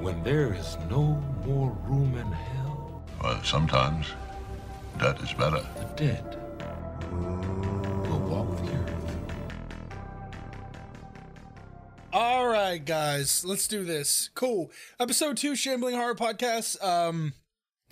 when 0.00 0.22
there 0.22 0.54
is 0.54 0.76
no 0.88 1.22
more 1.46 1.76
room 1.86 2.14
in 2.16 2.26
hell, 2.32 3.02
Well, 3.22 3.42
sometimes 3.44 4.06
that 4.98 5.20
is 5.22 5.32
better. 5.34 5.64
the 5.76 5.84
dead 5.96 6.36
will 8.08 8.18
walk 8.20 8.56
the 8.64 8.72
earth. 8.72 9.16
All 12.12 12.46
right, 12.48 12.84
guys, 12.84 13.44
let's 13.44 13.68
do 13.68 13.84
this. 13.84 14.30
Cool. 14.34 14.70
Episode 14.98 15.36
two, 15.36 15.54
Shambling 15.54 15.94
Horror 15.94 16.14
Podcast. 16.14 16.82
Um, 16.82 17.34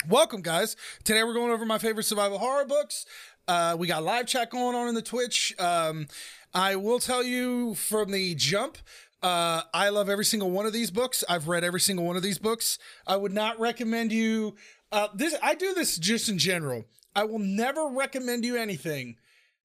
welcome, 0.09 0.41
guys. 0.41 0.75
Today 1.03 1.23
we're 1.23 1.33
going 1.33 1.51
over 1.51 1.65
my 1.65 1.77
favorite 1.77 2.03
survival 2.03 2.37
horror 2.39 2.65
books. 2.65 3.05
Uh, 3.47 3.75
we 3.79 3.87
got 3.87 4.03
live 4.03 4.25
chat 4.27 4.49
going 4.49 4.75
on 4.75 4.87
in 4.87 4.95
the 4.95 5.01
Twitch. 5.01 5.55
Um, 5.59 6.07
I 6.53 6.75
will 6.75 6.99
tell 6.99 7.23
you 7.23 7.75
from 7.75 8.11
the 8.11 8.35
jump. 8.35 8.77
Uh, 9.21 9.63
I 9.73 9.89
love 9.89 10.09
every 10.09 10.25
single 10.25 10.49
one 10.49 10.65
of 10.65 10.73
these 10.73 10.91
books. 10.91 11.23
I've 11.27 11.47
read 11.47 11.63
every 11.63 11.81
single 11.81 12.05
one 12.05 12.15
of 12.15 12.23
these 12.23 12.37
books. 12.37 12.77
I 13.05 13.17
would 13.17 13.33
not 13.33 13.59
recommend 13.59 14.11
you. 14.11 14.55
Uh, 14.91 15.07
this 15.13 15.35
I 15.41 15.55
do 15.55 15.73
this 15.73 15.97
just 15.97 16.29
in 16.29 16.37
general. 16.37 16.85
I 17.15 17.25
will 17.25 17.39
never 17.39 17.87
recommend 17.87 18.45
you 18.45 18.55
anything 18.55 19.17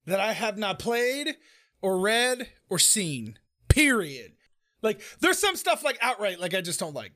that 0.05 0.19
I 0.19 0.33
have 0.33 0.57
not 0.57 0.79
played 0.79 1.37
or 1.81 1.99
read 1.99 2.49
or 2.69 2.79
seen. 2.79 3.39
Period. 3.69 4.33
Like 4.81 5.01
there's 5.19 5.39
some 5.39 5.55
stuff 5.55 5.83
like 5.83 5.97
outright 6.01 6.39
like 6.39 6.53
I 6.53 6.61
just 6.61 6.79
don't 6.79 6.93
like. 6.93 7.13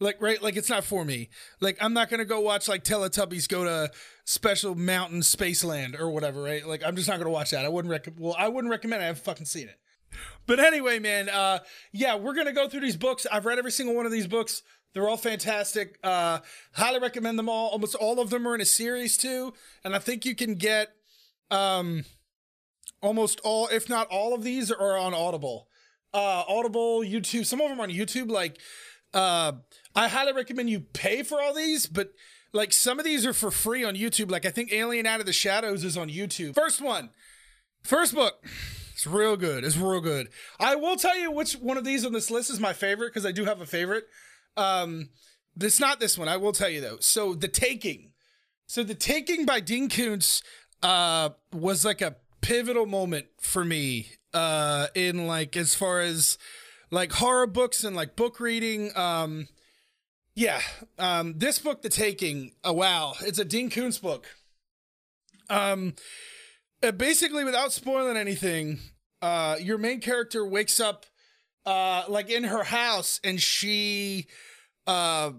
Like 0.00 0.20
right, 0.20 0.42
like 0.42 0.56
it's 0.56 0.70
not 0.70 0.82
for 0.82 1.04
me. 1.04 1.28
Like 1.60 1.76
I'm 1.80 1.92
not 1.92 2.08
gonna 2.08 2.24
go 2.24 2.40
watch 2.40 2.68
like 2.68 2.84
Teletubbies 2.84 3.48
go 3.48 3.64
to 3.64 3.90
Special 4.24 4.74
Mountain 4.74 5.20
Spaceland 5.20 5.98
or 5.98 6.10
whatever. 6.10 6.42
Right? 6.42 6.66
Like 6.66 6.82
I'm 6.84 6.96
just 6.96 7.08
not 7.08 7.18
gonna 7.18 7.30
watch 7.30 7.50
that. 7.50 7.64
I 7.64 7.68
wouldn't 7.68 7.92
recommend. 7.92 8.20
Well, 8.20 8.34
I 8.36 8.48
wouldn't 8.48 8.70
recommend. 8.70 9.02
it. 9.02 9.04
I 9.04 9.08
haven't 9.08 9.24
fucking 9.24 9.46
seen 9.46 9.68
it. 9.68 9.78
But 10.46 10.58
anyway, 10.58 10.98
man. 10.98 11.28
Uh, 11.28 11.60
yeah, 11.92 12.16
we're 12.16 12.34
gonna 12.34 12.52
go 12.52 12.68
through 12.68 12.80
these 12.80 12.96
books. 12.96 13.26
I've 13.30 13.46
read 13.46 13.58
every 13.58 13.72
single 13.72 13.94
one 13.94 14.06
of 14.06 14.12
these 14.12 14.26
books. 14.26 14.62
They're 14.94 15.08
all 15.08 15.16
fantastic. 15.16 15.98
Uh, 16.02 16.40
highly 16.72 16.98
recommend 16.98 17.38
them 17.38 17.48
all. 17.48 17.70
Almost 17.70 17.94
all 17.94 18.20
of 18.20 18.30
them 18.30 18.46
are 18.46 18.54
in 18.54 18.60
a 18.60 18.66
series 18.66 19.16
too, 19.16 19.54
and 19.84 19.94
I 19.94 19.98
think 19.98 20.24
you 20.24 20.34
can 20.34 20.54
get 20.56 20.88
um 21.50 22.04
almost 23.02 23.40
all, 23.44 23.68
if 23.68 23.88
not 23.88 24.06
all 24.08 24.34
of 24.34 24.42
these, 24.44 24.70
are 24.70 24.96
on 24.96 25.12
Audible. 25.12 25.68
Uh, 26.14 26.44
Audible, 26.48 27.00
YouTube. 27.00 27.46
Some 27.46 27.60
of 27.60 27.68
them 27.68 27.80
on 27.80 27.90
YouTube. 27.90 28.30
Like, 28.30 28.58
uh, 29.12 29.52
I 29.94 30.08
highly 30.08 30.32
recommend 30.32 30.70
you 30.70 30.80
pay 30.80 31.22
for 31.22 31.40
all 31.40 31.54
these, 31.54 31.86
but 31.86 32.12
like 32.52 32.72
some 32.72 32.98
of 32.98 33.04
these 33.04 33.26
are 33.26 33.32
for 33.32 33.50
free 33.50 33.84
on 33.84 33.94
YouTube. 33.94 34.30
Like 34.30 34.46
I 34.46 34.50
think 34.50 34.72
Alien 34.72 35.06
Out 35.06 35.20
of 35.20 35.26
the 35.26 35.32
Shadows 35.32 35.84
is 35.84 35.96
on 35.96 36.08
YouTube. 36.08 36.54
First 36.54 36.80
one, 36.80 37.10
first 37.82 38.14
book. 38.14 38.44
It's 39.02 39.08
real 39.08 39.36
good. 39.36 39.64
It's 39.64 39.76
real 39.76 40.00
good. 40.00 40.28
I 40.60 40.76
will 40.76 40.94
tell 40.94 41.18
you 41.18 41.32
which 41.32 41.54
one 41.54 41.76
of 41.76 41.82
these 41.82 42.06
on 42.06 42.12
this 42.12 42.30
list 42.30 42.50
is 42.50 42.60
my 42.60 42.72
favorite 42.72 43.08
because 43.08 43.26
I 43.26 43.32
do 43.32 43.44
have 43.44 43.60
a 43.60 43.66
favorite. 43.66 44.04
Um, 44.56 45.08
it's 45.60 45.80
not 45.80 45.98
this 45.98 46.16
one. 46.16 46.28
I 46.28 46.36
will 46.36 46.52
tell 46.52 46.68
you 46.68 46.80
though. 46.80 46.98
So 47.00 47.34
the 47.34 47.48
Taking. 47.48 48.12
So 48.68 48.84
the 48.84 48.94
Taking 48.94 49.44
by 49.44 49.58
Dean 49.58 49.88
Koontz 49.88 50.44
uh, 50.84 51.30
was 51.52 51.84
like 51.84 52.00
a 52.00 52.14
pivotal 52.42 52.86
moment 52.86 53.26
for 53.40 53.64
me 53.64 54.06
uh, 54.32 54.86
in 54.94 55.26
like 55.26 55.56
as 55.56 55.74
far 55.74 55.98
as 55.98 56.38
like 56.92 57.10
horror 57.10 57.48
books 57.48 57.82
and 57.82 57.96
like 57.96 58.14
book 58.14 58.38
reading. 58.38 58.96
Um, 58.96 59.48
yeah, 60.36 60.60
um, 61.00 61.34
this 61.38 61.58
book, 61.58 61.82
The 61.82 61.88
Taking. 61.88 62.52
Oh 62.62 62.74
wow, 62.74 63.14
it's 63.22 63.40
a 63.40 63.44
Dean 63.44 63.68
Koontz 63.68 63.98
book. 63.98 64.28
Um, 65.50 65.94
uh, 66.84 66.92
basically, 66.92 67.42
without 67.42 67.72
spoiling 67.72 68.16
anything, 68.16 68.78
uh, 69.22 69.56
your 69.60 69.78
main 69.78 70.00
character 70.00 70.44
wakes 70.44 70.80
up, 70.80 71.06
uh, 71.64 72.04
like 72.08 72.28
in 72.28 72.44
her 72.44 72.64
house, 72.64 73.20
and 73.24 73.40
she, 73.40 74.26
uh, 74.86 75.30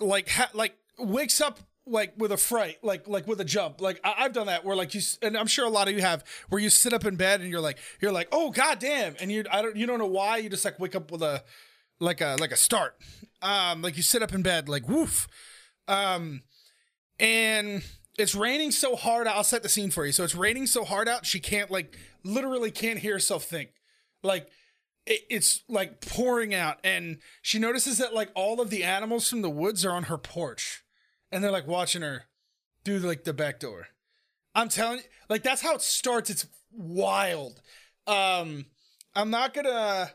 like 0.00 0.28
ha- 0.28 0.50
like 0.54 0.74
wakes 0.98 1.40
up 1.40 1.60
like 1.86 2.12
with 2.18 2.32
a 2.32 2.36
fright, 2.36 2.78
like 2.82 3.08
like 3.08 3.26
with 3.26 3.40
a 3.40 3.44
jump. 3.44 3.80
Like 3.80 4.00
I- 4.04 4.14
I've 4.18 4.32
done 4.32 4.46
that 4.48 4.64
where 4.64 4.76
like 4.76 4.92
you, 4.94 5.00
and 5.22 5.36
I'm 5.36 5.46
sure 5.46 5.64
a 5.66 5.70
lot 5.70 5.88
of 5.88 5.94
you 5.94 6.00
have, 6.02 6.24
where 6.48 6.60
you 6.60 6.68
sit 6.70 6.92
up 6.92 7.04
in 7.04 7.16
bed 7.16 7.40
and 7.40 7.48
you're 7.50 7.60
like 7.60 7.78
you're 8.00 8.12
like 8.12 8.28
oh 8.32 8.50
god 8.50 8.78
damn, 8.80 9.14
and 9.20 9.30
you 9.30 9.44
I 9.50 9.62
don't 9.62 9.76
you 9.76 9.86
don't 9.86 9.98
know 9.98 10.06
why 10.06 10.38
you 10.38 10.48
just 10.50 10.64
like 10.64 10.78
wake 10.78 10.94
up 10.96 11.10
with 11.10 11.22
a 11.22 11.42
like 12.00 12.20
a 12.20 12.36
like 12.40 12.50
a 12.52 12.56
start, 12.56 12.96
um 13.42 13.82
like 13.82 13.96
you 13.96 14.02
sit 14.02 14.22
up 14.22 14.34
in 14.34 14.42
bed 14.42 14.68
like 14.68 14.88
woof, 14.88 15.28
um, 15.88 16.42
and 17.18 17.82
it's 18.18 18.34
raining 18.34 18.70
so 18.70 18.96
hard. 18.96 19.26
I'll 19.26 19.44
set 19.44 19.62
the 19.62 19.68
scene 19.68 19.90
for 19.90 20.04
you. 20.04 20.12
So 20.12 20.24
it's 20.24 20.34
raining 20.34 20.66
so 20.66 20.84
hard 20.84 21.08
out 21.08 21.26
she 21.26 21.40
can't 21.40 21.70
like 21.70 21.96
literally 22.24 22.70
can't 22.70 22.98
hear 22.98 23.14
herself 23.14 23.44
think, 23.44 23.70
like 24.22 24.48
it, 25.06 25.20
it's 25.30 25.62
like 25.68 26.00
pouring 26.00 26.54
out. 26.54 26.78
And 26.84 27.18
she 27.42 27.58
notices 27.58 27.98
that 27.98 28.14
like 28.14 28.30
all 28.34 28.60
of 28.60 28.70
the 28.70 28.84
animals 28.84 29.28
from 29.28 29.42
the 29.42 29.50
woods 29.50 29.84
are 29.84 29.92
on 29.92 30.04
her 30.04 30.18
porch. 30.18 30.82
And 31.32 31.42
they're 31.42 31.50
like 31.50 31.66
watching 31.66 32.02
her 32.02 32.24
through 32.84 32.98
like 32.98 33.24
the 33.24 33.32
back 33.32 33.60
door. 33.60 33.88
I'm 34.54 34.68
telling 34.68 34.98
you 34.98 35.04
like 35.28 35.42
that's 35.42 35.62
how 35.62 35.74
it 35.74 35.82
starts. 35.82 36.30
It's 36.30 36.46
wild. 36.72 37.60
Um 38.06 38.66
i'm 39.14 39.30
not 39.30 39.52
gonna 39.52 40.08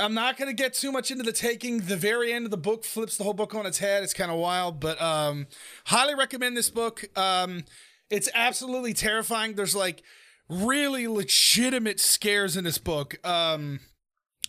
i'm 0.00 0.14
not 0.14 0.36
gonna 0.36 0.52
get 0.52 0.74
too 0.74 0.90
much 0.90 1.10
into 1.10 1.22
the 1.22 1.32
taking 1.32 1.78
the 1.78 1.96
very 1.96 2.32
end 2.32 2.44
of 2.44 2.50
the 2.50 2.56
book 2.56 2.84
flips 2.84 3.16
the 3.16 3.24
whole 3.24 3.34
book 3.34 3.54
on 3.54 3.66
its 3.66 3.78
head 3.78 4.02
it's 4.02 4.14
kind 4.14 4.30
of 4.30 4.38
wild 4.38 4.80
but 4.80 5.00
um 5.00 5.46
highly 5.86 6.14
recommend 6.14 6.56
this 6.56 6.70
book 6.70 7.04
um 7.16 7.64
it's 8.08 8.28
absolutely 8.34 8.92
terrifying 8.92 9.54
there's 9.54 9.76
like 9.76 10.02
really 10.48 11.06
legitimate 11.06 12.00
scares 12.00 12.56
in 12.56 12.64
this 12.64 12.78
book 12.78 13.24
um 13.26 13.80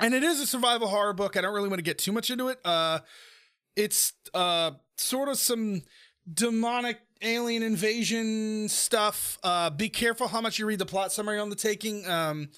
and 0.01 0.13
it 0.13 0.23
is 0.23 0.39
a 0.39 0.47
survival 0.47 0.87
horror 0.87 1.13
book. 1.13 1.37
I 1.37 1.41
don't 1.41 1.53
really 1.53 1.69
want 1.69 1.79
to 1.79 1.83
get 1.83 1.97
too 1.97 2.11
much 2.11 2.29
into 2.29 2.47
it. 2.49 2.59
Uh, 2.65 2.99
it's 3.75 4.13
uh, 4.33 4.71
sort 4.97 5.29
of 5.29 5.37
some 5.37 5.83
demonic 6.31 6.99
alien 7.21 7.61
invasion 7.63 8.67
stuff. 8.67 9.37
Uh, 9.43 9.69
be 9.69 9.89
careful 9.89 10.27
how 10.27 10.41
much 10.41 10.57
you 10.57 10.65
read 10.65 10.79
the 10.79 10.85
plot 10.85 11.11
summary 11.11 11.39
on 11.39 11.49
The 11.49 11.55
Taking. 11.55 12.07
Um, 12.07 12.49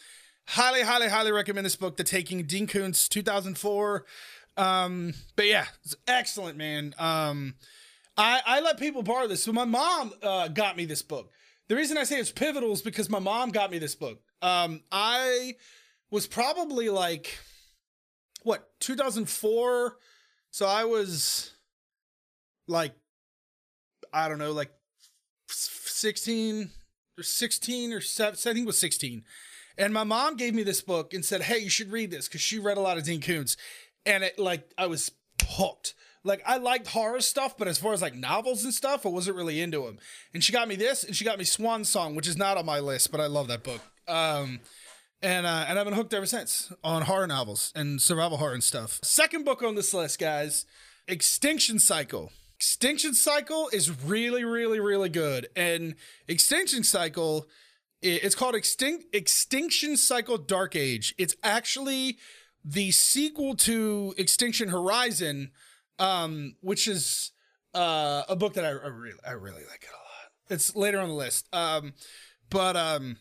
highly, 0.47 0.81
highly, 0.81 1.09
highly 1.09 1.31
recommend 1.31 1.65
this 1.65 1.75
book, 1.75 1.97
The 1.97 2.03
Taking, 2.03 2.43
Dean 2.43 2.67
Koontz, 2.67 3.07
2004. 3.07 4.05
Um, 4.55 5.13
but 5.35 5.47
yeah, 5.47 5.65
it's 5.83 5.95
excellent, 6.07 6.57
man. 6.57 6.93
Um, 6.97 7.55
I, 8.17 8.41
I 8.45 8.61
let 8.61 8.77
people 8.77 9.03
borrow 9.03 9.27
this. 9.27 9.43
So 9.43 9.51
my 9.51 9.65
mom 9.65 10.13
uh, 10.21 10.47
got 10.47 10.77
me 10.77 10.85
this 10.85 11.01
book. 11.01 11.31
The 11.69 11.75
reason 11.75 11.97
I 11.97 12.03
say 12.03 12.19
it's 12.19 12.31
pivotal 12.31 12.71
is 12.71 12.81
because 12.81 13.09
my 13.09 13.19
mom 13.19 13.49
got 13.49 13.71
me 13.71 13.79
this 13.79 13.95
book. 13.95 14.19
Um, 14.41 14.81
I 14.91 15.55
was 16.13 16.27
probably 16.27 16.89
like 16.89 17.39
what 18.43 18.69
2004 18.81 19.97
so 20.51 20.67
i 20.67 20.83
was 20.83 21.55
like 22.67 22.93
i 24.13 24.27
don't 24.27 24.37
know 24.37 24.51
like 24.51 24.71
16 25.47 26.69
or 27.17 27.23
16 27.23 27.93
or 27.93 27.99
7 27.99 28.33
i 28.33 28.53
think 28.53 28.59
it 28.59 28.65
was 28.65 28.77
16 28.77 29.23
and 29.77 29.93
my 29.93 30.03
mom 30.03 30.35
gave 30.35 30.53
me 30.53 30.63
this 30.63 30.81
book 30.81 31.13
and 31.13 31.23
said 31.23 31.41
hey 31.41 31.57
you 31.57 31.69
should 31.69 31.91
read 31.91 32.11
this 32.11 32.27
because 32.27 32.41
she 32.41 32.59
read 32.59 32.77
a 32.77 32.81
lot 32.81 32.97
of 32.97 33.03
dean 33.03 33.21
koontz 33.21 33.57
and 34.05 34.23
it 34.23 34.37
like 34.37 34.69
i 34.77 34.85
was 34.85 35.11
hooked 35.47 35.93
like 36.23 36.41
i 36.45 36.57
liked 36.57 36.87
horror 36.87 37.21
stuff 37.21 37.57
but 37.57 37.67
as 37.67 37.77
far 37.77 37.93
as 37.93 38.01
like 38.01 38.15
novels 38.15 38.63
and 38.63 38.73
stuff 38.73 39.05
i 39.05 39.09
wasn't 39.09 39.35
really 39.35 39.61
into 39.61 39.83
them 39.85 39.97
and 40.33 40.43
she 40.43 40.51
got 40.51 40.67
me 40.67 40.75
this 40.75 41.03
and 41.03 41.15
she 41.15 41.25
got 41.25 41.37
me 41.37 41.43
swan 41.43 41.83
song 41.83 42.15
which 42.15 42.27
is 42.27 42.37
not 42.37 42.57
on 42.57 42.65
my 42.65 42.79
list 42.79 43.11
but 43.11 43.19
i 43.19 43.25
love 43.25 43.47
that 43.47 43.63
book 43.63 43.81
um 44.07 44.59
and 45.23 45.45
uh, 45.45 45.65
and 45.67 45.79
I've 45.79 45.85
been 45.85 45.93
hooked 45.93 46.13
ever 46.13 46.25
since 46.25 46.71
on 46.83 47.03
horror 47.03 47.27
novels 47.27 47.71
and 47.75 48.01
survival 48.01 48.37
horror 48.37 48.53
and 48.53 48.63
stuff. 48.63 48.99
Second 49.03 49.45
book 49.45 49.63
on 49.63 49.75
this 49.75 49.93
list, 49.93 50.19
guys, 50.19 50.65
Extinction 51.07 51.79
Cycle. 51.79 52.31
Extinction 52.57 53.13
Cycle 53.13 53.69
is 53.71 54.03
really, 54.03 54.43
really, 54.43 54.79
really 54.79 55.09
good. 55.09 55.47
And 55.55 55.95
Extinction 56.27 56.83
Cycle, 56.83 57.47
it's 58.03 58.35
called 58.35 58.55
Extinct 58.55 59.05
Extinction 59.15 59.97
Cycle 59.97 60.37
Dark 60.37 60.75
Age. 60.75 61.15
It's 61.17 61.35
actually 61.43 62.17
the 62.63 62.91
sequel 62.91 63.55
to 63.55 64.13
Extinction 64.17 64.69
Horizon, 64.69 65.51
um, 65.99 66.55
which 66.61 66.87
is 66.87 67.31
uh, 67.73 68.23
a 68.27 68.35
book 68.35 68.53
that 68.53 68.65
I, 68.65 68.69
I 68.69 68.87
really, 68.87 69.19
I 69.27 69.31
really 69.31 69.63
like 69.69 69.83
it 69.83 69.89
a 69.89 69.95
lot. 69.95 70.31
It's 70.49 70.75
later 70.75 70.99
on 70.99 71.09
the 71.09 71.15
list. 71.15 71.47
Um, 71.53 71.93
but 72.49 72.75
um, 72.75 73.17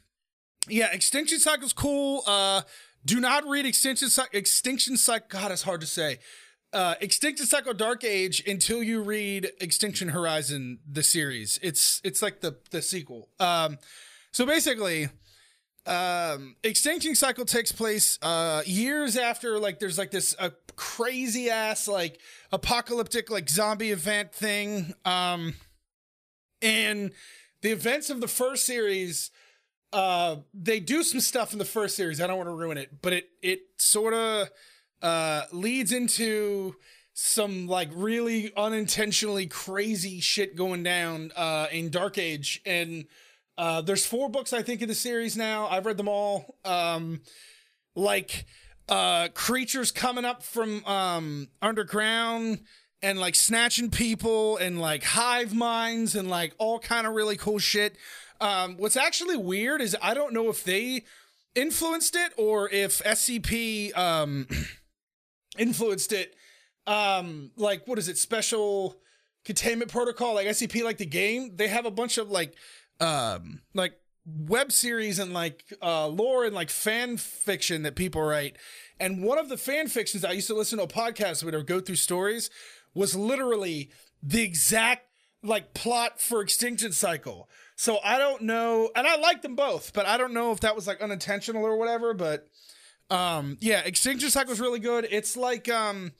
yeah, 0.69 0.93
Extinction 0.93 1.39
Cycle's 1.39 1.73
cool. 1.73 2.23
Uh, 2.27 2.63
do 3.05 3.21
not 3.21 3.47
read 3.47 3.67
Extinction 3.67 4.09
Cy- 4.09 4.27
Extinction 4.33 4.97
Cycle. 4.97 5.27
God, 5.29 5.51
it's 5.51 5.63
hard 5.63 5.81
to 5.81 5.87
say. 5.87 6.19
Uh, 6.73 6.95
Extinction 7.01 7.47
Cycle 7.47 7.75
Dark 7.75 8.03
Age 8.03 8.43
until 8.47 8.83
you 8.83 9.03
read 9.03 9.51
Extinction 9.61 10.09
Horizon, 10.09 10.79
the 10.91 11.03
series. 11.03 11.59
It's 11.63 12.01
it's 12.03 12.23
like 12.23 12.41
the 12.41 12.57
the 12.71 12.81
sequel. 12.81 13.29
Um, 13.39 13.79
so 14.33 14.47
basically, 14.47 15.09
um, 15.87 16.57
Extinction 16.63 17.15
Cycle 17.15 17.45
takes 17.45 17.73
place 17.73 18.19
uh 18.23 18.63
years 18.67 19.17
after 19.17 19.59
like 19.59 19.79
there's 19.79 19.99
like 19.99 20.11
this 20.11 20.35
a 20.39 20.53
crazy 20.77 21.51
ass 21.51 21.89
like 21.89 22.19
apocalyptic 22.53 23.31
like 23.31 23.49
zombie 23.49 23.91
event 23.91 24.33
thing. 24.33 24.95
Um, 25.05 25.55
and 26.61 27.13
the 27.63 27.71
events 27.71 28.11
of 28.11 28.21
the 28.21 28.29
first 28.29 28.65
series 28.65 29.31
uh 29.93 30.37
they 30.55 30.81
do 30.81 31.03
some 31.03 31.21
stuff 31.21 31.53
in 31.53 31.59
the 31.59 31.67
first 31.67 31.95
series 31.97 32.19
i 32.19 32.27
don't 32.27 32.39
want 32.39 32.49
to 32.49 32.55
ruin 32.55 32.79
it 32.79 33.03
but 33.03 33.13
it 33.13 33.29
it 33.43 33.61
sort 33.77 34.15
of 34.15 34.49
uh 35.03 35.43
leads 35.53 35.93
into 35.93 36.75
some 37.15 37.67
like 37.67 37.91
really 37.95 38.53
unintentionally 38.57 39.47
crazy 39.47 40.21
shit 40.21 40.57
going 40.57 40.83
down 40.83 41.31
uh, 41.37 41.67
in 41.71 41.91
Dark 41.91 42.19
Age, 42.19 42.61
and 42.65 43.05
uh, 43.59 43.81
there's 43.83 44.07
four 44.07 44.29
books 44.29 44.53
I 44.53 44.63
think 44.63 44.83
in 44.83 44.89
the 44.89 44.95
series 44.95 45.37
now. 45.37 45.67
I've 45.69 45.87
read 45.87 45.97
them 45.97 46.09
all. 46.09 46.57
Um, 46.65 47.21
like 47.95 48.47
uh, 48.89 49.29
creatures 49.35 49.91
coming 49.91 50.25
up 50.25 50.43
from 50.43 50.85
um, 50.87 51.49
underground 51.61 52.61
and 53.03 53.19
like 53.19 53.35
snatching 53.35 53.91
people 53.91 54.57
and 54.57 54.81
like 54.81 55.03
hive 55.03 55.55
minds 55.55 56.15
and 56.15 56.31
like 56.31 56.55
all 56.59 56.79
kind 56.79 57.07
of 57.07 57.15
really 57.15 57.37
cool 57.37 57.59
shit. 57.59 57.97
Um, 58.41 58.77
what's 58.77 58.97
actually 58.97 59.37
weird 59.37 59.81
is 59.81 59.97
I 60.03 60.15
don't 60.15 60.33
know 60.33 60.49
if 60.49 60.65
they 60.65 61.05
influenced 61.55 62.17
it 62.17 62.33
or 62.37 62.69
if 62.71 63.03
SCP 63.03 63.97
um, 63.97 64.47
influenced 65.59 66.13
it. 66.13 66.35
Um, 66.87 67.53
like 67.57 67.87
what 67.87 67.99
is 67.99 68.09
it? 68.09 68.19
Special 68.19 68.97
containment 69.45 69.91
protocol, 69.91 70.35
like 70.35 70.47
SCP, 70.47 70.85
like 70.85 70.99
the 70.99 71.07
game. 71.07 71.57
They 71.57 71.69
have 71.69 71.87
a 71.87 71.91
bunch 71.91 72.19
of 72.19 72.31
like, 72.31 72.55
um, 73.01 73.63
like 73.75 73.95
web 74.25 74.71
series 74.71 75.19
and 75.19 75.33
like 75.33 75.65
uh, 75.83 76.07
lore 76.07 76.45
and 76.45 76.55
like 76.55 76.71
fan 76.71 77.17
fiction 77.17 77.83
that 77.83 77.97
people 77.97 78.23
write. 78.23 78.57
And 79.01 79.23
one 79.23 79.39
of 79.39 79.49
the 79.49 79.57
fan 79.57 79.89
fictions 79.89 80.25
I 80.25 80.33
used 80.33 80.47
to 80.47 80.55
listen 80.55 80.79
to 80.79 80.85
a 80.85 80.89
podcast 80.89 81.43
where 81.43 81.53
they 81.53 81.63
go 81.63 81.81
through 81.81 81.97
stories 81.97 82.51
was 82.95 83.17
literally 83.17 83.91
the 84.23 84.43
exact 84.43 85.07
like 85.43 85.75
plot 85.75 86.21
for 86.21 86.41
Extinction 86.41 86.93
Cycle. 86.93 87.49
So 87.75 87.99
I 88.05 88.19
don't 88.19 88.43
know, 88.43 88.91
and 88.95 89.07
I 89.07 89.17
like 89.17 89.43
them 89.43 89.57
both, 89.57 89.93
but 89.93 90.07
I 90.07 90.17
don't 90.17 90.33
know 90.33 90.53
if 90.53 90.61
that 90.61 90.77
was 90.77 90.87
like 90.87 91.01
unintentional 91.01 91.65
or 91.65 91.77
whatever. 91.77 92.15
But 92.15 92.49
um, 93.11 93.59
yeah, 93.61 93.81
Extinction 93.81 94.31
Cycle 94.31 94.53
is 94.53 94.61
really 94.61 94.79
good. 94.79 95.07
It's 95.11 95.37
like 95.37 95.69
um, 95.69 96.13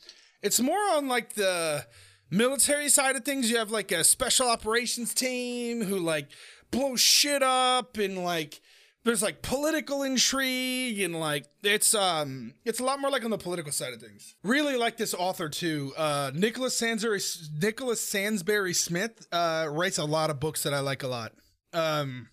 it's 0.43 0.59
more 0.59 0.81
on 0.95 1.07
like 1.07 1.35
the 1.35 1.87
military 2.31 2.89
side 2.89 3.15
of 3.15 3.25
things. 3.25 3.51
You 3.51 3.59
have 3.59 3.71
like 3.71 3.93
a 3.93 4.03
special 4.03 4.49
operations 4.49 5.15
team 5.15 5.83
who 5.83 5.99
like 5.99 6.29
blow 6.73 6.97
shit 6.97 7.43
up 7.45 7.97
and 7.99 8.25
like 8.25 8.61
there's 9.05 9.23
like 9.23 9.43
political 9.43 10.03
intrigue 10.03 11.01
and 11.01 11.19
like 11.19 11.47
it's 11.63 11.95
um 11.95 12.55
it's 12.65 12.81
a 12.81 12.85
lot 12.85 13.01
more 13.01 13.11
like 13.11 13.25
on 13.25 13.31
the 13.31 13.39
political 13.39 13.71
side 13.71 13.93
of 13.93 14.01
things. 14.01 14.35
Really 14.43 14.77
like 14.77 14.97
this 14.97 15.15
author 15.15 15.49
too. 15.49 15.93
Uh 15.97 16.33
Nicholas 16.35 16.77
Sansbury 16.77 17.21
Nicholas 17.61 18.01
Sansbury 18.01 18.75
Smith 18.75 19.29
uh 19.31 19.69
writes 19.71 19.99
a 19.99 20.05
lot 20.05 20.31
of 20.31 20.41
books 20.41 20.65
that 20.65 20.75
I 20.75 20.81
like 20.81 21.05
a 21.05 21.09
lot. 21.09 21.33
Um 21.73 22.29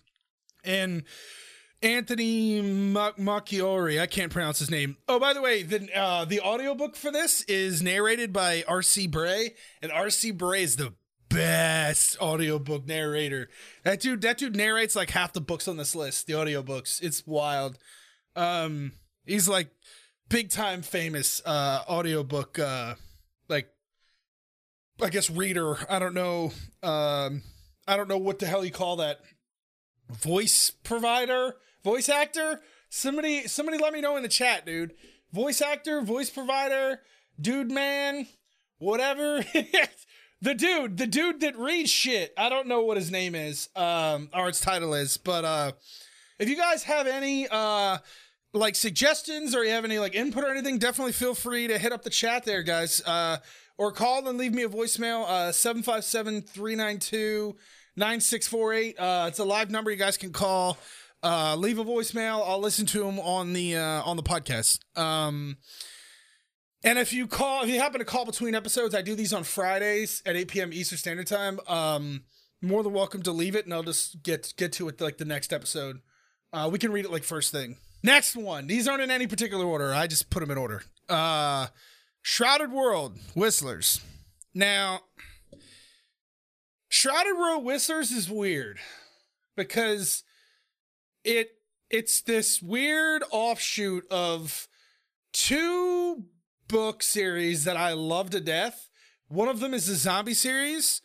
and 0.64 1.04
Anthony 1.82 2.60
Macchiori, 2.60 4.00
I 4.00 4.06
can't 4.06 4.30
pronounce 4.30 4.58
his 4.58 4.70
name. 4.70 4.98
Oh, 5.08 5.18
by 5.18 5.32
the 5.32 5.40
way, 5.40 5.62
the 5.62 5.88
uh, 5.96 6.26
the 6.26 6.40
audiobook 6.40 6.94
for 6.94 7.10
this 7.10 7.40
is 7.44 7.82
narrated 7.82 8.34
by 8.34 8.64
R.C. 8.68 9.06
Bray, 9.06 9.54
and 9.80 9.90
R.C. 9.90 10.32
Bray 10.32 10.62
is 10.62 10.76
the 10.76 10.92
best 11.30 12.20
audiobook 12.20 12.86
narrator. 12.86 13.48
That 13.84 14.00
dude, 14.00 14.20
that 14.20 14.36
dude 14.36 14.56
narrates 14.56 14.94
like 14.94 15.10
half 15.10 15.32
the 15.32 15.40
books 15.40 15.66
on 15.66 15.78
this 15.78 15.94
list, 15.94 16.26
the 16.26 16.34
audiobooks. 16.34 17.02
It's 17.02 17.26
wild. 17.26 17.78
Um, 18.36 18.92
he's 19.24 19.48
like 19.48 19.70
big 20.28 20.48
time 20.48 20.80
famous 20.80 21.42
uh 21.44 21.82
audiobook 21.88 22.58
uh 22.58 22.94
like 23.48 23.68
I 25.02 25.08
guess 25.08 25.28
reader. 25.30 25.76
I 25.88 25.98
don't 25.98 26.14
know. 26.14 26.52
Um 26.82 27.42
I 27.86 27.96
don't 27.96 28.08
know 28.08 28.18
what 28.18 28.38
the 28.38 28.46
hell 28.46 28.64
you 28.64 28.70
call 28.70 28.96
that. 28.96 29.20
Voice 30.08 30.70
provider, 30.70 31.56
voice 31.84 32.08
actor? 32.08 32.60
Somebody 32.88 33.46
somebody 33.48 33.78
let 33.78 33.92
me 33.92 34.00
know 34.00 34.16
in 34.16 34.22
the 34.22 34.28
chat, 34.28 34.64
dude. 34.66 34.94
Voice 35.32 35.60
actor, 35.60 36.00
voice 36.02 36.30
provider, 36.30 37.00
dude 37.40 37.70
man, 37.70 38.26
whatever. 38.78 39.44
the 40.42 40.54
dude, 40.54 40.96
the 40.96 41.06
dude 41.06 41.40
that 41.40 41.56
reads 41.58 41.90
shit. 41.90 42.32
I 42.36 42.48
don't 42.48 42.66
know 42.66 42.82
what 42.82 42.96
his 42.96 43.10
name 43.10 43.34
is, 43.34 43.68
um, 43.76 44.28
or 44.34 44.48
its 44.48 44.60
title 44.60 44.94
is, 44.94 45.16
but 45.16 45.44
uh, 45.44 45.72
if 46.38 46.48
you 46.48 46.56
guys 46.56 46.82
have 46.84 47.06
any 47.06 47.46
uh, 47.50 47.98
like 48.52 48.74
suggestions 48.74 49.54
or 49.54 49.64
you 49.64 49.70
have 49.70 49.84
any 49.84 49.98
like 49.98 50.14
input 50.14 50.44
or 50.44 50.50
anything, 50.50 50.78
definitely 50.78 51.12
feel 51.12 51.34
free 51.34 51.66
to 51.66 51.78
hit 51.78 51.92
up 51.92 52.02
the 52.02 52.10
chat 52.10 52.44
there, 52.44 52.62
guys. 52.62 53.02
Uh, 53.04 53.38
or 53.78 53.92
call 53.92 54.28
and 54.28 54.36
leave 54.36 54.52
me 54.52 54.62
a 54.62 54.68
voicemail, 54.68 55.24
uh, 55.26 55.52
757 55.52 56.42
392 56.42 57.56
9648. 57.96 58.98
Uh, 58.98 59.24
it's 59.28 59.38
a 59.38 59.44
live 59.44 59.70
number 59.70 59.90
you 59.90 59.96
guys 59.96 60.16
can 60.18 60.32
call. 60.32 60.76
Uh, 61.22 61.54
leave 61.56 61.78
a 61.78 61.84
voicemail. 61.84 62.46
I'll 62.46 62.60
listen 62.60 62.86
to 62.86 63.00
them 63.00 63.18
on 63.18 63.52
the 63.52 63.76
uh, 63.76 64.02
on 64.02 64.16
the 64.16 64.22
podcast. 64.22 64.80
Um, 64.98 65.56
and 66.82 66.98
if 66.98 67.12
you 67.12 67.26
call, 67.26 67.62
if 67.62 67.68
you 67.68 67.78
happen 67.78 67.98
to 67.98 68.04
call 68.04 68.24
between 68.24 68.54
episodes, 68.54 68.94
I 68.94 69.02
do 69.02 69.14
these 69.14 69.32
on 69.32 69.44
Fridays 69.44 70.22
at 70.24 70.36
8 70.36 70.48
p.m. 70.48 70.72
Eastern 70.72 70.98
Standard 70.98 71.26
Time. 71.26 71.60
Um, 71.66 72.22
more 72.62 72.82
than 72.82 72.92
welcome 72.92 73.22
to 73.22 73.32
leave 73.32 73.54
it, 73.54 73.64
and 73.64 73.74
I'll 73.74 73.82
just 73.82 74.22
get 74.22 74.52
get 74.56 74.72
to 74.74 74.88
it 74.88 75.00
like 75.00 75.18
the 75.18 75.24
next 75.24 75.52
episode. 75.52 76.00
Uh, 76.52 76.68
we 76.70 76.78
can 76.78 76.92
read 76.92 77.04
it 77.04 77.10
like 77.10 77.24
first 77.24 77.52
thing. 77.52 77.76
Next 78.02 78.34
one. 78.34 78.66
These 78.66 78.88
aren't 78.88 79.02
in 79.02 79.10
any 79.10 79.26
particular 79.26 79.64
order. 79.64 79.94
I 79.94 80.06
just 80.06 80.30
put 80.30 80.40
them 80.40 80.50
in 80.50 80.58
order. 80.58 80.82
Uh, 81.08 81.68
Shrouded 82.22 82.72
World 82.72 83.18
Whistlers. 83.34 84.00
Now, 84.54 85.00
Shrouded 86.88 87.36
World 87.36 87.64
Whistlers 87.64 88.10
is 88.10 88.30
weird 88.30 88.78
because 89.56 90.24
it 91.24 91.50
it's 91.90 92.22
this 92.22 92.62
weird 92.62 93.22
offshoot 93.30 94.04
of 94.10 94.68
two 95.32 95.99
book 96.70 97.02
series 97.02 97.64
that 97.64 97.76
I 97.76 97.92
love 97.94 98.30
to 98.30 98.40
death. 98.40 98.88
One 99.28 99.48
of 99.48 99.60
them 99.60 99.74
is 99.74 99.88
a 99.88 99.96
zombie 99.96 100.34
series, 100.34 101.02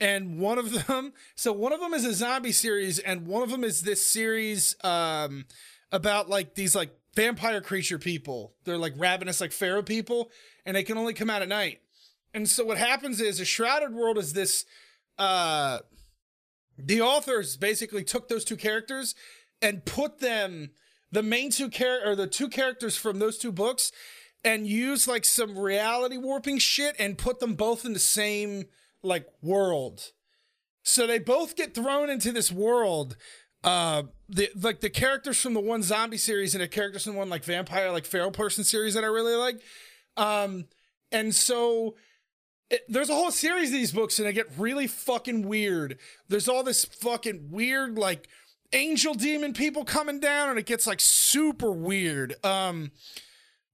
and 0.00 0.38
one 0.38 0.58
of 0.58 0.86
them, 0.86 1.12
so 1.34 1.52
one 1.52 1.72
of 1.72 1.80
them 1.80 1.94
is 1.94 2.04
a 2.04 2.14
zombie 2.14 2.52
series, 2.52 2.98
and 2.98 3.26
one 3.26 3.42
of 3.42 3.50
them 3.50 3.64
is 3.64 3.82
this 3.82 4.04
series 4.04 4.74
um, 4.82 5.44
about 5.92 6.28
like 6.28 6.54
these 6.54 6.74
like 6.74 6.90
vampire 7.14 7.60
creature 7.60 7.98
people. 7.98 8.54
They're 8.64 8.78
like 8.78 8.94
ravenous, 8.96 9.40
like 9.40 9.52
pharaoh 9.52 9.82
people, 9.82 10.30
and 10.64 10.76
they 10.76 10.82
can 10.82 10.98
only 10.98 11.14
come 11.14 11.30
out 11.30 11.42
at 11.42 11.48
night. 11.48 11.80
And 12.32 12.48
so 12.48 12.64
what 12.64 12.78
happens 12.78 13.20
is 13.20 13.40
a 13.40 13.44
shrouded 13.44 13.92
world 13.92 14.18
is 14.18 14.32
this. 14.32 14.64
Uh, 15.18 15.78
the 16.76 17.00
authors 17.00 17.56
basically 17.56 18.02
took 18.02 18.28
those 18.28 18.44
two 18.44 18.56
characters 18.56 19.14
and 19.62 19.84
put 19.84 20.18
them 20.18 20.70
the 21.12 21.22
main 21.22 21.50
two 21.50 21.68
character 21.68 22.10
or 22.10 22.16
the 22.16 22.26
two 22.26 22.48
characters 22.48 22.96
from 22.96 23.20
those 23.20 23.38
two 23.38 23.52
books 23.52 23.92
and 24.44 24.66
use 24.66 25.08
like 25.08 25.24
some 25.24 25.58
reality 25.58 26.16
warping 26.16 26.58
shit 26.58 26.94
and 26.98 27.16
put 27.16 27.40
them 27.40 27.54
both 27.54 27.84
in 27.84 27.94
the 27.94 27.98
same 27.98 28.66
like 29.02 29.26
world. 29.42 30.12
So 30.82 31.06
they 31.06 31.18
both 31.18 31.56
get 31.56 31.74
thrown 31.74 32.10
into 32.10 32.30
this 32.30 32.52
world. 32.52 33.16
Uh, 33.62 34.02
the 34.28 34.50
like 34.60 34.80
the 34.80 34.90
characters 34.90 35.40
from 35.40 35.54
the 35.54 35.60
one 35.60 35.82
zombie 35.82 36.18
series 36.18 36.54
and 36.54 36.62
the 36.62 36.68
characters 36.68 37.04
from 37.04 37.14
one 37.14 37.30
like 37.30 37.44
vampire 37.44 37.90
like 37.90 38.04
feral 38.04 38.30
person 38.30 38.62
series 38.62 38.92
that 38.94 39.04
I 39.04 39.06
really 39.06 39.34
like. 39.34 39.60
Um, 40.18 40.66
and 41.10 41.34
so 41.34 41.94
it, 42.68 42.82
there's 42.88 43.08
a 43.08 43.14
whole 43.14 43.30
series 43.30 43.70
of 43.70 43.74
these 43.74 43.92
books 43.92 44.18
and 44.18 44.28
they 44.28 44.32
get 44.34 44.50
really 44.58 44.86
fucking 44.86 45.48
weird. 45.48 45.98
There's 46.28 46.48
all 46.48 46.62
this 46.62 46.84
fucking 46.84 47.48
weird 47.50 47.96
like 47.96 48.28
angel 48.74 49.14
demon 49.14 49.54
people 49.54 49.84
coming 49.84 50.20
down 50.20 50.50
and 50.50 50.58
it 50.58 50.66
gets 50.66 50.86
like 50.86 51.00
super 51.00 51.72
weird. 51.72 52.34
Um, 52.44 52.90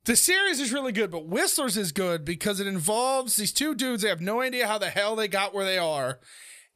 the 0.04 0.16
series 0.16 0.61
is 0.61 0.73
really 0.73 0.92
good, 0.92 1.11
but 1.11 1.26
Whistlers 1.26 1.76
is 1.76 1.92
good 1.92 2.25
because 2.25 2.59
it 2.61 2.66
involves 2.66 3.37
these 3.37 3.52
two 3.52 3.75
dudes. 3.75 4.02
They 4.02 4.09
have 4.09 4.21
no 4.21 4.40
idea 4.40 4.66
how 4.66 4.78
the 4.78 4.90
hell 4.90 5.14
they 5.14 5.28
got 5.28 5.52
where 5.52 5.64
they 5.64 5.78
are. 5.78 6.21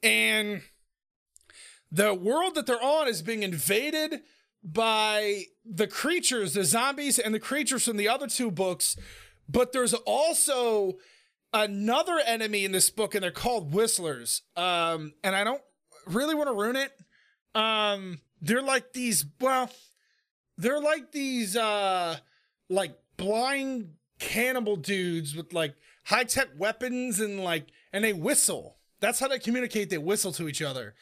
And 0.02 0.62
the 1.90 2.12
world 2.12 2.54
that 2.56 2.66
they're 2.66 2.82
on 2.82 3.08
is 3.08 3.22
being 3.22 3.42
invaded 3.42 4.20
by 4.62 5.44
the 5.64 5.86
creatures, 5.86 6.54
the 6.54 6.64
zombies, 6.64 7.18
and 7.18 7.34
the 7.34 7.40
creatures 7.40 7.84
from 7.84 7.96
the 7.96 8.08
other 8.08 8.26
two 8.26 8.50
books. 8.50 8.96
But 9.48 9.72
there's 9.72 9.94
also 9.94 10.94
another 11.52 12.20
enemy 12.26 12.64
in 12.64 12.72
this 12.72 12.90
book, 12.90 13.14
and 13.14 13.22
they're 13.22 13.30
called 13.30 13.72
Whistlers. 13.72 14.42
Um, 14.56 15.14
and 15.22 15.36
I 15.36 15.44
don't 15.44 15.62
really 16.06 16.34
want 16.34 16.48
to 16.48 16.54
ruin 16.54 16.76
it. 16.76 16.92
Um, 17.54 18.20
they're 18.40 18.62
like 18.62 18.92
these, 18.92 19.24
well, 19.40 19.70
they're 20.58 20.80
like 20.80 21.12
these, 21.12 21.56
uh, 21.56 22.16
like 22.68 22.98
blind 23.16 23.94
cannibal 24.18 24.76
dudes 24.76 25.34
with 25.34 25.52
like 25.52 25.74
high 26.04 26.24
tech 26.24 26.48
weapons 26.56 27.20
and 27.20 27.40
like 27.40 27.66
and 27.92 28.04
they 28.04 28.12
whistle. 28.12 28.76
That's 29.00 29.18
how 29.20 29.28
they 29.28 29.38
communicate. 29.38 29.90
They 29.90 29.98
whistle 29.98 30.32
to 30.32 30.48
each 30.48 30.62
other. 30.62 30.94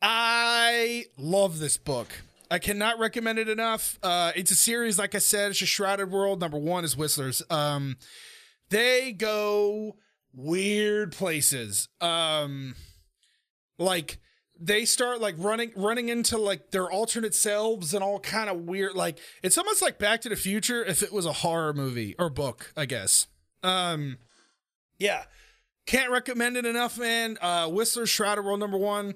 I 0.00 1.06
love 1.16 1.58
this 1.58 1.76
book. 1.76 2.08
I 2.50 2.58
cannot 2.58 2.98
recommend 2.98 3.38
it 3.38 3.48
enough. 3.48 3.98
Uh, 4.02 4.32
it's 4.36 4.50
a 4.50 4.56
series, 4.56 4.98
like 4.98 5.14
I 5.14 5.18
said, 5.18 5.52
it's 5.52 5.62
a 5.62 5.66
Shrouded 5.66 6.10
World. 6.10 6.40
Number 6.40 6.58
one 6.58 6.84
is 6.84 6.96
Whistlers. 6.96 7.42
Um, 7.48 7.96
they 8.68 9.12
go 9.12 9.96
weird 10.34 11.12
places. 11.12 11.88
Um, 12.00 12.74
like 13.78 14.18
they 14.64 14.84
start 14.84 15.20
like 15.20 15.34
running 15.38 15.72
running 15.74 16.08
into 16.08 16.38
like 16.38 16.70
their 16.70 16.90
alternate 16.90 17.34
selves 17.34 17.94
and 17.94 18.04
all 18.04 18.20
kind 18.20 18.48
of 18.48 18.58
weird 18.60 18.94
like 18.94 19.18
it's 19.42 19.58
almost 19.58 19.82
like 19.82 19.98
back 19.98 20.20
to 20.20 20.28
the 20.28 20.36
future 20.36 20.84
if 20.84 21.02
it 21.02 21.12
was 21.12 21.26
a 21.26 21.32
horror 21.32 21.72
movie 21.72 22.14
or 22.18 22.30
book 22.30 22.72
i 22.76 22.84
guess 22.84 23.26
um 23.62 24.18
yeah, 25.02 25.24
can't 25.84 26.12
recommend 26.12 26.56
it 26.56 26.64
enough, 26.64 26.96
man. 26.96 27.36
Uh, 27.40 27.68
Whistler 27.68 28.06
Shrouded 28.06 28.44
World 28.44 28.60
number 28.60 28.78
one. 28.78 29.14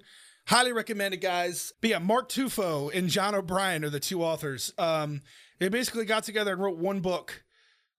Highly 0.48 0.72
recommended, 0.72 1.20
guys. 1.20 1.72
But 1.80 1.90
yeah, 1.90 1.98
Mark 1.98 2.28
Tufo 2.28 2.92
and 2.92 3.08
John 3.08 3.34
O'Brien 3.36 3.84
are 3.84 3.90
the 3.90 4.00
two 4.00 4.22
authors. 4.22 4.72
Um, 4.78 5.22
they 5.60 5.68
basically 5.68 6.04
got 6.04 6.24
together 6.24 6.52
and 6.52 6.60
wrote 6.62 6.78
one 6.78 7.00
book. 7.00 7.44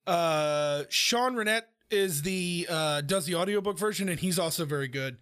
Uh, 0.05 0.83
Sean 0.89 1.35
Runnette 1.35 1.63
is 1.89 2.23
the 2.23 2.67
uh, 2.69 3.01
does 3.01 3.25
the 3.25 3.35
audiobook 3.35 3.77
version, 3.77 4.09
and 4.09 4.19
he's 4.19 4.37
also 4.37 4.65
very 4.65 4.89
good. 4.89 5.17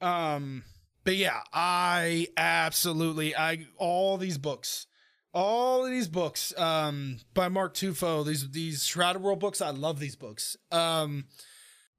Um, 0.00 0.62
but 1.04 1.16
yeah, 1.16 1.40
I 1.52 2.28
absolutely 2.36 3.36
I 3.36 3.66
all 3.76 4.16
these 4.16 4.38
books, 4.38 4.86
all 5.32 5.84
of 5.84 5.90
these 5.90 6.08
books 6.08 6.52
um, 6.58 7.18
by 7.34 7.48
Mark 7.48 7.74
Tufo, 7.74 8.24
these 8.24 8.50
these 8.50 8.84
Shrouded 8.84 9.22
World 9.22 9.40
books, 9.40 9.60
I 9.60 9.70
love 9.70 10.00
these 10.00 10.16
books. 10.16 10.56
Um, 10.72 11.26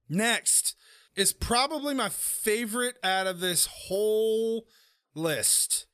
next 0.09 0.75
is 1.15 1.33
probably 1.33 1.93
my 1.93 2.09
favorite 2.09 2.97
out 3.03 3.27
of 3.27 3.39
this 3.39 3.67
whole 3.67 4.65
list. 5.13 5.85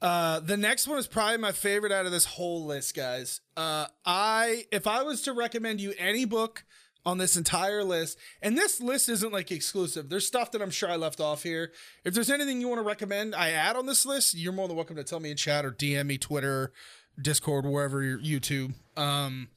Uh, 0.00 0.40
the 0.40 0.56
next 0.56 0.88
one 0.88 0.98
is 0.98 1.06
probably 1.06 1.36
my 1.36 1.52
favorite 1.52 1.92
out 1.92 2.06
of 2.06 2.12
this 2.12 2.24
whole 2.24 2.64
list, 2.64 2.96
guys. 2.96 3.40
Uh, 3.56 3.86
I 4.06 4.64
if 4.72 4.86
I 4.86 5.02
was 5.02 5.22
to 5.22 5.32
recommend 5.32 5.80
you 5.80 5.92
any 5.98 6.24
book 6.24 6.64
on 7.04 7.18
this 7.18 7.36
entire 7.36 7.82
list, 7.82 8.18
and 8.42 8.56
this 8.56 8.80
list 8.80 9.08
isn't 9.08 9.32
like 9.32 9.50
exclusive. 9.50 10.08
There's 10.08 10.26
stuff 10.26 10.50
that 10.52 10.62
I'm 10.62 10.70
sure 10.70 10.90
I 10.90 10.96
left 10.96 11.20
off 11.20 11.42
here. 11.42 11.72
If 12.04 12.14
there's 12.14 12.30
anything 12.30 12.60
you 12.60 12.68
want 12.68 12.80
to 12.80 12.86
recommend, 12.86 13.34
I 13.34 13.50
add 13.50 13.76
on 13.76 13.86
this 13.86 14.04
list. 14.04 14.34
You're 14.34 14.52
more 14.52 14.68
than 14.68 14.76
welcome 14.76 14.96
to 14.96 15.04
tell 15.04 15.20
me 15.20 15.30
in 15.30 15.36
chat 15.36 15.64
or 15.64 15.72
DM 15.72 16.06
me, 16.06 16.18
Twitter, 16.18 16.72
Discord, 17.20 17.64
wherever 17.66 18.02
you're 18.02 18.18
YouTube. 18.18 18.74
Um, 18.96 19.48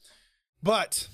but 0.62 1.08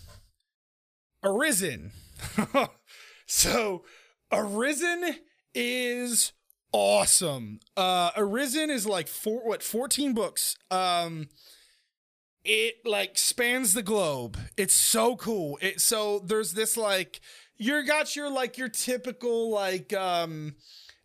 Arisen. 1.24 1.92
so 3.26 3.84
Arisen 4.32 5.16
is 5.54 6.32
awesome. 6.72 7.60
Uh 7.76 8.10
Arisen 8.16 8.70
is 8.70 8.86
like 8.86 9.08
four 9.08 9.46
what 9.46 9.62
14 9.62 10.14
books. 10.14 10.56
Um 10.70 11.28
it 12.44 12.76
like 12.84 13.18
spans 13.18 13.74
the 13.74 13.82
globe. 13.82 14.38
It's 14.56 14.74
so 14.74 15.16
cool. 15.16 15.58
It 15.60 15.80
so 15.80 16.20
there's 16.20 16.52
this 16.52 16.76
like 16.76 17.20
you 17.56 17.84
got 17.84 18.16
your 18.16 18.30
like 18.30 18.58
your 18.58 18.68
typical 18.68 19.50
like 19.50 19.92
um 19.92 20.54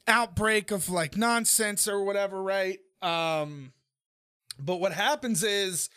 outbreak 0.07 0.71
of 0.71 0.89
like 0.89 1.17
nonsense 1.17 1.87
or 1.87 2.03
whatever, 2.03 2.41
right? 2.41 2.79
Um 3.01 3.73
but 4.57 4.77
what 4.77 4.93
happens 4.93 5.43
is 5.43 5.89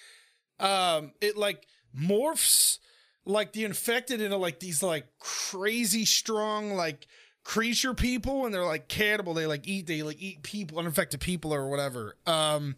um 0.59 1.13
it 1.21 1.37
like 1.37 1.67
morphs 1.97 2.79
like 3.25 3.53
the 3.53 3.65
infected 3.65 4.21
into 4.21 4.37
like 4.37 4.59
these 4.59 4.83
like 4.83 5.07
crazy 5.21 6.05
strong 6.05 6.73
like 6.75 7.07
creature 7.45 7.95
people 7.95 8.45
and 8.45 8.53
they're 8.53 8.65
like 8.65 8.89
cannibal 8.89 9.33
they 9.33 9.47
like 9.47 9.67
eat 9.67 9.87
they 9.87 10.03
like 10.03 10.21
eat 10.21 10.43
people 10.43 10.79
uninfected 10.79 11.21
people 11.21 11.55
or 11.55 11.69
whatever 11.69 12.17
um 12.27 12.75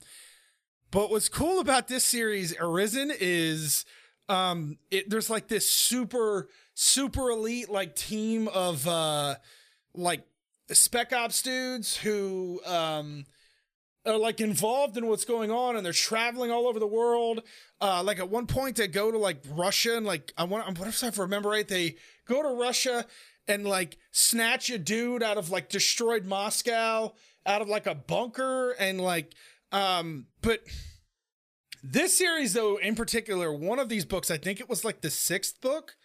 but 0.90 1.10
what's 1.10 1.28
cool 1.28 1.60
about 1.60 1.88
this 1.88 2.04
series, 2.04 2.54
Arisen, 2.58 3.12
is 3.18 3.84
um 4.28 4.78
it 4.90 5.10
there's 5.10 5.30
like 5.30 5.48
this 5.48 5.68
super 5.68 6.48
super 6.74 7.30
elite 7.30 7.68
like 7.68 7.96
team 7.96 8.48
of 8.48 8.86
uh 8.86 9.34
like 9.94 10.24
spec 10.70 11.12
ops 11.12 11.42
dudes 11.42 11.96
who 11.96 12.60
um 12.64 13.24
are 14.06 14.16
like 14.16 14.40
involved 14.40 14.96
in 14.96 15.06
what's 15.08 15.24
going 15.24 15.50
on 15.50 15.76
and 15.76 15.84
they're 15.84 15.92
traveling 15.92 16.50
all 16.50 16.66
over 16.66 16.78
the 16.78 16.86
world. 16.86 17.42
Uh 17.80 18.02
like 18.02 18.18
at 18.18 18.30
one 18.30 18.46
point 18.46 18.76
they 18.76 18.88
go 18.88 19.10
to 19.10 19.18
like 19.18 19.42
Russia 19.50 19.96
and 19.96 20.06
like 20.06 20.32
I 20.38 20.44
want 20.44 20.66
I 20.66 20.72
what 20.80 20.88
if 20.88 21.02
I 21.18 21.22
remember 21.22 21.50
right, 21.50 21.66
they 21.66 21.96
go 22.26 22.42
to 22.42 22.48
Russia 22.60 23.06
and 23.46 23.64
like 23.66 23.96
snatch 24.12 24.70
a 24.70 24.78
dude 24.78 25.22
out 25.22 25.36
of 25.36 25.50
like 25.50 25.68
destroyed 25.68 26.24
Moscow 26.24 27.12
out 27.46 27.62
of 27.62 27.68
like 27.68 27.86
a 27.86 27.94
bunker 27.94 28.72
and 28.72 29.00
like 29.00 29.34
um, 29.72 30.26
but 30.42 30.60
this 31.82 32.16
series, 32.16 32.52
though, 32.52 32.76
in 32.76 32.94
particular, 32.94 33.52
one 33.52 33.78
of 33.78 33.88
these 33.88 34.04
books, 34.04 34.30
I 34.30 34.36
think 34.36 34.60
it 34.60 34.68
was 34.68 34.84
like 34.84 35.00
the 35.00 35.10
sixth 35.10 35.60
book. 35.60 35.96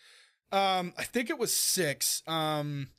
Um, 0.51 0.93
I 0.97 1.03
think 1.03 1.29
it 1.29 1.37
was 1.37 1.53
six. 1.53 2.23
Um, 2.27 2.89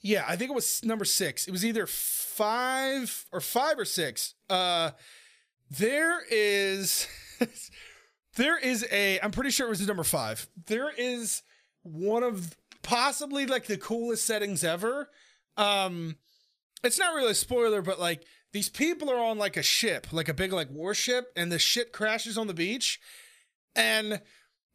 yeah, 0.00 0.24
I 0.26 0.36
think 0.36 0.50
it 0.50 0.54
was 0.54 0.84
number 0.84 1.04
six. 1.04 1.46
It 1.46 1.52
was 1.52 1.64
either 1.64 1.86
five 1.86 3.26
or 3.32 3.40
five 3.40 3.78
or 3.78 3.84
six. 3.84 4.34
Uh, 4.50 4.90
there 5.70 6.22
is, 6.30 7.06
there 8.36 8.58
is 8.58 8.86
a. 8.90 9.20
I'm 9.20 9.30
pretty 9.30 9.50
sure 9.50 9.66
it 9.66 9.70
was 9.70 9.86
number 9.86 10.02
five. 10.02 10.48
There 10.66 10.90
is 10.96 11.42
one 11.82 12.24
of 12.24 12.56
possibly 12.82 13.46
like 13.46 13.66
the 13.66 13.76
coolest 13.76 14.24
settings 14.24 14.64
ever. 14.64 15.08
Um, 15.56 16.16
it's 16.82 16.98
not 16.98 17.14
really 17.14 17.30
a 17.30 17.34
spoiler, 17.34 17.80
but 17.80 18.00
like 18.00 18.24
these 18.52 18.68
people 18.68 19.10
are 19.10 19.18
on 19.18 19.38
like 19.38 19.56
a 19.56 19.62
ship, 19.62 20.06
like 20.12 20.28
a 20.28 20.34
big 20.34 20.52
like 20.52 20.70
warship, 20.70 21.32
and 21.36 21.50
the 21.50 21.58
ship 21.58 21.92
crashes 21.92 22.36
on 22.36 22.46
the 22.46 22.54
beach, 22.54 23.00
and 23.74 24.20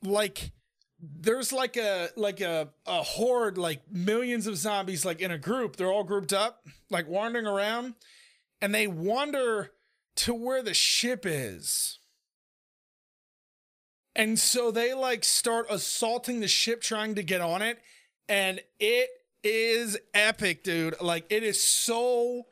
like 0.04 0.52
there's 1.00 1.54
like 1.54 1.78
a 1.78 2.10
like 2.16 2.42
a 2.42 2.70
a 2.86 3.04
horde, 3.04 3.58
like 3.58 3.82
millions 3.92 4.48
of 4.48 4.58
zombies, 4.58 5.06
like 5.06 5.22
in 5.22 5.32
a 5.32 5.38
group. 5.38 5.76
They're 5.76 5.92
all 5.92 6.04
grouped 6.04 6.34
up, 6.34 6.66
like 6.90 7.08
wandering 7.08 7.46
around, 7.46 7.94
and 8.62 8.74
they 8.74 8.88
wander 8.88 9.72
to 10.18 10.34
where 10.34 10.64
the 10.64 10.74
ship 10.74 11.24
is. 11.26 12.00
And 14.16 14.40
so 14.40 14.72
they 14.72 14.96
like 14.96 15.24
start 15.24 15.68
assaulting 15.70 16.40
the 16.40 16.48
ship 16.48 16.82
trying 16.82 17.14
to 17.16 17.24
get 17.24 17.40
on 17.40 17.62
it. 17.62 17.80
And 18.28 18.60
it 18.80 19.10
is 19.44 19.98
epic, 20.16 20.64
dude. 20.64 21.00
Like 21.00 21.26
it 21.30 21.44
is 21.44 21.64
so 21.64 22.48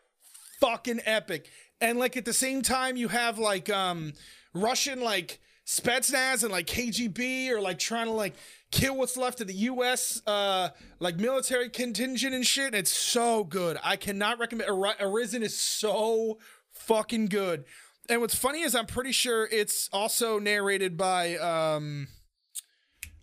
fucking 0.66 1.02
epic. 1.06 1.50
And 1.82 2.00
like 2.00 2.18
at 2.18 2.26
the 2.26 2.34
same 2.34 2.62
time, 2.62 2.98
you 2.98 3.10
have 3.10 3.38
like 3.38 3.70
um 3.70 4.14
Russian 4.54 5.02
like 5.02 5.40
Spetsnaz 5.66 6.44
and 6.44 6.52
like 6.52 6.68
KGB 6.68 7.50
or 7.50 7.60
like 7.62 7.80
trying 7.80 8.06
to 8.06 8.12
like 8.12 8.36
kill 8.72 8.98
what's 8.98 9.18
left 9.18 9.42
of 9.42 9.48
the 9.48 9.54
U.S. 9.54 10.22
uh 10.26 10.70
like 11.00 11.18
military 11.18 11.70
contingent 11.70 12.34
and 12.34 12.46
shit. 12.46 12.68
And 12.68 12.76
it's 12.76 12.92
so 12.92 13.44
good. 13.44 13.78
I 13.84 13.96
cannot 13.96 14.40
recommend. 14.40 14.70
Ar- 14.70 14.96
Arisen 15.00 15.44
is 15.44 15.58
so 15.60 16.40
fucking 16.72 17.28
good. 17.28 17.66
And 18.08 18.22
what's 18.22 18.36
funny 18.36 18.62
is 18.62 18.76
I'm 18.76 18.86
pretty 18.86 19.12
sure 19.12 19.48
it's 19.52 19.90
also 19.92 20.40
narrated 20.40 20.98
by 20.98 21.36
um. 21.38 22.08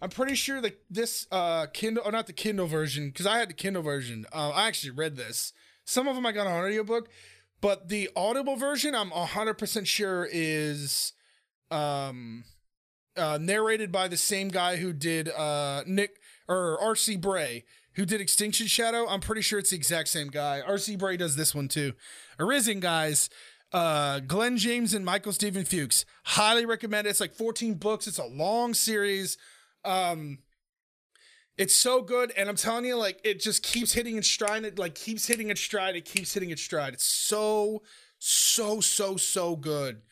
I'm 0.00 0.10
pretty 0.10 0.34
sure 0.34 0.60
that 0.60 0.80
this 0.90 1.28
uh 1.30 1.66
Kindle 1.72 2.02
or 2.04 2.10
not 2.10 2.26
the 2.26 2.32
Kindle 2.32 2.66
version 2.66 3.08
because 3.08 3.24
I 3.26 3.38
had 3.38 3.48
the 3.48 3.54
Kindle 3.54 3.82
version. 3.82 4.26
Uh, 4.32 4.50
I 4.50 4.66
actually 4.66 4.90
read 4.90 5.16
this. 5.16 5.52
Some 5.84 6.08
of 6.08 6.14
them 6.14 6.26
I 6.26 6.32
got 6.32 6.46
on 6.46 6.64
audiobook, 6.64 7.08
but 7.62 7.88
the 7.88 8.10
audible 8.14 8.56
version 8.56 8.94
I'm 8.94 9.10
100% 9.10 9.86
sure 9.86 10.28
is 10.30 11.14
um 11.70 12.44
uh 13.16 13.38
narrated 13.40 13.90
by 13.90 14.08
the 14.08 14.18
same 14.18 14.48
guy 14.48 14.76
who 14.76 14.92
did 14.92 15.30
uh 15.30 15.82
Nick 15.86 16.18
or 16.46 16.78
RC 16.82 17.18
Bray 17.22 17.64
who 17.94 18.06
did 18.06 18.22
Extinction 18.22 18.66
Shadow. 18.66 19.06
I'm 19.06 19.20
pretty 19.20 19.42
sure 19.42 19.58
it's 19.58 19.68
the 19.70 19.76
exact 19.76 20.08
same 20.08 20.28
guy. 20.28 20.62
RC 20.66 20.98
Bray 20.98 21.16
does 21.16 21.36
this 21.36 21.54
one 21.54 21.68
too. 21.68 21.92
Arisen 22.38 22.80
guys, 22.80 23.30
uh 23.72 24.20
Glynn 24.20 24.58
James 24.58 24.92
and 24.92 25.04
Michael 25.04 25.32
Stephen 25.32 25.64
Fuchs. 25.64 26.04
Highly 26.24 26.66
recommend 26.66 27.06
it. 27.06 27.10
It's 27.10 27.20
like 27.20 27.32
14 27.32 27.74
books. 27.74 28.06
It's 28.06 28.18
a 28.18 28.26
long 28.26 28.74
series. 28.74 29.38
Um 29.84 30.38
it's 31.58 31.74
so 31.76 32.02
good, 32.02 32.32
and 32.36 32.48
I'm 32.48 32.56
telling 32.56 32.84
you, 32.84 32.96
like 32.96 33.20
it 33.24 33.40
just 33.40 33.62
keeps 33.62 33.92
hitting 33.92 34.16
its 34.16 34.28
stride. 34.28 34.64
It 34.64 34.78
like 34.78 34.94
keeps 34.94 35.26
hitting 35.26 35.50
its 35.50 35.60
stride. 35.60 35.96
It 35.96 36.04
keeps 36.04 36.32
hitting 36.34 36.50
its 36.50 36.62
stride. 36.62 36.94
It's 36.94 37.04
so, 37.04 37.82
so, 38.18 38.80
so, 38.80 39.16
so 39.16 39.56
good. 39.56 40.02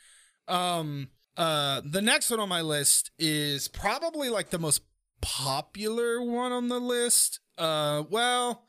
Um, 0.48 1.08
uh, 1.36 1.80
the 1.84 2.02
next 2.02 2.30
one 2.30 2.40
on 2.40 2.48
my 2.48 2.60
list 2.60 3.10
is 3.18 3.68
probably 3.68 4.28
like 4.28 4.50
the 4.50 4.58
most 4.58 4.82
popular 5.22 6.20
one 6.22 6.52
on 6.52 6.68
the 6.68 6.80
list. 6.80 7.40
Uh, 7.56 8.04
well, 8.10 8.66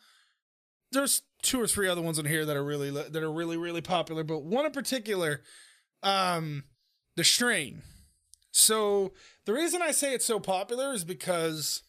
there's 0.92 1.24
two 1.42 1.62
or 1.62 1.68
three 1.68 1.88
other 1.88 2.02
ones 2.02 2.20
on 2.20 2.26
here 2.26 2.46
that 2.46 2.56
are 2.56 2.64
really 2.64 2.92
that 2.92 3.16
are 3.16 3.32
really 3.32 3.58
really 3.58 3.82
popular, 3.82 4.24
but 4.24 4.44
one 4.44 4.66
in 4.66 4.72
particular, 4.72 5.42
um, 6.04 6.64
the 7.16 7.24
Strain. 7.24 7.82
So 8.52 9.14
the 9.46 9.54
reason 9.54 9.82
I 9.82 9.92
say 9.92 10.14
it's 10.14 10.26
so 10.26 10.40
popular 10.40 10.94
is 10.94 11.04
because 11.04 11.84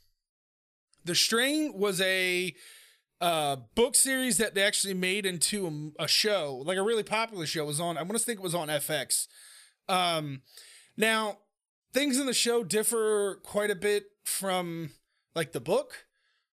the 1.04 1.14
Strain 1.14 1.72
was 1.74 2.00
a 2.00 2.54
uh, 3.22 3.56
book 3.76 3.94
series 3.94 4.38
that 4.38 4.54
they 4.54 4.62
actually 4.62 4.94
made 4.94 5.24
into 5.24 5.92
a, 5.98 6.04
a, 6.04 6.08
show, 6.08 6.60
like 6.66 6.76
a 6.76 6.82
really 6.82 7.04
popular 7.04 7.46
show. 7.46 7.62
It 7.62 7.66
was 7.66 7.80
on. 7.80 7.96
I 7.96 8.02
want 8.02 8.14
to 8.14 8.18
think 8.18 8.40
it 8.40 8.42
was 8.42 8.54
on 8.54 8.66
FX. 8.66 9.28
Um, 9.88 10.42
now 10.96 11.38
things 11.92 12.18
in 12.18 12.26
the 12.26 12.34
show 12.34 12.64
differ 12.64 13.38
quite 13.44 13.70
a 13.70 13.76
bit 13.76 14.06
from 14.24 14.90
like 15.36 15.52
the 15.52 15.60
book. 15.60 16.06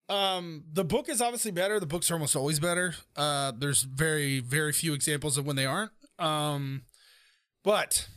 Um, 0.09 0.65
the 0.73 0.85
book 0.85 1.09
is 1.09 1.21
obviously 1.21 1.53
better. 1.53 1.79
The 1.79 1.87
books 1.87 2.11
are 2.11 2.15
almost 2.15 2.35
always 2.35 2.59
better. 2.59 2.95
Uh, 3.17 3.53
there's 3.57 3.83
very 3.83 4.41
very 4.41 4.73
few 4.73 4.93
examples 4.93 5.38
of 5.38 5.47
when 5.47 5.57
they 5.57 5.67
aren't. 5.67 5.93
Um, 6.19 6.83
but 7.62 8.09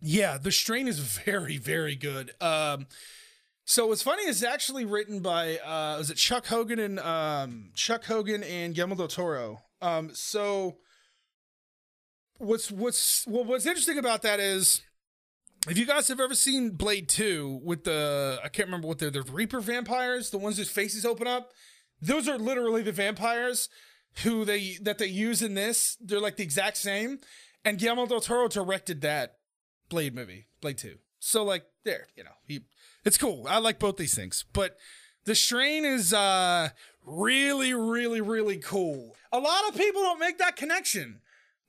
yeah, 0.00 0.36
the 0.36 0.52
strain 0.52 0.88
is 0.88 0.98
very 1.24 1.56
very 1.56 1.96
good. 1.96 2.32
Um 2.40 2.86
So 3.68 3.88
what's 3.88 4.00
funny 4.02 4.24
is 4.28 4.44
actually 4.44 4.84
written 4.84 5.18
by 5.18 5.58
uh 5.58 5.98
was 5.98 6.08
it 6.08 6.16
Chuck 6.16 6.46
Hogan 6.46 6.78
and 6.78 7.00
um 7.00 7.70
Chuck 7.74 8.04
Hogan 8.04 8.44
and 8.44 8.76
Guillermo 8.76 8.94
del 8.94 9.08
Toro. 9.08 9.58
Um 9.82 10.10
so 10.14 10.76
what's 12.38 12.70
what's 12.70 13.26
well, 13.26 13.42
what's 13.42 13.66
interesting 13.66 13.98
about 13.98 14.22
that 14.22 14.38
is 14.38 14.82
if 15.68 15.76
you 15.76 15.84
guys 15.84 16.06
have 16.06 16.20
ever 16.20 16.36
seen 16.36 16.70
Blade 16.70 17.08
2 17.08 17.62
with 17.64 17.82
the 17.82 18.38
I 18.44 18.48
can't 18.50 18.68
remember 18.68 18.86
what 18.86 19.00
they're 19.00 19.10
the 19.10 19.22
Reaper 19.22 19.58
vampires, 19.58 20.30
the 20.30 20.38
ones 20.38 20.58
whose 20.58 20.70
faces 20.70 21.04
open 21.04 21.26
up, 21.26 21.50
those 22.00 22.28
are 22.28 22.38
literally 22.38 22.82
the 22.82 22.92
vampires 22.92 23.68
who 24.22 24.44
they 24.44 24.78
that 24.82 24.98
they 24.98 25.08
use 25.08 25.42
in 25.42 25.54
this. 25.54 25.96
They're 26.00 26.20
like 26.20 26.36
the 26.36 26.44
exact 26.44 26.76
same. 26.76 27.18
And 27.64 27.80
Guillermo 27.80 28.06
del 28.06 28.20
Toro 28.20 28.46
directed 28.46 29.00
that 29.00 29.38
Blade 29.88 30.14
movie, 30.14 30.46
Blade 30.60 30.78
2. 30.78 30.98
So 31.18 31.42
like 31.42 31.64
there, 31.84 32.06
you 32.14 32.22
know, 32.22 32.30
he 32.46 32.60
it's 33.06 33.16
cool. 33.16 33.46
I 33.48 33.58
like 33.58 33.78
both 33.78 33.96
these 33.96 34.14
things. 34.14 34.44
But 34.52 34.76
the 35.24 35.34
strain 35.34 35.84
is 35.84 36.12
uh 36.12 36.70
really, 37.06 37.72
really, 37.72 38.20
really 38.20 38.58
cool. 38.58 39.16
A 39.32 39.38
lot 39.38 39.68
of 39.68 39.76
people 39.76 40.02
don't 40.02 40.18
make 40.20 40.38
that 40.38 40.56
connection. 40.56 41.20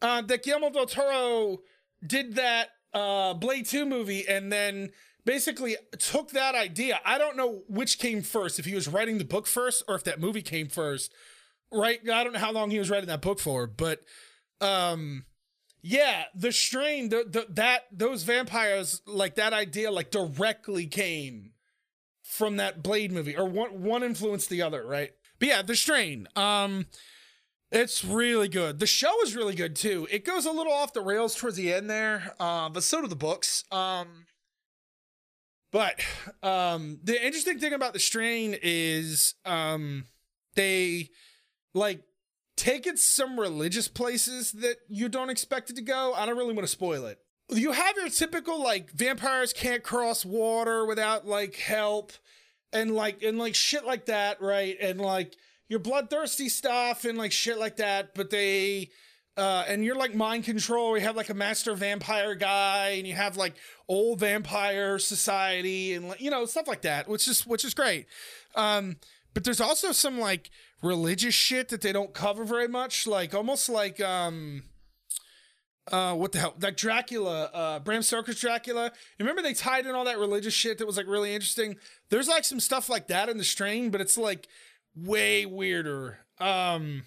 Uh 0.01 0.21
that 0.23 0.43
Guillermo 0.43 0.71
del 0.71 0.87
Toro 0.87 1.59
did 2.05 2.35
that 2.35 2.69
uh 2.93 3.35
Blade 3.35 3.67
2 3.67 3.85
movie 3.85 4.27
and 4.27 4.51
then 4.51 4.89
basically 5.25 5.75
took 5.99 6.31
that 6.31 6.55
idea. 6.55 6.99
I 7.05 7.17
don't 7.17 7.37
know 7.37 7.61
which 7.67 7.99
came 7.99 8.21
first, 8.23 8.59
if 8.59 8.65
he 8.65 8.73
was 8.73 8.87
writing 8.87 9.17
the 9.19 9.25
book 9.25 9.45
first 9.45 9.83
or 9.87 9.95
if 9.95 10.03
that 10.05 10.19
movie 10.19 10.41
came 10.41 10.69
first. 10.69 11.13
Right? 11.71 11.99
I 12.09 12.23
don't 12.23 12.33
know 12.33 12.39
how 12.39 12.51
long 12.51 12.71
he 12.71 12.79
was 12.79 12.89
writing 12.89 13.07
that 13.07 13.21
book 13.21 13.39
for, 13.39 13.67
but 13.67 14.01
um 14.59 15.25
yeah, 15.89 16.25
the 16.35 16.51
strain, 16.51 17.07
the, 17.07 17.23
the 17.25 17.45
that 17.51 17.83
those 17.93 18.23
vampires, 18.23 19.01
like 19.05 19.35
that 19.35 19.53
idea, 19.53 19.89
like 19.89 20.11
directly 20.11 20.85
came 20.85 21.51
from 22.23 22.57
that 22.57 22.83
Blade 22.83 23.13
movie, 23.13 23.37
or 23.37 23.45
one 23.45 23.83
one 23.83 24.03
influenced 24.03 24.49
the 24.49 24.61
other, 24.61 24.85
right? 24.85 25.11
But 25.39 25.47
yeah, 25.47 25.61
the 25.61 25.77
strain. 25.77 26.27
Um, 26.35 26.87
it's 27.71 28.03
really 28.03 28.49
good. 28.49 28.79
The 28.79 28.85
show 28.85 29.21
is 29.23 29.33
really 29.33 29.55
good 29.55 29.77
too. 29.77 30.09
It 30.11 30.25
goes 30.25 30.45
a 30.45 30.51
little 30.51 30.73
off 30.73 30.91
the 30.91 30.99
rails 30.99 31.35
towards 31.35 31.55
the 31.55 31.73
end 31.73 31.89
there, 31.89 32.33
uh, 32.37 32.67
but 32.67 32.83
so 32.83 32.99
do 33.01 33.07
the 33.07 33.15
books. 33.15 33.63
Um, 33.71 34.25
but 35.71 36.01
um, 36.43 36.99
the 37.01 37.15
interesting 37.25 37.59
thing 37.59 37.71
about 37.71 37.93
the 37.93 37.99
strain 37.99 38.57
is 38.61 39.35
um, 39.45 40.03
they 40.55 41.11
like 41.73 42.01
take 42.57 42.85
it 42.85 42.99
some 42.99 43.39
religious 43.39 43.87
places 43.87 44.51
that 44.51 44.77
you 44.89 45.07
don't 45.07 45.29
expect 45.29 45.69
it 45.69 45.77
to 45.77 45.81
go. 45.81 46.13
I 46.13 46.25
don't 46.25 46.37
really 46.37 46.53
want 46.53 46.67
to 46.67 46.71
spoil 46.71 47.05
it. 47.05 47.19
You 47.49 47.71
have 47.71 47.95
your 47.95 48.09
typical 48.09 48.61
like 48.61 48.91
vampires 48.91 49.53
can't 49.53 49.83
cross 49.83 50.25
water 50.25 50.85
without 50.85 51.25
like 51.25 51.55
help 51.55 52.11
and 52.73 52.93
like 52.93 53.23
and 53.23 53.37
like 53.37 53.55
shit 53.55 53.85
like 53.85 54.07
that, 54.07 54.41
right? 54.41 54.75
And 54.81 54.99
like 54.99 55.35
your 55.69 55.79
bloodthirsty 55.79 56.49
stuff 56.49 57.05
and 57.05 57.17
like 57.17 57.31
shit 57.31 57.57
like 57.57 57.77
that, 57.77 58.13
but 58.15 58.31
they 58.31 58.89
uh, 59.37 59.63
and 59.67 59.85
you're 59.85 59.95
like 59.95 60.15
mind 60.15 60.43
control. 60.43 60.97
You 60.97 61.03
have 61.03 61.15
like 61.15 61.29
a 61.29 61.35
master 61.35 61.75
vampire 61.75 62.33
guy, 62.33 62.95
and 62.97 63.05
you 63.05 63.13
have 63.13 63.37
like 63.37 63.53
old 63.87 64.19
vampire 64.19 64.97
society, 64.97 65.93
and 65.93 66.15
you 66.19 66.31
know 66.31 66.45
stuff 66.45 66.67
like 66.67 66.81
that, 66.81 67.07
which 67.07 67.27
is 67.27 67.45
which 67.45 67.63
is 67.63 67.75
great. 67.75 68.07
Um, 68.55 68.97
but 69.35 69.43
there's 69.43 69.61
also 69.61 69.91
some 69.91 70.19
like 70.19 70.49
religious 70.81 71.33
shit 71.33 71.69
that 71.69 71.81
they 71.81 71.91
don't 71.91 72.13
cover 72.13 72.43
very 72.43 72.67
much, 72.67 73.07
like 73.07 73.33
almost 73.33 73.69
like 73.69 73.99
um, 73.99 74.63
uh, 75.91 76.13
what 76.13 76.31
the 76.31 76.39
hell, 76.39 76.55
like 76.61 76.77
Dracula, 76.77 77.45
uh, 77.53 77.79
Bram 77.79 78.01
Stoker's 78.01 78.39
Dracula. 78.39 78.91
Remember 79.19 79.41
they 79.41 79.53
tied 79.53 79.85
in 79.85 79.95
all 79.95 80.05
that 80.05 80.19
religious 80.19 80.53
shit 80.53 80.77
that 80.77 80.87
was 80.87 80.97
like 80.97 81.07
really 81.07 81.33
interesting. 81.33 81.77
There's 82.09 82.27
like 82.27 82.43
some 82.43 82.59
stuff 82.59 82.89
like 82.89 83.07
that 83.07 83.29
in 83.29 83.37
the 83.37 83.43
strain, 83.43 83.89
but 83.89 84.01
it's 84.01 84.17
like 84.17 84.47
way 84.95 85.45
weirder. 85.45 86.19
Um, 86.39 87.03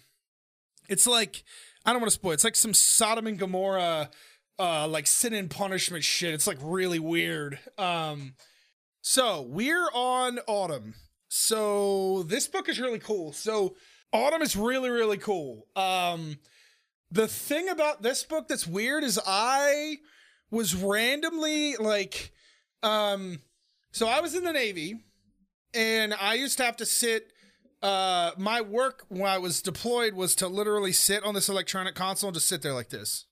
it's 0.88 1.06
like 1.06 1.44
I 1.84 1.92
don't 1.92 2.00
want 2.00 2.10
to 2.10 2.14
spoil. 2.14 2.32
It's 2.32 2.44
like 2.44 2.56
some 2.56 2.74
Sodom 2.74 3.26
and 3.26 3.38
Gomorrah, 3.38 4.10
uh, 4.58 4.88
like 4.88 5.06
sin 5.06 5.34
and 5.34 5.50
punishment 5.50 6.04
shit. 6.04 6.34
It's 6.34 6.46
like 6.46 6.58
really 6.60 6.98
weird. 6.98 7.58
Um, 7.78 8.34
so 9.00 9.42
we're 9.42 9.88
on 9.92 10.38
autumn. 10.46 10.94
So 11.32 12.24
this 12.24 12.48
book 12.48 12.68
is 12.68 12.80
really 12.80 12.98
cool. 12.98 13.32
So 13.32 13.76
autumn 14.12 14.42
is 14.42 14.56
really 14.56 14.90
really 14.90 15.16
cool. 15.16 15.68
Um, 15.76 16.38
the 17.12 17.28
thing 17.28 17.68
about 17.68 18.02
this 18.02 18.24
book 18.24 18.48
that's 18.48 18.66
weird 18.66 19.04
is 19.04 19.18
I 19.24 19.98
was 20.50 20.74
randomly 20.74 21.76
like, 21.76 22.32
um, 22.82 23.38
so 23.92 24.08
I 24.08 24.20
was 24.20 24.34
in 24.34 24.42
the 24.42 24.52
Navy, 24.52 25.04
and 25.72 26.14
I 26.14 26.34
used 26.34 26.58
to 26.58 26.64
have 26.64 26.76
to 26.78 26.86
sit 26.86 27.32
uh 27.80 28.32
my 28.36 28.60
work 28.60 29.06
when 29.08 29.30
I 29.30 29.38
was 29.38 29.62
deployed 29.62 30.14
was 30.14 30.34
to 30.34 30.48
literally 30.48 30.92
sit 30.92 31.24
on 31.24 31.34
this 31.34 31.48
electronic 31.48 31.94
console 31.94 32.28
and 32.28 32.34
just 32.34 32.48
sit 32.48 32.60
there 32.60 32.74
like 32.74 32.90
this. 32.90 33.26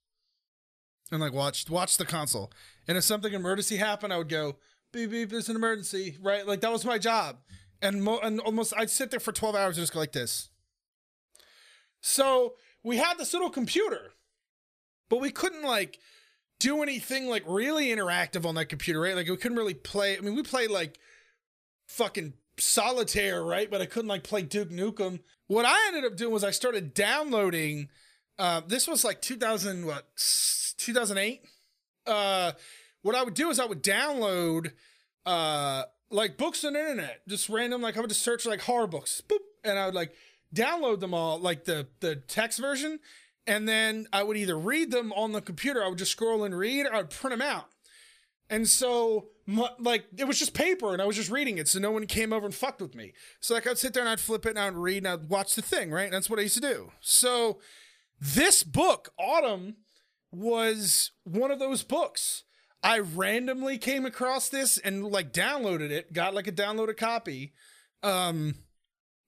And 1.11 1.21
like 1.21 1.33
watch 1.33 1.69
watch 1.69 1.97
the 1.97 2.07
console. 2.07 2.53
And 2.87 2.97
if 2.97 3.03
something 3.03 3.33
emergency 3.33 3.77
happened, 3.77 4.13
I 4.13 4.19
would 4.19 4.29
go, 4.29 4.59
beep 4.93 5.11
beep, 5.11 5.31
there's 5.31 5.49
an 5.49 5.57
emergency, 5.57 6.17
right? 6.23 6.47
Like 6.47 6.61
that 6.61 6.71
was 6.71 6.85
my 6.85 6.99
job. 6.99 7.39
And, 7.81 8.03
mo- 8.03 8.21
and 8.23 8.41
almost 8.41 8.73
I'd 8.77 8.91
sit 8.91 9.11
there 9.11 9.21
for 9.21 9.33
12 9.33 9.55
hours 9.55 9.77
and 9.77 9.83
just 9.83 9.93
go 9.93 10.01
like 10.01 10.12
this. 10.12 10.51
So 12.01 12.55
we 12.83 12.97
had 12.97 13.19
this 13.19 13.33
little 13.33 13.51
computer, 13.51 14.12
but 15.09 15.21
we 15.21 15.31
couldn't 15.31 15.62
like 15.62 15.99
do 16.61 16.83
anything 16.83 17.29
like 17.29 17.45
really 17.47 17.88
interactive 17.88 18.45
on 18.45 18.55
that 18.57 18.67
computer, 18.67 19.01
right? 19.01 19.14
Like 19.14 19.29
we 19.29 19.37
couldn't 19.37 19.59
really 19.59 19.75
play. 19.75 20.17
I 20.17 20.21
mean, 20.21 20.35
we 20.35 20.43
played 20.43 20.71
like 20.71 20.99
fucking 21.87 22.35
solitaire, 22.59 23.43
right? 23.43 23.71
But 23.71 23.81
I 23.81 23.87
couldn't 23.87 24.09
like 24.09 24.25
play 24.25 24.43
Duke 24.43 24.71
Nukem. 24.71 25.21
What 25.47 25.64
I 25.64 25.87
ended 25.88 26.05
up 26.05 26.17
doing 26.17 26.33
was 26.33 26.45
I 26.45 26.51
started 26.51 26.95
downloading. 26.95 27.88
Uh, 28.38 28.61
this 28.67 28.87
was 28.87 29.05
like 29.05 29.21
2000, 29.21 29.87
what, 29.87 30.07
2008. 30.79 31.43
Uh, 32.07 32.53
what 33.03 33.14
I 33.14 33.23
would 33.23 33.35
do 33.35 33.51
is 33.51 33.59
I 33.59 33.67
would 33.67 33.83
download 33.83 34.73
uh, 35.27 35.85
like 36.11 36.37
books 36.37 36.64
on 36.64 36.75
the 36.75 36.81
internet, 36.81 37.21
just 37.29 37.49
random. 37.49 37.83
Like 37.83 37.97
I 37.97 38.01
would 38.01 38.11
just 38.11 38.23
search 38.23 38.47
like 38.47 38.61
horror 38.61 38.87
books, 38.87 39.23
boop, 39.27 39.38
and 39.64 39.79
I 39.79 39.87
would 39.87 39.94
like 39.94 40.12
download 40.55 41.01
them 41.01 41.14
all, 41.14 41.38
like 41.38 41.64
the 41.64 41.88
the 42.01 42.16
text 42.16 42.59
version, 42.59 43.01
and 43.47 43.68
then 43.68 44.07
I 44.12 44.23
would 44.23 44.37
either 44.37 44.59
read 44.59 44.90
them 44.90 45.12
on 45.12 45.33
the 45.33 45.40
computer. 45.40 45.83
I 45.83 45.88
would 45.88 45.99
just 45.99 46.12
scroll 46.12 46.44
and 46.44 46.57
read, 46.57 46.87
or 46.87 46.94
I'd 46.94 47.11
print 47.11 47.38
them 47.38 47.47
out. 47.47 47.66
And 48.51 48.66
so, 48.66 49.27
my, 49.47 49.68
like, 49.79 50.07
it 50.16 50.25
was 50.25 50.38
just 50.38 50.55
paper, 50.55 50.92
and 50.92 51.03
I 51.03 51.05
was 51.05 51.16
just 51.16 51.31
reading 51.31 51.59
it, 51.59 51.68
so 51.68 51.79
no 51.79 51.90
one 51.90 52.07
came 52.07 52.33
over 52.33 52.47
and 52.47 52.55
fucked 52.55 52.81
with 52.81 52.94
me. 52.94 53.12
So, 53.40 53.55
like, 53.55 53.66
I'd 53.66 53.77
sit 53.77 53.92
there 53.92 54.03
and 54.03 54.09
I'd 54.09 54.21
flip 54.21 54.47
it 54.47 54.51
and 54.51 54.59
I'd 54.59 54.75
read 54.75 54.99
and 54.99 55.09
I'd 55.09 55.29
watch 55.29 55.55
the 55.55 55.62
thing, 55.62 55.90
right? 55.90 56.05
And 56.05 56.14
that's 56.14 56.31
what 56.31 56.38
I 56.38 56.42
used 56.42 56.55
to 56.55 56.61
do. 56.61 56.92
So, 57.01 57.59
this 58.18 58.62
book, 58.62 59.11
Autumn, 59.18 59.77
was 60.31 61.12
one 61.25 61.51
of 61.51 61.59
those 61.59 61.83
books. 61.83 62.44
I 62.83 63.01
randomly 63.01 63.79
came 63.79 64.07
across 64.07 64.49
this 64.49 64.79
and 64.79 65.05
like 65.05 65.33
downloaded 65.33 65.91
it, 65.91 66.12
got 66.12 66.35
like 66.35 66.47
a 66.47 66.53
downloaded 66.53 66.97
copy. 66.97 67.53
Um, 68.03 68.55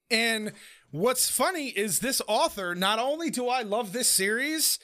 and 0.09 0.53
what's 0.91 1.29
funny 1.29 1.67
is 1.69 1.99
this 1.99 2.21
author, 2.27 2.75
not 2.75 2.99
only 2.99 3.29
do 3.29 3.47
I 3.47 3.61
love 3.61 3.93
this 3.93 4.07
series, 4.07 4.79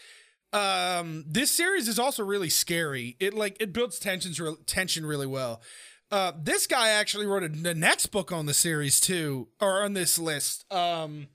um 0.54 1.26
this 1.28 1.52
series 1.52 1.88
is 1.90 2.00
also 2.00 2.24
really 2.24 2.50
scary. 2.50 3.18
It 3.20 3.34
like 3.34 3.58
it 3.60 3.74
builds 3.74 4.00
tensions 4.00 4.40
re- 4.40 4.56
tension 4.66 5.06
really 5.06 5.28
well. 5.28 5.62
Uh 6.10 6.32
this 6.42 6.68
guy 6.68 6.90
actually 6.90 7.26
wrote 7.26 7.44
a, 7.44 7.50
the 7.50 7.76
next 7.76 8.08
book 8.08 8.32
on 8.32 8.46
the 8.46 8.54
series 8.54 9.02
too 9.02 9.50
or 9.60 9.84
on 9.84 9.92
this 9.92 10.18
list. 10.18 10.72
Um 10.72 11.28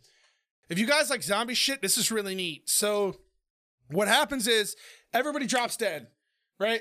if 0.71 0.79
you 0.79 0.87
guys 0.87 1.11
like 1.11 1.23
zombie 1.23 1.55
shit 1.55 1.83
this 1.83 1.99
is 1.99 2.11
really 2.11 2.35
neat. 2.35 2.71
So 2.71 3.17
what 3.91 4.09
happens 4.09 4.49
is 4.49 4.77
everybody 5.13 5.47
drops 5.47 5.77
dead 5.77 6.07
right 6.59 6.81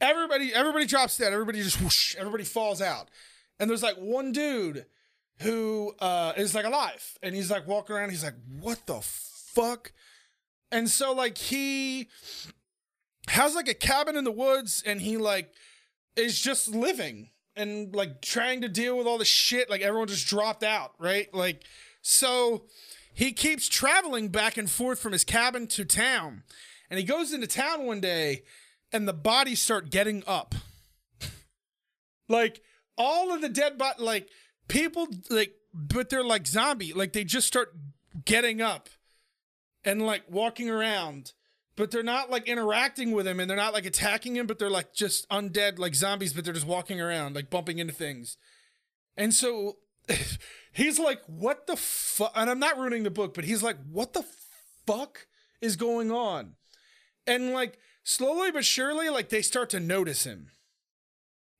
everybody 0.00 0.52
everybody 0.54 0.86
drops 0.86 1.16
dead. 1.16 1.32
Everybody 1.32 1.62
just 1.62 1.80
whoosh 1.80 2.16
everybody 2.16 2.44
falls 2.44 2.80
out. 2.80 3.08
And 3.58 3.70
there's 3.70 3.82
like 3.82 3.96
one 3.96 4.32
dude 4.32 4.86
who 5.40 5.94
uh 5.98 6.32
is 6.36 6.54
like 6.54 6.64
alive. 6.64 7.18
And 7.22 7.34
he's 7.34 7.50
like 7.50 7.66
walking 7.66 7.96
around. 7.96 8.10
He's 8.10 8.24
like 8.24 8.36
what 8.60 8.86
the 8.86 9.00
fuck? 9.00 9.92
And 10.70 10.88
so 10.88 11.12
like 11.12 11.38
he 11.38 12.08
has 13.28 13.54
like 13.54 13.68
a 13.68 13.74
cabin 13.74 14.16
in 14.16 14.24
the 14.24 14.32
woods 14.32 14.82
and 14.86 15.00
he 15.00 15.16
like 15.16 15.52
is 16.14 16.40
just 16.40 16.68
living 16.68 17.30
and 17.54 17.94
like 17.94 18.20
trying 18.22 18.60
to 18.60 18.68
deal 18.68 18.96
with 18.96 19.06
all 19.06 19.18
the 19.18 19.24
shit. 19.24 19.70
Like 19.70 19.80
everyone 19.80 20.08
just 20.08 20.26
dropped 20.26 20.62
out, 20.62 20.92
right? 20.98 21.32
Like 21.34 21.64
so 22.02 22.64
he 23.12 23.32
keeps 23.32 23.68
traveling 23.68 24.28
back 24.28 24.58
and 24.58 24.70
forth 24.70 24.98
from 24.98 25.12
his 25.12 25.24
cabin 25.24 25.66
to 25.68 25.84
town. 25.84 26.42
And 26.90 26.98
he 26.98 27.04
goes 27.04 27.32
into 27.32 27.46
town 27.46 27.86
one 27.86 28.00
day 28.00 28.42
and 28.92 29.06
the 29.06 29.12
bodies 29.12 29.60
start 29.60 29.90
getting 29.90 30.22
up. 30.26 30.54
like 32.28 32.62
all 32.98 33.32
of 33.32 33.40
the 33.40 33.48
dead 33.48 33.78
body 33.78 34.02
like 34.02 34.28
people 34.68 35.06
like 35.30 35.54
but 35.74 36.08
they're 36.08 36.24
like 36.24 36.46
zombie 36.46 36.92
like 36.92 37.12
they 37.12 37.24
just 37.24 37.46
start 37.46 37.74
getting 38.24 38.60
up 38.62 38.88
and 39.84 40.04
like 40.04 40.22
walking 40.28 40.70
around 40.70 41.32
but 41.76 41.90
they're 41.90 42.02
not 42.02 42.30
like 42.30 42.48
interacting 42.48 43.12
with 43.12 43.26
him 43.26 43.38
and 43.38 43.48
they're 43.48 43.56
not 43.56 43.74
like 43.74 43.84
attacking 43.84 44.34
him, 44.34 44.46
but 44.46 44.58
they're 44.58 44.70
like 44.70 44.94
just 44.94 45.28
undead, 45.28 45.78
like 45.78 45.94
zombies, 45.94 46.32
but 46.32 46.44
they're 46.44 46.54
just 46.54 46.66
walking 46.66 47.00
around, 47.00 47.36
like 47.36 47.50
bumping 47.50 47.78
into 47.78 47.92
things. 47.92 48.38
And 49.16 49.32
so 49.32 49.76
he's 50.72 50.98
like, 50.98 51.20
what 51.26 51.66
the 51.66 51.76
fuck? 51.76 52.32
And 52.34 52.48
I'm 52.48 52.58
not 52.58 52.78
ruining 52.78 53.02
the 53.02 53.10
book, 53.10 53.34
but 53.34 53.44
he's 53.44 53.62
like, 53.62 53.76
what 53.90 54.14
the 54.14 54.24
fuck 54.86 55.26
is 55.60 55.76
going 55.76 56.10
on? 56.10 56.54
And 57.26 57.52
like, 57.52 57.78
slowly 58.06 58.52
but 58.52 58.64
surely, 58.64 59.10
like 59.10 59.28
they 59.28 59.42
start 59.42 59.68
to 59.70 59.80
notice 59.80 60.24
him. 60.24 60.50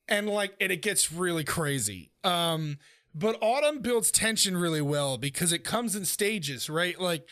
And 0.08 0.30
like, 0.30 0.54
and 0.60 0.70
it 0.70 0.80
gets 0.80 1.12
really 1.12 1.42
crazy. 1.44 2.12
Um, 2.22 2.78
but 3.12 3.36
Autumn 3.42 3.80
builds 3.80 4.10
tension 4.12 4.56
really 4.56 4.80
well 4.80 5.18
because 5.18 5.52
it 5.52 5.64
comes 5.64 5.96
in 5.96 6.04
stages, 6.04 6.70
right? 6.70 6.98
Like, 7.00 7.28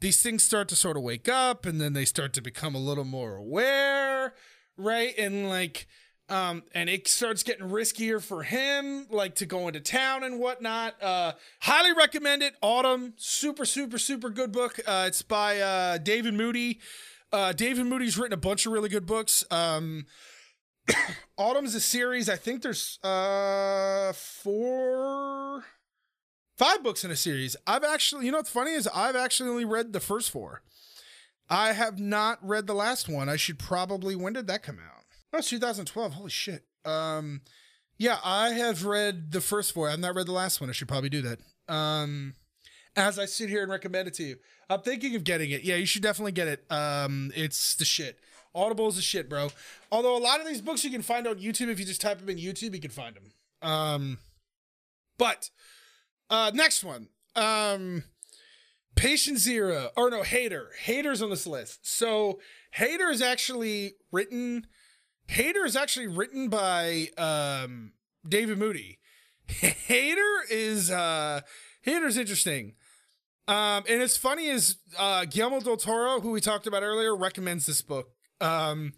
these 0.00 0.20
things 0.22 0.44
start 0.44 0.68
to 0.68 0.76
sort 0.76 0.96
of 0.96 1.02
wake 1.02 1.28
up 1.28 1.64
and 1.64 1.80
then 1.80 1.92
they 1.92 2.04
start 2.04 2.32
to 2.34 2.42
become 2.42 2.74
a 2.74 2.78
little 2.78 3.04
more 3.04 3.36
aware, 3.36 4.34
right? 4.76 5.14
And 5.16 5.48
like, 5.48 5.86
um, 6.28 6.64
and 6.74 6.90
it 6.90 7.06
starts 7.06 7.42
getting 7.44 7.68
riskier 7.68 8.20
for 8.20 8.42
him, 8.42 9.06
like 9.10 9.36
to 9.36 9.46
go 9.46 9.68
into 9.68 9.80
town 9.80 10.24
and 10.24 10.40
whatnot. 10.40 11.00
Uh, 11.00 11.32
highly 11.60 11.92
recommend 11.92 12.42
it. 12.42 12.56
Autumn, 12.60 13.14
super, 13.16 13.64
super, 13.64 13.96
super 13.96 14.28
good 14.28 14.52
book. 14.52 14.80
Uh, 14.86 15.04
it's 15.06 15.22
by 15.22 15.60
uh, 15.60 15.98
David 15.98 16.34
Moody. 16.34 16.80
Uh, 17.32 17.52
David 17.52 17.86
Moody's 17.86 18.16
written 18.16 18.34
a 18.34 18.36
bunch 18.36 18.66
of 18.66 18.72
really 18.72 18.88
good 18.88 19.06
books. 19.06 19.44
Um, 19.50 20.06
Autumn's 21.36 21.74
a 21.74 21.80
series. 21.80 22.28
I 22.28 22.36
think 22.36 22.62
there's 22.62 22.98
uh 23.02 24.12
four, 24.12 25.64
five 26.56 26.82
books 26.82 27.04
in 27.04 27.10
a 27.10 27.16
series. 27.16 27.56
I've 27.66 27.84
actually, 27.84 28.26
you 28.26 28.32
know 28.32 28.38
what's 28.38 28.50
funny 28.50 28.72
is 28.72 28.88
I've 28.94 29.16
actually 29.16 29.50
only 29.50 29.64
read 29.64 29.92
the 29.92 30.00
first 30.00 30.30
four. 30.30 30.62
I 31.48 31.72
have 31.72 31.98
not 31.98 32.38
read 32.42 32.66
the 32.66 32.74
last 32.74 33.08
one. 33.08 33.28
I 33.28 33.36
should 33.36 33.58
probably. 33.58 34.16
When 34.16 34.32
did 34.32 34.46
that 34.48 34.62
come 34.62 34.78
out? 34.78 35.04
It's 35.32 35.50
2012. 35.50 36.14
Holy 36.14 36.30
shit. 36.30 36.64
Um, 36.84 37.42
yeah, 37.98 38.18
I 38.24 38.50
have 38.50 38.84
read 38.84 39.32
the 39.32 39.40
first 39.40 39.72
four. 39.72 39.88
I've 39.88 39.98
not 39.98 40.14
read 40.14 40.26
the 40.26 40.32
last 40.32 40.60
one. 40.60 40.70
I 40.70 40.72
should 40.72 40.88
probably 40.88 41.08
do 41.08 41.22
that. 41.22 41.38
Um, 41.72 42.34
as 42.96 43.18
I 43.18 43.26
sit 43.26 43.48
here 43.48 43.62
and 43.62 43.70
recommend 43.70 44.08
it 44.08 44.14
to 44.14 44.24
you, 44.24 44.36
I'm 44.68 44.80
thinking 44.80 45.14
of 45.14 45.24
getting 45.24 45.50
it. 45.50 45.62
Yeah, 45.62 45.76
you 45.76 45.86
should 45.86 46.02
definitely 46.02 46.32
get 46.32 46.48
it. 46.48 46.64
Um, 46.70 47.30
it's 47.34 47.74
the 47.74 47.84
shit. 47.84 48.18
Audible 48.54 48.88
is 48.88 48.96
the 48.96 49.02
shit, 49.02 49.28
bro. 49.28 49.50
Although 49.92 50.16
a 50.16 50.18
lot 50.18 50.40
of 50.40 50.46
these 50.46 50.62
books 50.62 50.82
you 50.82 50.90
can 50.90 51.02
find 51.02 51.26
on 51.26 51.36
YouTube 51.36 51.68
if 51.68 51.78
you 51.78 51.84
just 51.84 52.00
type 52.00 52.18
them 52.18 52.30
in 52.30 52.38
YouTube, 52.38 52.74
you 52.74 52.80
can 52.80 52.90
find 52.90 53.14
them. 53.14 53.32
Um, 53.60 54.18
but 55.18 55.50
uh, 56.30 56.50
next 56.54 56.82
one, 56.82 57.08
um, 57.34 58.04
Patient 58.94 59.38
Zero, 59.38 59.90
or 59.94 60.08
no, 60.08 60.22
Hater. 60.22 60.70
Hater's 60.80 61.20
on 61.20 61.28
this 61.28 61.46
list. 61.46 61.86
So 61.86 62.40
Hater 62.72 63.10
is 63.10 63.20
actually 63.20 63.94
written. 64.10 64.66
Hater 65.28 65.66
is 65.66 65.76
actually 65.76 66.06
written 66.06 66.48
by 66.48 67.08
um, 67.18 67.92
David 68.26 68.58
Moody. 68.58 68.98
Hater 69.48 70.44
is 70.50 70.90
uh, 70.90 71.42
Hater's 71.82 72.16
interesting. 72.16 72.74
Um, 73.48 73.84
and 73.88 74.02
it's 74.02 74.16
funny 74.16 74.46
is 74.46 74.76
uh, 74.98 75.24
Guillermo 75.24 75.60
del 75.60 75.76
Toro, 75.76 76.20
who 76.20 76.30
we 76.30 76.40
talked 76.40 76.66
about 76.66 76.82
earlier, 76.82 77.14
recommends 77.14 77.66
this 77.66 77.80
book. 77.80 78.10
Um, 78.40 78.94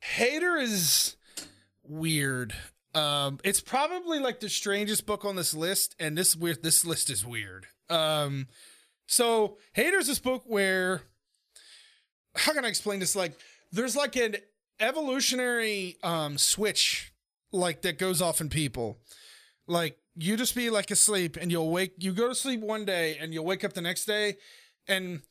Hater 0.00 0.56
is 0.56 1.16
weird. 1.82 2.54
Um, 2.94 3.38
it's 3.44 3.60
probably 3.60 4.18
like 4.18 4.40
the 4.40 4.48
strangest 4.48 5.06
book 5.06 5.24
on 5.24 5.36
this 5.36 5.54
list, 5.54 5.94
and 5.98 6.16
this 6.18 6.36
weird. 6.36 6.62
This 6.62 6.84
list 6.84 7.08
is 7.08 7.24
weird. 7.24 7.66
Um, 7.88 8.48
so 9.06 9.58
Hater's 9.72 10.06
this 10.06 10.18
book 10.18 10.42
where 10.46 11.02
how 12.34 12.52
can 12.52 12.64
I 12.64 12.68
explain 12.68 13.00
this? 13.00 13.16
Like, 13.16 13.38
there's 13.72 13.96
like 13.96 14.16
an 14.16 14.36
evolutionary 14.78 15.96
um 16.02 16.38
switch 16.38 17.12
like 17.52 17.82
that 17.82 17.98
goes 17.98 18.22
off 18.22 18.40
in 18.40 18.48
people. 18.48 18.98
Like 19.66 19.98
you 20.22 20.36
just 20.36 20.54
be 20.54 20.70
like 20.70 20.90
asleep 20.90 21.36
and 21.40 21.50
you'll 21.50 21.70
wake 21.70 21.92
you 21.98 22.12
go 22.12 22.28
to 22.28 22.34
sleep 22.34 22.60
one 22.60 22.84
day 22.84 23.16
and 23.20 23.32
you'll 23.32 23.44
wake 23.44 23.64
up 23.64 23.72
the 23.72 23.80
next 23.80 24.04
day 24.04 24.36
and 24.86 25.22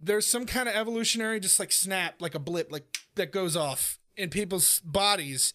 there's 0.00 0.26
some 0.26 0.44
kind 0.44 0.68
of 0.68 0.74
evolutionary 0.74 1.40
just 1.40 1.58
like 1.58 1.72
snap 1.72 2.20
like 2.20 2.34
a 2.34 2.38
blip 2.38 2.70
like 2.70 2.84
that 3.14 3.32
goes 3.32 3.56
off 3.56 3.98
in 4.16 4.30
people's 4.30 4.80
bodies. 4.80 5.52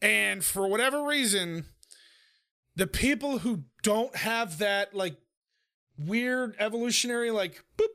And 0.00 0.44
for 0.44 0.66
whatever 0.66 1.04
reason 1.04 1.66
the 2.74 2.86
people 2.86 3.38
who 3.38 3.64
don't 3.82 4.16
have 4.16 4.58
that 4.58 4.94
like 4.94 5.16
weird 5.98 6.56
evolutionary 6.58 7.30
like 7.30 7.62
boop 7.76 7.86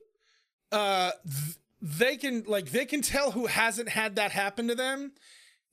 uh 0.72 1.12
th- 1.26 1.58
they 1.82 2.16
can 2.16 2.44
like 2.48 2.72
they 2.72 2.86
can 2.86 3.02
tell 3.02 3.32
who 3.32 3.48
hasn't 3.48 3.90
had 3.90 4.16
that 4.18 4.32
happen 4.32 4.68
to 4.68 4.76
them 4.76 5.12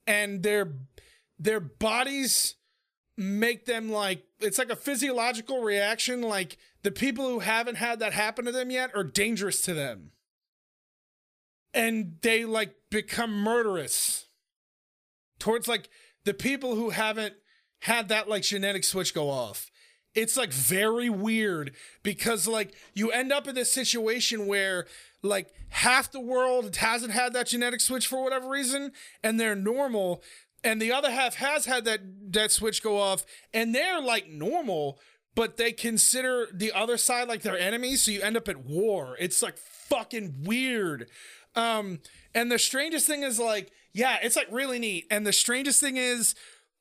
and 0.06 0.42
their 0.42 0.72
their 1.38 1.60
bodies 1.60 2.54
make 3.16 3.66
them 3.66 3.90
like 3.90 4.24
it's 4.40 4.58
like 4.58 4.70
a 4.70 4.76
physiological 4.76 5.62
reaction 5.62 6.20
like 6.20 6.58
the 6.84 6.90
people 6.90 7.28
who 7.28 7.38
haven't 7.40 7.76
had 7.76 7.98
that 7.98 8.12
happen 8.12 8.44
to 8.44 8.52
them 8.52 8.70
yet 8.70 8.90
are 8.94 9.02
dangerous 9.02 9.62
to 9.62 9.74
them. 9.74 10.12
And 11.72 12.18
they 12.20 12.44
like 12.44 12.74
become 12.90 13.32
murderous 13.32 14.26
towards 15.38 15.66
like 15.66 15.88
the 16.24 16.34
people 16.34 16.76
who 16.76 16.90
haven't 16.90 17.34
had 17.80 18.08
that 18.08 18.28
like 18.28 18.42
genetic 18.42 18.84
switch 18.84 19.14
go 19.14 19.30
off. 19.30 19.70
It's 20.14 20.36
like 20.36 20.52
very 20.52 21.10
weird 21.10 21.74
because 22.02 22.46
like 22.46 22.74
you 22.92 23.10
end 23.10 23.32
up 23.32 23.48
in 23.48 23.54
this 23.54 23.72
situation 23.72 24.46
where 24.46 24.86
like 25.22 25.48
half 25.70 26.12
the 26.12 26.20
world 26.20 26.76
hasn't 26.76 27.12
had 27.12 27.32
that 27.32 27.48
genetic 27.48 27.80
switch 27.80 28.06
for 28.06 28.22
whatever 28.22 28.48
reason 28.48 28.92
and 29.24 29.40
they're 29.40 29.56
normal 29.56 30.22
and 30.64 30.80
the 30.80 30.90
other 30.90 31.10
half 31.10 31.36
has 31.36 31.66
had 31.66 31.84
that 31.84 32.00
that 32.32 32.50
switch 32.50 32.82
go 32.82 32.98
off 32.98 33.24
and 33.52 33.74
they're 33.74 34.00
like 34.00 34.28
normal 34.28 34.98
but 35.34 35.56
they 35.56 35.72
consider 35.72 36.46
the 36.52 36.72
other 36.72 36.96
side 36.96 37.28
like 37.28 37.42
their 37.42 37.58
enemy 37.58 37.96
so 37.96 38.10
you 38.10 38.22
end 38.22 38.36
up 38.36 38.48
at 38.48 38.64
war. 38.64 39.16
It's 39.18 39.42
like 39.42 39.58
fucking 39.58 40.44
weird. 40.44 41.08
Um 41.54 42.00
and 42.34 42.50
the 42.50 42.58
strangest 42.58 43.06
thing 43.06 43.22
is 43.22 43.38
like 43.38 43.72
yeah 43.92 44.18
it's 44.22 44.36
like 44.36 44.48
really 44.50 44.78
neat. 44.78 45.06
And 45.10 45.26
the 45.26 45.32
strangest 45.32 45.80
thing 45.80 45.96
is 45.96 46.34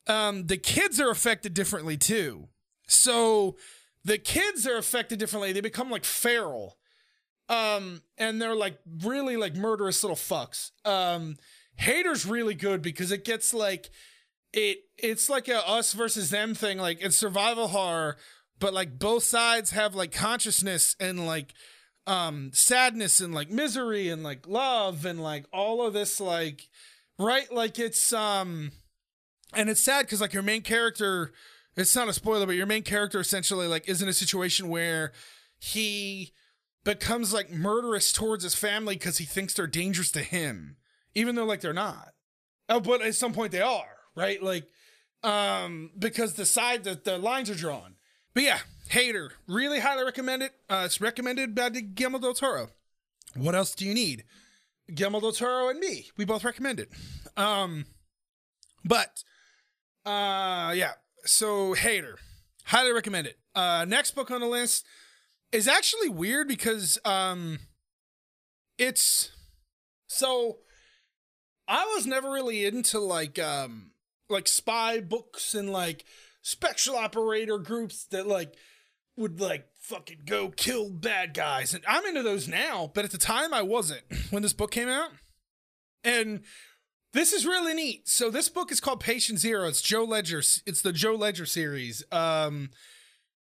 um 0.08 0.48
the 0.48 0.58
kids 0.58 1.00
are 1.00 1.10
affected 1.10 1.54
differently 1.54 1.98
too. 1.98 2.48
So 2.88 3.56
the 4.04 4.18
kids 4.18 4.68
are 4.68 4.78
affected 4.78 5.18
differently. 5.20 5.54
They 5.54 5.62
become 5.62 5.90
like 5.90 6.06
feral. 6.06 6.78
Um 7.50 8.02
and 8.18 8.42
they're 8.42 8.56
like 8.56 8.78
really 9.04 9.36
like 9.36 9.56
murderous 9.56 10.04
little 10.04 10.16
fucks. 10.16 10.72
Um 10.86 11.38
Hater's 11.76 12.26
really 12.26 12.56
good 12.56 12.82
because 12.82 13.12
it 13.12 13.26
gets 13.26 13.54
like 13.54 13.90
it 14.52 14.80
it's 14.98 15.30
like 15.30 15.48
a 15.48 15.68
us 15.68 15.94
versus 15.94 16.30
them 16.30 16.54
thing 16.54 16.78
like 16.78 17.00
it's 17.02 17.18
survival 17.18 17.70
horror 17.70 18.18
but 18.60 18.74
like 18.74 19.00
both 19.00 19.24
sides 19.24 19.72
have 19.72 19.96
like 19.96 20.12
consciousness 20.12 20.96
and 21.00 21.26
like 21.26 21.54
um 22.06 22.52
sadness 22.54 23.20
and 23.20 23.34
like 23.34 23.50
misery 23.50 24.10
and 24.10 24.24
like 24.24 24.48
love 24.48 25.06
and 25.06 25.22
like 25.22 25.46
all 25.52 25.86
of 25.86 25.94
this 25.94 26.20
like 26.20 26.70
right? 27.20 27.52
Like 27.52 27.80
it's 27.80 28.14
um 28.14 28.72
and 29.54 29.70
it's 29.70 29.84
sad 29.84 30.06
because 30.06 30.22
like 30.22 30.34
your 30.34 30.44
main 30.44 30.62
character 30.62 31.32
it's 31.76 31.96
not 31.96 32.08
a 32.08 32.14
spoiler 32.14 32.46
but 32.46 32.56
your 32.56 32.66
main 32.66 32.84
character 32.84 33.20
essentially 33.20 33.68
like 33.68 33.88
is 33.88 34.02
in 34.02 34.10
a 34.10 34.14
situation 34.14 34.70
where 34.70 35.12
he 35.60 36.32
becomes 36.84 37.34
like 37.34 37.52
murderous 37.52 38.12
towards 38.12 38.44
his 38.44 38.56
family 38.56 38.96
because 38.96 39.18
he 39.18 39.26
thinks 39.26 39.54
they're 39.54 39.68
dangerous 39.68 40.12
to 40.12 40.22
him 40.22 40.76
even 41.16 41.36
though 41.36 41.46
like 41.46 41.62
they're 41.62 41.74
not. 41.74 42.10
Oh, 42.70 42.80
but 42.80 43.02
at 43.02 43.16
some 43.16 43.34
point 43.34 43.52
they 43.52 43.62
are, 43.62 43.98
right? 44.16 44.42
Like, 44.42 44.66
um, 45.24 45.92
because 45.98 46.34
the 46.34 46.46
side 46.46 46.84
that 46.86 47.04
the 47.04 47.18
lines 47.18 47.50
are 47.50 47.56
drawn. 47.56 47.96
But 48.34 48.44
yeah, 48.44 48.60
Hater, 48.90 49.32
really 49.48 49.80
highly 49.80 50.04
recommend 50.04 50.44
it. 50.44 50.54
Uh, 50.70 50.84
it's 50.86 51.00
recommended 51.00 51.56
by 51.56 51.70
Guillermo 51.70 52.20
del 52.20 52.34
Toro. 52.34 52.70
What 53.36 53.56
else 53.56 53.74
do 53.74 53.86
you 53.86 53.94
need? 53.94 54.24
Guillermo 54.94 55.20
del 55.20 55.32
Toro 55.32 55.70
and 55.70 55.80
me, 55.80 56.08
we 56.18 56.26
both 56.26 56.44
recommend 56.44 56.80
it. 56.80 56.90
Um, 57.38 57.86
but 58.84 59.24
uh, 60.06 60.74
yeah. 60.76 60.94
So 61.26 61.74
Hater, 61.74 62.18
highly 62.66 62.92
recommend 62.92 63.28
it. 63.28 63.38
Uh, 63.56 63.86
next 63.88 64.12
book 64.12 64.30
on 64.32 64.42
the 64.42 64.48
list 64.48 64.86
is 65.52 65.68
actually 65.68 66.10
weird 66.10 66.48
because 66.48 66.98
um, 67.06 67.60
it's 68.78 69.32
so 70.08 70.58
I 71.68 71.86
was 71.96 72.06
never 72.06 72.30
really 72.32 72.66
into 72.66 73.00
like 73.00 73.40
um 73.40 73.92
like 74.30 74.48
spy 74.48 75.00
books 75.00 75.54
and 75.54 75.72
like 75.72 76.06
special 76.42 76.96
operator 76.96 77.58
groups 77.58 78.06
that 78.06 78.28
like 78.28 78.56
would 79.16 79.40
like 79.40 79.68
fucking 79.80 80.22
go 80.26 80.50
kill 80.50 80.90
bad 80.90 81.34
guys. 81.34 81.74
And 81.74 81.84
I'm 81.88 82.06
into 82.06 82.24
those 82.24 82.48
now, 82.48 82.92
but 82.94 83.06
at 83.06 83.12
the 83.12 83.18
time 83.18 83.54
I 83.54 83.62
wasn't 83.62 84.04
when 84.30 84.44
this 84.44 84.54
book 84.54 84.72
came 84.72 84.90
out. 84.90 85.12
And 86.04 86.42
this 87.14 87.32
is 87.32 87.46
really 87.46 87.74
neat. 87.74 88.10
So 88.10 88.30
this 88.30 88.50
book 88.50 88.72
is 88.72 88.80
called 88.80 89.00
Patient 89.00 89.40
Zero. 89.40 89.68
It's 89.68 89.82
Joe 89.82 90.04
Ledger. 90.04 90.40
It's 90.40 90.82
the 90.82 90.94
Joe 90.94 91.16
Ledger 91.16 91.46
series. 91.46 92.04
Um 92.12 92.72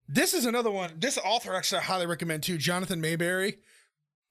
this 0.09 0.35
is 0.35 0.47
another 0.47 0.71
one. 0.71 0.93
This 0.99 1.19
author 1.19 1.55
actually 1.55 1.81
I 1.81 1.85
highly 1.85 2.07
recommend 2.07 2.45
too, 2.45 2.59
Jonathan 2.59 3.03
Maberry. 3.03 3.59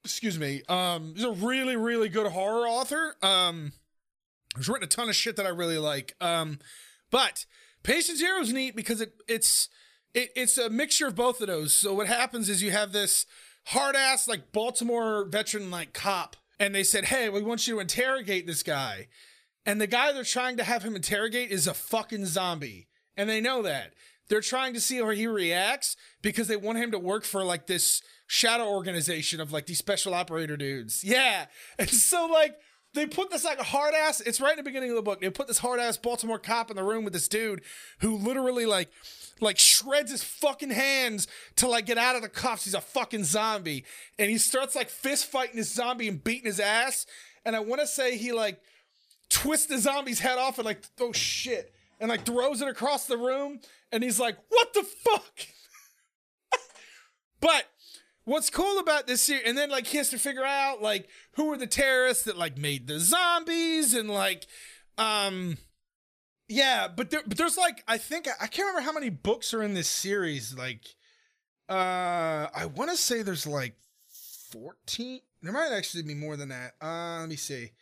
Excuse 0.06 0.38
me. 0.38 0.62
Um, 0.68 1.14
he's 1.14 1.24
a 1.24 1.32
really, 1.32 1.76
really 1.76 2.08
good 2.08 2.30
horror 2.30 2.66
author. 2.66 3.16
Um, 3.22 3.72
he's 4.56 4.68
written 4.68 4.84
a 4.84 4.88
ton 4.88 5.08
of 5.08 5.16
shit 5.16 5.36
that 5.36 5.46
I 5.46 5.50
really 5.50 5.78
like. 5.78 6.14
Um, 6.20 6.58
but 7.10 7.44
Patient 7.82 8.18
Zero 8.18 8.40
is 8.40 8.52
neat 8.52 8.74
because 8.74 9.00
it 9.00 9.14
it's 9.28 9.68
it, 10.14 10.30
it's 10.34 10.58
a 10.58 10.70
mixture 10.70 11.08
of 11.08 11.14
both 11.14 11.40
of 11.40 11.48
those. 11.48 11.74
So 11.74 11.94
what 11.94 12.06
happens 12.06 12.48
is 12.48 12.62
you 12.62 12.70
have 12.70 12.92
this 12.92 13.26
hard 13.66 13.96
ass 13.96 14.28
like 14.28 14.52
Baltimore 14.52 15.24
veteran 15.24 15.70
like 15.70 15.92
cop, 15.92 16.36
and 16.58 16.74
they 16.74 16.84
said, 16.84 17.06
"Hey, 17.06 17.28
we 17.28 17.42
want 17.42 17.66
you 17.66 17.74
to 17.74 17.80
interrogate 17.80 18.46
this 18.46 18.62
guy," 18.62 19.08
and 19.64 19.80
the 19.80 19.86
guy 19.86 20.12
they're 20.12 20.24
trying 20.24 20.56
to 20.56 20.64
have 20.64 20.82
him 20.82 20.96
interrogate 20.96 21.50
is 21.50 21.66
a 21.66 21.74
fucking 21.74 22.26
zombie, 22.26 22.88
and 23.16 23.28
they 23.28 23.40
know 23.40 23.62
that. 23.62 23.92
They're 24.28 24.40
trying 24.40 24.74
to 24.74 24.80
see 24.80 24.98
how 24.98 25.10
he 25.10 25.26
reacts 25.26 25.96
because 26.22 26.48
they 26.48 26.56
want 26.56 26.78
him 26.78 26.90
to 26.90 26.98
work 26.98 27.24
for 27.24 27.44
like 27.44 27.66
this 27.66 28.02
shadow 28.26 28.66
organization 28.68 29.40
of 29.40 29.52
like 29.52 29.66
these 29.66 29.78
special 29.78 30.14
operator 30.14 30.56
dudes. 30.56 31.04
Yeah. 31.04 31.46
And 31.78 31.88
so 31.90 32.26
like 32.26 32.56
they 32.94 33.06
put 33.06 33.30
this 33.30 33.44
like 33.44 33.60
hard 33.60 33.94
ass, 33.94 34.20
it's 34.20 34.40
right 34.40 34.52
in 34.52 34.56
the 34.56 34.62
beginning 34.62 34.90
of 34.90 34.96
the 34.96 35.02
book. 35.02 35.20
They 35.20 35.30
put 35.30 35.46
this 35.46 35.58
hard 35.58 35.78
ass 35.78 35.96
Baltimore 35.96 36.38
cop 36.38 36.70
in 36.70 36.76
the 36.76 36.82
room 36.82 37.04
with 37.04 37.12
this 37.12 37.28
dude 37.28 37.62
who 38.00 38.16
literally 38.16 38.66
like 38.66 38.90
like 39.40 39.58
shreds 39.58 40.10
his 40.10 40.24
fucking 40.24 40.70
hands 40.70 41.28
to 41.56 41.68
like 41.68 41.86
get 41.86 41.98
out 41.98 42.16
of 42.16 42.22
the 42.22 42.28
cuffs. 42.28 42.64
He's 42.64 42.74
a 42.74 42.80
fucking 42.80 43.24
zombie. 43.24 43.84
And 44.18 44.30
he 44.30 44.38
starts 44.38 44.74
like 44.74 44.88
fist 44.88 45.26
fighting 45.26 45.56
this 45.56 45.72
zombie 45.72 46.08
and 46.08 46.22
beating 46.22 46.46
his 46.46 46.58
ass. 46.58 47.06
And 47.44 47.54
I 47.54 47.60
want 47.60 47.80
to 47.80 47.86
say 47.86 48.16
he 48.16 48.32
like 48.32 48.60
twists 49.28 49.66
the 49.66 49.78
zombie's 49.78 50.20
head 50.20 50.38
off 50.38 50.58
and 50.58 50.64
like, 50.64 50.82
oh 51.00 51.12
shit. 51.12 51.72
And 51.98 52.10
like 52.10 52.24
throws 52.24 52.60
it 52.60 52.68
across 52.68 53.06
the 53.06 53.16
room. 53.16 53.60
And 53.90 54.02
he's 54.02 54.20
like, 54.20 54.36
what 54.48 54.74
the 54.74 54.82
fuck? 54.82 55.40
but 57.40 57.64
what's 58.26 58.50
cool 58.50 58.78
about 58.78 59.06
this 59.06 59.22
series, 59.22 59.44
and 59.46 59.56
then 59.56 59.70
like 59.70 59.86
he 59.86 59.96
has 59.96 60.10
to 60.10 60.18
figure 60.18 60.44
out 60.44 60.82
like 60.82 61.08
who 61.32 61.50
are 61.50 61.56
the 61.56 61.66
terrorists 61.66 62.24
that 62.24 62.36
like 62.36 62.58
made 62.58 62.86
the 62.86 63.00
zombies 63.00 63.94
and 63.94 64.10
like, 64.10 64.46
um, 64.98 65.56
yeah, 66.48 66.88
but 66.88 67.10
there, 67.10 67.22
but 67.26 67.38
there's 67.38 67.56
like 67.56 67.82
I 67.88 67.96
think 67.96 68.28
I 68.28 68.46
can't 68.46 68.68
remember 68.68 68.82
how 68.82 68.92
many 68.92 69.08
books 69.08 69.54
are 69.54 69.62
in 69.62 69.74
this 69.74 69.88
series. 69.88 70.54
Like, 70.56 70.84
uh, 71.68 72.48
I 72.54 72.66
want 72.74 72.90
to 72.90 72.96
say 72.96 73.22
there's 73.22 73.46
like 73.46 73.76
fourteen. 74.52 75.20
There 75.42 75.52
might 75.52 75.72
actually 75.72 76.02
be 76.02 76.14
more 76.14 76.36
than 76.36 76.50
that. 76.50 76.74
Uh, 76.80 77.20
let 77.20 77.28
me 77.28 77.36
see. 77.36 77.72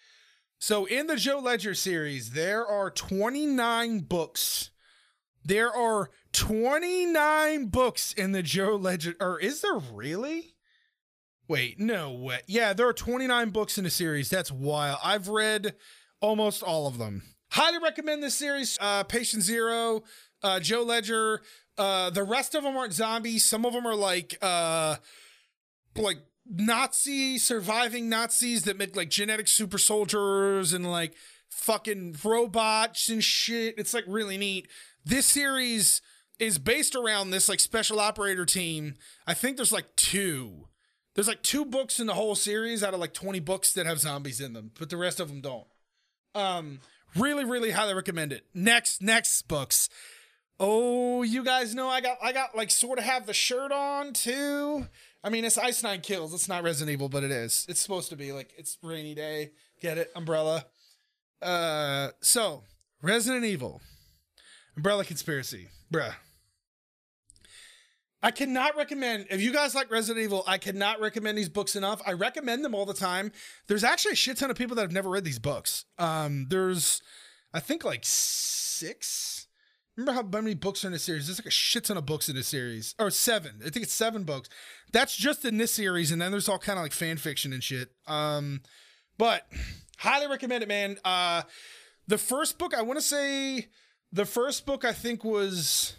So 0.59 0.87
in 0.87 1.07
the 1.07 1.17
Joe 1.17 1.38
Ledger 1.38 1.75
series, 1.75 2.31
there 2.31 2.67
are 2.67 2.90
29 2.90 4.01
books. 4.01 4.71
There 5.45 5.71
are 5.71 6.11
29 6.33 7.67
books 7.67 8.12
in 8.12 8.33
the 8.33 8.43
Joe 8.43 8.77
Ledger. 8.77 9.14
Or 9.21 9.38
is 9.38 9.61
there 9.61 9.79
really? 9.93 10.55
Wait, 11.47 11.79
no 11.79 12.12
way. 12.12 12.40
Yeah, 12.47 12.73
there 12.73 12.88
are 12.88 12.95
29 12.95 13.51
books 13.51 13.77
in 13.77 13.85
the 13.85 13.90
series. 13.90 14.31
That's 14.31 14.51
wild. 14.51 14.99
I've 15.05 15.29
read 15.29 15.75
almost 16.21 16.62
all 16.62 16.87
of 16.87 16.97
them. 16.97 17.23
Highly 17.51 17.79
recommend 17.79 18.23
this 18.23 18.35
series. 18.35 18.79
Uh, 18.81 19.05
Patient 19.05 19.43
Zero, 19.43 20.03
uh, 20.43 20.61
Joe 20.61 20.83
Ledger. 20.83 21.43
Uh, 21.77 22.09
the 22.11 22.25
rest 22.25 22.55
of 22.55 22.62
them 22.62 22.77
aren't 22.77 22.95
zombies. 22.95 23.45
Some 23.45 23.67
of 23.67 23.75
them 23.75 23.87
are 23.87 23.95
like, 23.95 24.38
uh, 24.40 24.97
like 25.97 26.19
Nazi 26.47 27.39
surviving 27.39 28.09
Nazis 28.09 28.65
that 28.65 28.77
make 28.79 28.97
like 28.97 29.11
genetic 29.11 29.49
super 29.49 29.79
soldiers 29.79 30.73
and 30.73 30.91
like 30.91 31.15
fucking 31.49 32.17
robots 32.23 33.09
and 33.09 33.23
shit. 33.23 33.75
It's 33.79 33.95
like 33.95 34.05
really 34.07 34.37
neat. 34.37 34.69
This 35.05 35.27
series 35.27 36.03
is 36.39 36.59
based 36.59 36.95
around 36.95 37.31
this 37.31 37.49
like 37.49 37.61
special 37.61 38.01
operator 38.01 38.45
team. 38.45 38.95
I 39.27 39.35
think 39.35 39.57
there's 39.57 39.73
like 39.73 39.95
two. 39.97 40.69
There's 41.15 41.29
like 41.29 41.43
two 41.43 41.65
books 41.65 42.01
in 42.01 42.07
the 42.07 42.15
whole 42.15 42.35
series 42.35 42.83
out 42.83 42.93
of 42.93 43.01
like 43.01 43.15
20 43.15 43.39
books 43.41 43.73
that 43.75 43.87
have 43.87 44.01
zombies 44.01 44.41
in 44.41 44.53
them, 44.53 44.73
but 44.79 44.91
the 44.91 44.97
rest 44.97 45.21
of 45.21 45.29
them 45.29 45.41
don't. 45.41 45.67
Um, 46.35 46.81
really, 47.15 47.45
really 47.45 47.71
highly 47.71 47.95
recommend 47.95 48.33
it. 48.33 48.47
Next, 48.53 49.01
next 49.01 49.43
books. 49.47 49.89
Oh, 50.59 51.23
you 51.23 51.45
guys 51.45 51.75
know 51.75 51.89
I 51.89 52.01
got 52.01 52.19
I 52.23 52.33
got 52.33 52.57
like 52.57 52.71
sort 52.71 52.99
of 52.99 53.05
have 53.05 53.27
the 53.27 53.33
shirt 53.33 53.73
on 53.73 54.13
too. 54.13 54.87
I 55.25 55.31
mean, 55.31 55.47
it's 55.47 55.57
Ice 55.57 55.83
Nine 55.83 56.03
Kills. 56.03 56.35
It's 56.35 56.49
not 56.49 56.63
Resident 56.63 56.93
Evil, 56.93 57.09
but 57.09 57.25
it 57.25 57.31
is. 57.31 57.65
It's 57.67 57.81
supposed 57.81 58.11
to 58.11 58.17
be 58.17 58.33
like 58.33 58.53
it's 58.59 58.77
rainy 58.83 59.15
day. 59.15 59.53
Get 59.81 59.97
it? 59.97 60.13
Umbrella. 60.15 60.67
Uh, 61.41 62.11
so 62.21 62.63
Resident 63.01 63.45
Evil, 63.45 63.81
Umbrella 64.77 65.03
Conspiracy, 65.03 65.69
bruh. 65.91 66.15
I 68.23 68.31
cannot 68.31 68.77
recommend 68.77 69.27
if 69.31 69.41
you 69.41 69.53
guys 69.53 69.75
like 69.75 69.91
Resident 69.91 70.23
Evil. 70.23 70.45
I 70.47 70.59
cannot 70.59 71.01
recommend 71.01 71.39
these 71.39 71.49
books 71.49 71.75
enough. 71.75 72.03
I 72.07 72.13
recommend 72.13 72.63
them 72.63 72.75
all 72.75 72.87
the 72.87 72.95
time. 72.95 73.33
There's 73.67 73.85
actually 73.85 74.13
a 74.13 74.17
shit 74.17 74.37
ton 74.37 74.51
of 74.51 74.57
people 74.57 74.77
that 74.77 74.83
have 74.83 74.93
never 74.93 75.09
read 75.09 75.25
these 75.25 75.39
books. 75.39 75.87
Um, 75.99 76.47
there's, 76.49 77.03
I 77.53 77.61
think 77.61 77.83
like 77.85 78.01
six. 78.03 79.47
Remember 79.97 80.21
how 80.21 80.41
many 80.41 80.55
books 80.55 80.85
are 80.85 80.89
in 80.89 80.93
the 80.93 80.99
series? 80.99 81.27
There's 81.27 81.39
like 81.39 81.47
a 81.47 81.51
shit 81.51 81.85
ton 81.85 81.97
of 81.97 82.05
books 82.05 82.29
in 82.29 82.35
the 82.35 82.43
series, 82.43 82.95
or 82.99 83.11
seven. 83.11 83.61
I 83.61 83.71
think 83.71 83.85
it's 83.85 83.93
seven 83.93 84.25
books. 84.25 84.49
That's 84.93 85.17
just 85.17 85.45
in 85.45 85.57
this 85.57 85.71
series, 85.71 86.11
and 86.11 86.21
then 86.21 86.33
there's 86.33 86.49
all 86.49 86.59
kind 86.59 86.79
of 86.79 86.85
like 86.85 86.93
fan 86.93 87.17
fiction 87.17 87.53
and 87.53 87.63
shit. 87.63 87.91
Um, 88.09 88.63
but 89.19 89.47
highly 89.99 90.27
recommend 90.27 90.65
it, 90.65 90.69
man. 90.69 90.99
Uh, 91.05 91.43
the 92.09 92.19
first 92.19 92.59
book 92.59 92.75
I 92.75 92.83
want 92.83 92.99
to 92.99 93.05
say, 93.05 93.69
the 94.11 94.27
first 94.27 94.67
book 94.67 94.85
I 94.85 94.93
think 94.93 95.23
was, 95.23 95.95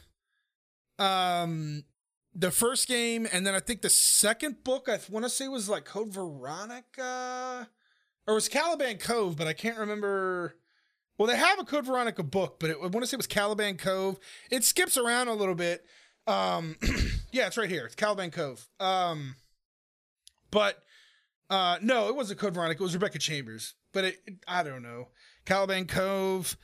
um, 1.00 1.86
the 2.34 2.52
first 2.52 2.90
game, 2.90 3.26
and 3.32 3.48
then 3.48 3.56
I 3.56 3.62
think 3.62 3.82
the 3.82 3.90
second 3.90 4.64
book 4.66 4.90
I 4.90 5.00
want 5.10 5.24
to 5.24 5.30
say 5.30 5.48
was 5.48 5.70
like 5.70 5.86
Code 5.86 6.10
Veronica, 6.10 7.70
or 8.28 8.34
was 8.34 8.50
Caliban 8.50 8.98
Cove, 8.98 9.38
but 9.38 9.48
I 9.48 9.54
can't 9.54 9.78
remember. 9.78 10.56
Well, 11.18 11.28
they 11.28 11.38
have 11.38 11.60
a 11.60 11.64
Code 11.64 11.86
Veronica 11.86 12.24
book, 12.24 12.58
but 12.60 12.70
it, 12.72 12.78
I 12.78 12.88
want 12.88 13.02
to 13.02 13.08
say 13.08 13.16
it 13.16 13.18
was 13.18 13.28
Caliban 13.28 13.78
Cove. 13.78 14.18
It 14.52 14.64
skips 14.64 14.98
around 14.98 15.28
a 15.30 15.34
little 15.34 15.56
bit. 15.56 15.86
Um, 16.28 16.76
yeah, 17.32 17.48
it's 17.48 17.58
right 17.58 17.70
here. 17.70 17.86
It's 17.86 17.96
Caliban 17.96 18.32
Cove. 18.32 18.68
Um, 18.80 19.36
but 20.52 20.78
uh, 21.50 21.78
no, 21.82 22.10
it 22.10 22.16
wasn't 22.16 22.40
Code 22.40 22.54
Veronica. 22.54 22.82
It 22.82 22.84
was 22.84 22.94
Rebecca 22.94 23.20
Chambers. 23.20 23.76
But 23.94 24.04
it, 24.06 24.18
it, 24.26 24.34
I 24.48 24.64
don't 24.64 24.84
know. 24.84 25.08
Caliban 25.46 25.86
Cove, 25.86 26.58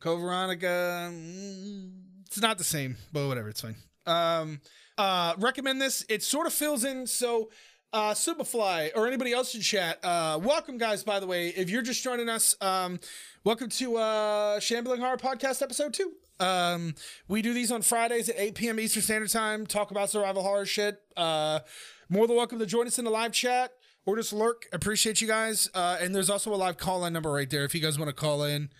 Code 0.00 0.20
Veronica. 0.20 1.10
mm, 1.12 1.90
It's 2.26 2.40
not 2.40 2.56
the 2.58 2.64
same, 2.64 2.96
but 3.12 3.28
whatever. 3.28 3.48
It's 3.50 3.60
fine. 3.60 3.76
Um, 4.06 4.60
uh, 4.96 5.34
recommend 5.38 5.82
this. 5.82 6.04
It 6.08 6.22
sort 6.22 6.46
of 6.46 6.52
fills 6.52 6.84
in. 6.84 7.06
So, 7.06 7.50
uh, 7.94 8.12
Superfly 8.12 8.90
or 8.96 9.06
anybody 9.06 9.32
else 9.32 9.54
in 9.54 9.60
chat, 9.60 10.04
uh, 10.04 10.38
welcome 10.42 10.78
guys. 10.78 11.04
By 11.04 11.20
the 11.20 11.28
way, 11.28 11.48
if 11.50 11.70
you're 11.70 11.80
just 11.80 12.02
joining 12.02 12.28
us, 12.28 12.56
um, 12.60 12.98
welcome 13.44 13.68
to 13.68 13.96
uh, 13.96 14.58
Shambling 14.58 15.00
Horror 15.00 15.16
Podcast 15.16 15.62
episode 15.62 15.94
two. 15.94 16.12
Um, 16.40 16.96
we 17.28 17.40
do 17.40 17.54
these 17.54 17.70
on 17.70 17.82
Fridays 17.82 18.28
at 18.28 18.34
8 18.36 18.56
p.m. 18.56 18.80
Eastern 18.80 19.02
Standard 19.02 19.30
Time. 19.30 19.64
Talk 19.64 19.92
about 19.92 20.10
survival 20.10 20.42
horror 20.42 20.66
shit. 20.66 21.00
Uh, 21.16 21.60
more 22.08 22.26
than 22.26 22.36
welcome 22.36 22.58
to 22.58 22.66
join 22.66 22.88
us 22.88 22.98
in 22.98 23.04
the 23.04 23.12
live 23.12 23.30
chat 23.30 23.70
or 24.04 24.16
just 24.16 24.32
lurk. 24.32 24.66
Appreciate 24.72 25.20
you 25.20 25.28
guys. 25.28 25.70
Uh, 25.72 25.96
and 26.00 26.12
there's 26.12 26.28
also 26.28 26.52
a 26.52 26.56
live 26.56 26.76
call 26.76 27.04
in 27.04 27.12
number 27.12 27.30
right 27.30 27.48
there 27.48 27.64
if 27.64 27.76
you 27.76 27.80
guys 27.80 27.96
want 27.96 28.08
to 28.08 28.14
call 28.14 28.42
in. 28.42 28.70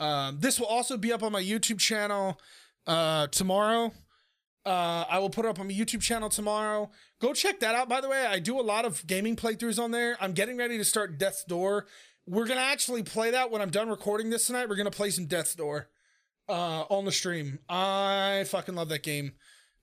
Um, 0.00 0.38
this 0.40 0.58
will 0.58 0.68
also 0.68 0.96
be 0.96 1.12
up 1.12 1.22
on 1.22 1.32
my 1.32 1.42
YouTube 1.42 1.80
channel 1.80 2.40
uh, 2.86 3.26
tomorrow. 3.26 3.92
Uh, 4.66 5.04
I 5.08 5.18
will 5.18 5.30
put 5.30 5.44
it 5.44 5.48
up 5.48 5.60
on 5.60 5.66
my 5.66 5.72
YouTube 5.74 6.00
channel 6.00 6.28
tomorrow. 6.30 6.90
Go 7.20 7.34
check 7.34 7.60
that 7.60 7.74
out. 7.74 7.88
By 7.88 8.00
the 8.00 8.08
way, 8.08 8.24
I 8.24 8.38
do 8.38 8.58
a 8.58 8.62
lot 8.62 8.84
of 8.84 9.06
gaming 9.06 9.36
playthroughs 9.36 9.82
on 9.82 9.90
there. 9.90 10.16
I'm 10.20 10.32
getting 10.32 10.56
ready 10.56 10.78
to 10.78 10.84
start 10.84 11.18
Death's 11.18 11.44
Door. 11.44 11.86
We're 12.26 12.46
gonna 12.46 12.60
actually 12.60 13.02
play 13.02 13.30
that 13.32 13.50
when 13.50 13.60
I'm 13.60 13.70
done 13.70 13.90
recording 13.90 14.30
this 14.30 14.46
tonight. 14.46 14.68
We're 14.68 14.76
gonna 14.76 14.90
play 14.90 15.10
some 15.10 15.26
Death's 15.26 15.54
Door 15.54 15.88
uh, 16.48 16.84
on 16.88 17.04
the 17.04 17.12
stream. 17.12 17.58
I 17.68 18.44
fucking 18.48 18.74
love 18.74 18.88
that 18.88 19.02
game. 19.02 19.32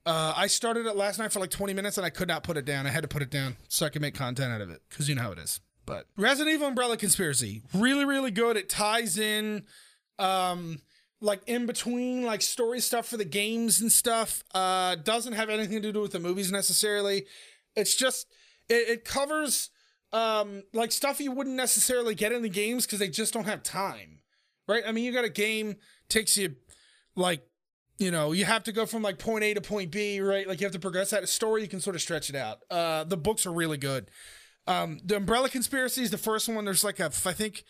Uh, 0.04 0.34
I 0.36 0.48
started 0.48 0.86
it 0.86 0.96
last 0.96 1.20
night 1.20 1.32
for 1.32 1.38
like 1.38 1.50
20 1.50 1.74
minutes 1.74 1.96
and 1.96 2.04
I 2.04 2.10
could 2.10 2.26
not 2.26 2.42
put 2.42 2.56
it 2.56 2.64
down. 2.64 2.86
I 2.86 2.90
had 2.90 3.02
to 3.02 3.08
put 3.08 3.22
it 3.22 3.30
down 3.30 3.56
so 3.68 3.86
I 3.86 3.88
could 3.88 4.02
make 4.02 4.14
content 4.14 4.52
out 4.52 4.60
of 4.60 4.68
it 4.70 4.82
because 4.88 5.08
you 5.08 5.14
know 5.14 5.22
how 5.22 5.30
it 5.32 5.38
is. 5.38 5.60
But 5.86 6.06
Resident 6.16 6.54
Evil 6.54 6.68
Umbrella 6.68 6.96
Conspiracy, 6.96 7.62
really, 7.72 8.04
really 8.04 8.30
good. 8.32 8.56
It 8.56 8.68
ties 8.68 9.18
in, 9.18 9.64
um, 10.18 10.80
like 11.22 11.40
in 11.46 11.66
between 11.66 12.24
like 12.24 12.42
story 12.42 12.80
stuff 12.80 13.06
for 13.06 13.16
the 13.16 13.24
games 13.24 13.80
and 13.80 13.90
stuff. 13.90 14.42
Uh, 14.52 14.96
doesn't 14.96 15.34
have 15.34 15.48
anything 15.48 15.80
to 15.80 15.92
do 15.92 16.00
with 16.00 16.12
the 16.12 16.20
movies 16.20 16.50
necessarily. 16.50 17.26
It's 17.76 17.94
just 17.94 18.26
it, 18.68 18.88
it 18.88 19.04
covers 19.04 19.70
um 20.12 20.62
like 20.74 20.92
stuff 20.92 21.20
you 21.20 21.32
wouldn't 21.32 21.56
necessarily 21.56 22.14
get 22.14 22.32
in 22.32 22.42
the 22.42 22.48
games 22.48 22.84
because 22.84 22.98
they 22.98 23.08
just 23.08 23.32
don't 23.32 23.46
have 23.46 23.62
time, 23.62 24.18
right? 24.68 24.82
I 24.86 24.92
mean, 24.92 25.04
you 25.04 25.12
got 25.12 25.24
a 25.24 25.30
game 25.30 25.76
takes 26.08 26.36
you 26.36 26.56
like 27.16 27.46
you 27.98 28.10
know 28.10 28.32
you 28.32 28.44
have 28.44 28.64
to 28.64 28.72
go 28.72 28.84
from 28.84 29.02
like 29.02 29.18
point 29.18 29.44
A 29.44 29.54
to 29.54 29.60
point 29.60 29.92
B, 29.92 30.20
right? 30.20 30.46
Like 30.46 30.60
you 30.60 30.66
have 30.66 30.74
to 30.74 30.80
progress 30.80 31.10
that. 31.10 31.26
Story 31.28 31.62
you 31.62 31.68
can 31.68 31.80
sort 31.80 31.96
of 31.96 32.02
stretch 32.02 32.28
it 32.30 32.36
out. 32.36 32.58
Uh, 32.70 33.04
the 33.04 33.16
books 33.16 33.46
are 33.46 33.52
really 33.52 33.78
good. 33.78 34.10
Um, 34.66 34.98
the 35.04 35.16
Umbrella 35.16 35.48
Conspiracy 35.48 36.02
is 36.02 36.10
the 36.10 36.18
first 36.18 36.48
one. 36.48 36.64
There's 36.64 36.84
like 36.84 37.00
a 37.00 37.06
I 37.06 37.32
think 37.32 37.64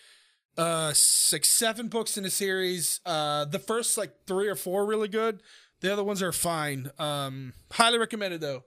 uh 0.59 0.93
six 0.93 1.49
seven 1.49 1.88
books 1.88 2.17
in 2.19 2.25
a 2.25 2.31
series 2.31 3.01
uh 3.07 3.45
the 3.47 3.59
first 3.59 3.97
like 3.97 4.12
three 4.27 4.49
or 4.49 4.55
four 4.57 4.85
really 4.85 5.09
good 5.09 5.43
the 5.81 5.93
other 5.93 6.05
ones 6.05 6.23
are 6.23 6.33
fine 6.33 6.91
um 6.99 7.53
highly 7.73 7.99
recommended 7.99 8.41
though 8.41 8.65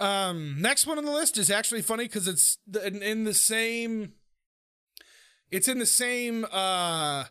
Um, 0.00 0.56
next 0.60 0.84
one 0.86 0.98
on 0.98 1.04
the 1.04 1.12
list 1.12 1.38
is 1.38 1.48
actually 1.48 1.82
funny 1.82 2.04
because 2.04 2.26
it's 2.26 2.58
in, 2.84 3.02
in 3.02 3.22
the 3.22 3.34
same. 3.34 4.14
It's 5.50 5.68
in 5.68 5.78
the 5.78 5.86
same 5.86 6.44
uh, 6.50 7.24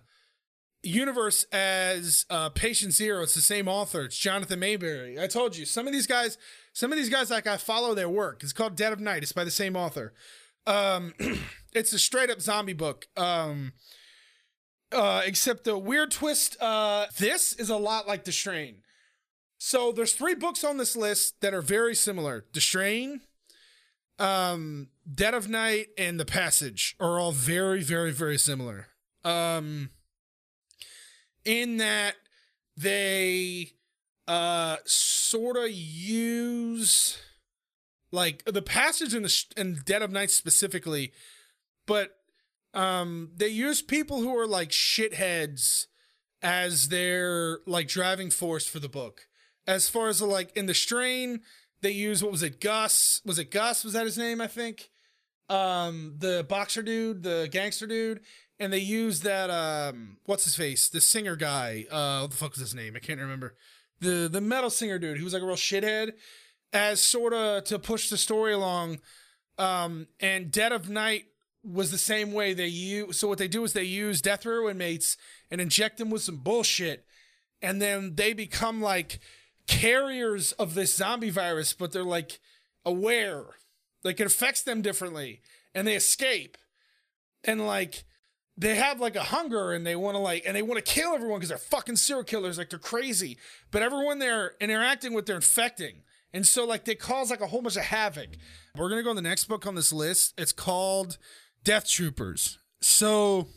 universe 0.84 1.44
as 1.52 2.26
uh, 2.30 2.50
Patient 2.50 2.94
Zero. 2.94 3.24
It's 3.24 3.36
the 3.36 3.42
same 3.42 3.68
author. 3.68 4.06
It's 4.06 4.18
Jonathan 4.18 4.62
Maberry 4.62 5.20
I 5.20 5.28
told 5.28 5.58
you 5.58 5.66
some 5.66 5.86
of 5.86 5.92
these 5.92 6.08
guys. 6.08 6.38
Some 6.72 6.94
of 6.94 6.98
these 6.98 7.10
guys, 7.10 7.30
like 7.30 7.46
I 7.48 7.58
follow 7.58 7.94
their 7.94 8.08
work. 8.10 8.42
It's 8.42 8.54
called 8.54 8.78
Dead 8.78 8.94
of 8.94 9.02
Night. 9.02 9.24
It's 9.24 9.34
by 9.34 9.44
the 9.44 9.52
same 9.52 9.76
author. 9.76 10.14
Um, 10.66 11.14
it's 11.74 11.94
a 11.94 12.00
straight 12.00 12.30
up 12.30 12.42
zombie 12.42 12.74
book. 12.74 13.08
Um, 13.18 13.74
uh, 14.92 15.22
except 15.26 15.64
the 15.64 15.78
weird 15.78 16.12
twist. 16.12 16.62
Uh, 16.62 17.06
this 17.18 17.54
is 17.54 17.70
a 17.70 17.78
lot 17.78 18.08
like 18.08 18.26
The 18.26 18.32
Strain. 18.32 18.78
So 19.58 19.92
there's 19.92 20.14
three 20.14 20.36
books 20.36 20.64
on 20.64 20.78
this 20.78 20.96
list 20.96 21.40
that 21.42 21.54
are 21.54 21.62
very 21.62 21.96
similar. 21.96 22.46
The 22.54 22.62
Strain, 22.62 23.22
um, 24.20 24.90
Dead 25.12 25.34
of 25.34 25.50
Night, 25.50 25.88
and 25.98 26.20
The 26.20 26.26
Passage 26.26 26.96
are 27.00 27.20
all 27.20 27.32
very, 27.32 27.82
very, 27.84 28.12
very 28.12 28.38
similar. 28.38 28.88
Um, 29.24 29.92
in 31.46 31.78
that 31.78 32.16
they 32.78 33.72
uh 34.28 34.78
sort 34.86 35.58
of 35.58 35.70
use 35.72 37.18
like 38.12 38.44
the 38.46 38.62
passage 38.62 39.14
in 39.14 39.24
the 39.24 39.46
in 39.58 39.82
Dead 39.86 40.02
of 40.02 40.12
Night 40.12 40.32
specifically, 40.32 41.12
but 41.92 42.16
um 42.74 43.32
they 43.36 43.50
use 43.50 43.82
people 43.82 44.22
who 44.22 44.34
are 44.38 44.48
like 44.48 44.70
shitheads 44.70 45.88
as 46.42 46.88
their 46.88 47.60
like 47.66 47.90
driving 47.90 48.30
force 48.30 48.66
for 48.66 48.80
the 48.80 48.88
book. 48.88 49.28
As 49.68 49.90
far 49.90 50.08
as 50.08 50.22
like 50.22 50.56
in 50.56 50.68
the 50.68 50.74
strain, 50.74 51.42
they 51.82 51.92
use 51.92 52.24
what 52.24 52.32
was 52.32 52.44
it, 52.44 52.62
Gus? 52.62 53.22
Was 53.26 53.40
it 53.40 53.52
Gus? 53.52 53.84
Was 53.84 53.94
that 53.94 54.06
his 54.06 54.18
name? 54.18 54.40
I 54.40 54.48
think. 54.48 54.90
Um, 55.50 56.16
the 56.18 56.46
boxer 56.48 56.82
dude, 56.82 57.24
the 57.24 57.50
gangster 57.52 57.86
dude, 57.86 58.22
and 58.58 58.72
they 58.72 58.80
use 58.80 59.20
that 59.22 59.50
um, 59.50 60.18
what's 60.26 60.46
his 60.46 60.56
face, 60.56 60.88
the 60.88 61.02
singer 61.02 61.36
guy. 61.36 61.86
Uh, 61.92 62.22
what 62.22 62.32
the 62.32 62.38
fuck 62.38 62.52
was 62.52 62.60
his 62.60 62.74
name? 62.74 62.96
I 62.96 63.00
can't 63.00 63.20
remember. 63.20 63.56
The 64.00 64.30
the 64.32 64.40
metal 64.40 64.70
singer 64.70 64.98
dude, 64.98 65.18
who 65.18 65.26
was 65.26 65.34
like 65.34 65.44
a 65.44 65.46
real 65.46 65.58
shithead, 65.58 66.14
as 66.72 67.02
sort 67.02 67.34
of 67.34 67.66
to 67.66 67.80
push 67.80 68.10
the 68.10 68.18
story 68.18 68.54
along. 68.54 69.02
Um, 69.58 70.08
and 70.22 70.52
Dead 70.52 70.72
of 70.72 70.90
Night 70.90 71.26
was 71.64 71.92
the 71.92 71.98
same 71.98 72.34
way 72.34 72.54
they 72.54 72.68
use. 72.68 73.20
So 73.20 73.28
what 73.28 73.38
they 73.38 73.48
do 73.48 73.64
is 73.64 73.74
they 73.74 73.84
use 73.84 74.22
death 74.22 74.46
row 74.46 74.70
inmates 74.70 75.18
and 75.50 75.62
inject 75.62 75.98
them 75.98 76.10
with 76.10 76.24
some 76.24 76.38
bullshit, 76.38 77.06
and 77.62 77.82
then 77.82 78.16
they 78.16 78.34
become 78.34 78.82
like 78.82 79.20
carriers 79.68 80.52
of 80.54 80.74
this 80.74 80.96
zombie 80.96 81.30
virus, 81.30 81.74
but 81.74 81.92
they're 81.92 82.04
like 82.04 82.40
aware, 82.86 83.46
like 84.04 84.20
it 84.20 84.28
affects 84.28 84.64
them 84.64 84.82
differently, 84.82 85.42
and 85.76 85.88
they 85.88 85.96
escape, 85.96 86.58
and 87.44 87.66
like 87.66 88.04
they 88.58 88.76
have 88.76 89.00
like 89.00 89.16
a 89.16 89.24
hunger 89.24 89.72
and 89.72 89.86
they 89.86 89.96
want 89.96 90.16
to 90.16 90.20
like 90.20 90.44
and 90.46 90.56
they 90.56 90.62
want 90.62 90.84
to 90.84 90.92
kill 90.94 91.14
everyone 91.14 91.40
because 91.40 91.50
they're 91.50 91.58
fucking 91.58 91.96
serial 91.96 92.24
killers, 92.24 92.58
like 92.58 92.70
they're 92.70 92.80
crazy, 92.80 93.38
but 93.72 93.82
everyone 93.82 94.20
they're 94.20 94.54
interacting 94.60 95.14
with, 95.14 95.26
they're 95.26 95.36
infecting. 95.36 96.04
And 96.34 96.46
so 96.48 96.66
like 96.66 96.86
they 96.86 96.96
cause 96.96 97.30
like 97.30 97.42
a 97.42 97.48
whole 97.48 97.62
bunch 97.62 97.76
of 97.76 97.84
havoc. 97.84 98.30
We're 98.76 98.90
gonna 98.90 99.04
go 99.04 99.10
on 99.10 99.16
the 99.16 99.22
next 99.22 99.46
book 99.46 99.66
on 99.66 99.76
this 99.76 99.92
list. 99.92 100.34
It's 100.38 100.54
called 100.54 101.18
Death 101.64 101.88
Troopers. 101.88 102.60
So 102.82 103.48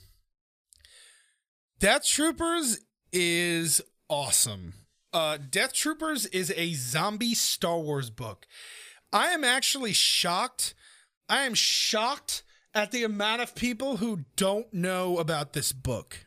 Death 1.79 2.07
Troopers 2.07 2.79
is 3.13 3.81
awesome. 4.09 4.75
Uh, 5.13 5.39
Death 5.51 5.73
Troopers 5.73 6.27
is 6.27 6.53
a 6.57 6.75
zombie 6.75 7.35
Star 7.35 7.79
Wars 7.79 8.11
book. 8.11 8.47
I 9.13 9.29
am 9.29 9.45
actually 9.45 9.93
shocked. 9.93 10.75
I 11.29 11.43
am 11.43 11.55
shocked 11.55 12.43
at 12.75 12.91
the 12.91 13.05
amount 13.05 13.41
of 13.41 13.55
people 13.55 13.99
who 13.99 14.25
don't 14.37 14.73
know 14.75 15.19
about 15.19 15.53
this 15.53 15.73
book. 15.73 16.27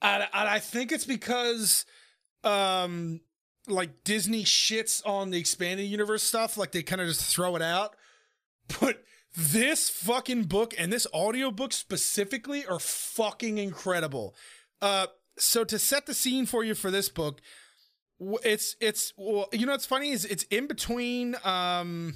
And, 0.00 0.22
and 0.32 0.48
I 0.48 0.58
think 0.58 0.92
it's 0.92 1.04
because 1.04 1.84
um 2.44 3.20
like 3.68 4.04
Disney 4.04 4.44
shits 4.44 5.00
on 5.06 5.30
the 5.30 5.38
expanded 5.38 5.86
universe 5.86 6.22
stuff, 6.22 6.56
like 6.56 6.72
they 6.72 6.82
kind 6.82 7.00
of 7.00 7.08
just 7.08 7.24
throw 7.24 7.56
it 7.56 7.62
out. 7.62 7.96
But 8.80 9.02
this 9.34 9.88
fucking 9.88 10.44
book 10.44 10.74
and 10.78 10.92
this 10.92 11.06
audiobook 11.14 11.72
specifically 11.72 12.66
are 12.66 12.78
fucking 12.78 13.58
incredible. 13.58 14.34
Uh 14.80 15.06
so 15.38 15.64
to 15.64 15.78
set 15.78 16.06
the 16.06 16.14
scene 16.14 16.46
for 16.46 16.62
you 16.62 16.74
for 16.74 16.90
this 16.90 17.08
book, 17.08 17.40
it's 18.44 18.76
it's 18.80 19.12
well, 19.16 19.48
you 19.52 19.66
know 19.66 19.72
what's 19.72 19.86
funny 19.86 20.10
is 20.10 20.24
it's 20.24 20.44
in 20.44 20.66
between 20.66 21.36
um 21.44 22.14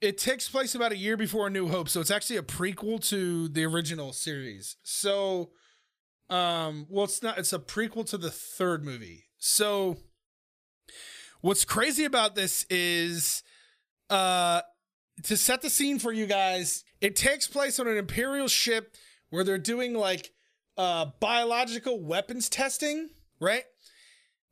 it 0.00 0.16
takes 0.16 0.48
place 0.48 0.74
about 0.74 0.92
a 0.92 0.96
year 0.96 1.16
before 1.16 1.46
a 1.46 1.50
new 1.50 1.68
hope 1.68 1.88
so 1.88 2.00
it's 2.00 2.10
actually 2.10 2.36
a 2.36 2.42
prequel 2.42 3.00
to 3.08 3.48
the 3.48 3.64
original 3.64 4.12
series 4.12 4.76
so 4.82 5.50
um 6.30 6.86
well 6.88 7.04
it's 7.04 7.22
not 7.22 7.38
it's 7.38 7.52
a 7.52 7.58
prequel 7.58 8.08
to 8.08 8.16
the 8.16 8.30
third 8.30 8.84
movie 8.84 9.26
so 9.38 9.96
what's 11.40 11.64
crazy 11.64 12.04
about 12.04 12.34
this 12.34 12.64
is 12.70 13.42
uh 14.10 14.60
to 15.24 15.36
set 15.36 15.62
the 15.62 15.70
scene 15.70 15.98
for 15.98 16.12
you 16.12 16.26
guys 16.26 16.84
it 17.00 17.16
takes 17.16 17.46
place 17.46 17.78
on 17.78 17.86
an 17.86 17.96
imperial 17.96 18.48
ship 18.48 18.94
where 19.30 19.44
they're 19.44 19.58
doing 19.58 19.94
like 19.94 20.32
uh, 20.76 21.06
biological 21.20 22.00
weapons 22.00 22.48
testing, 22.48 23.10
right? 23.40 23.64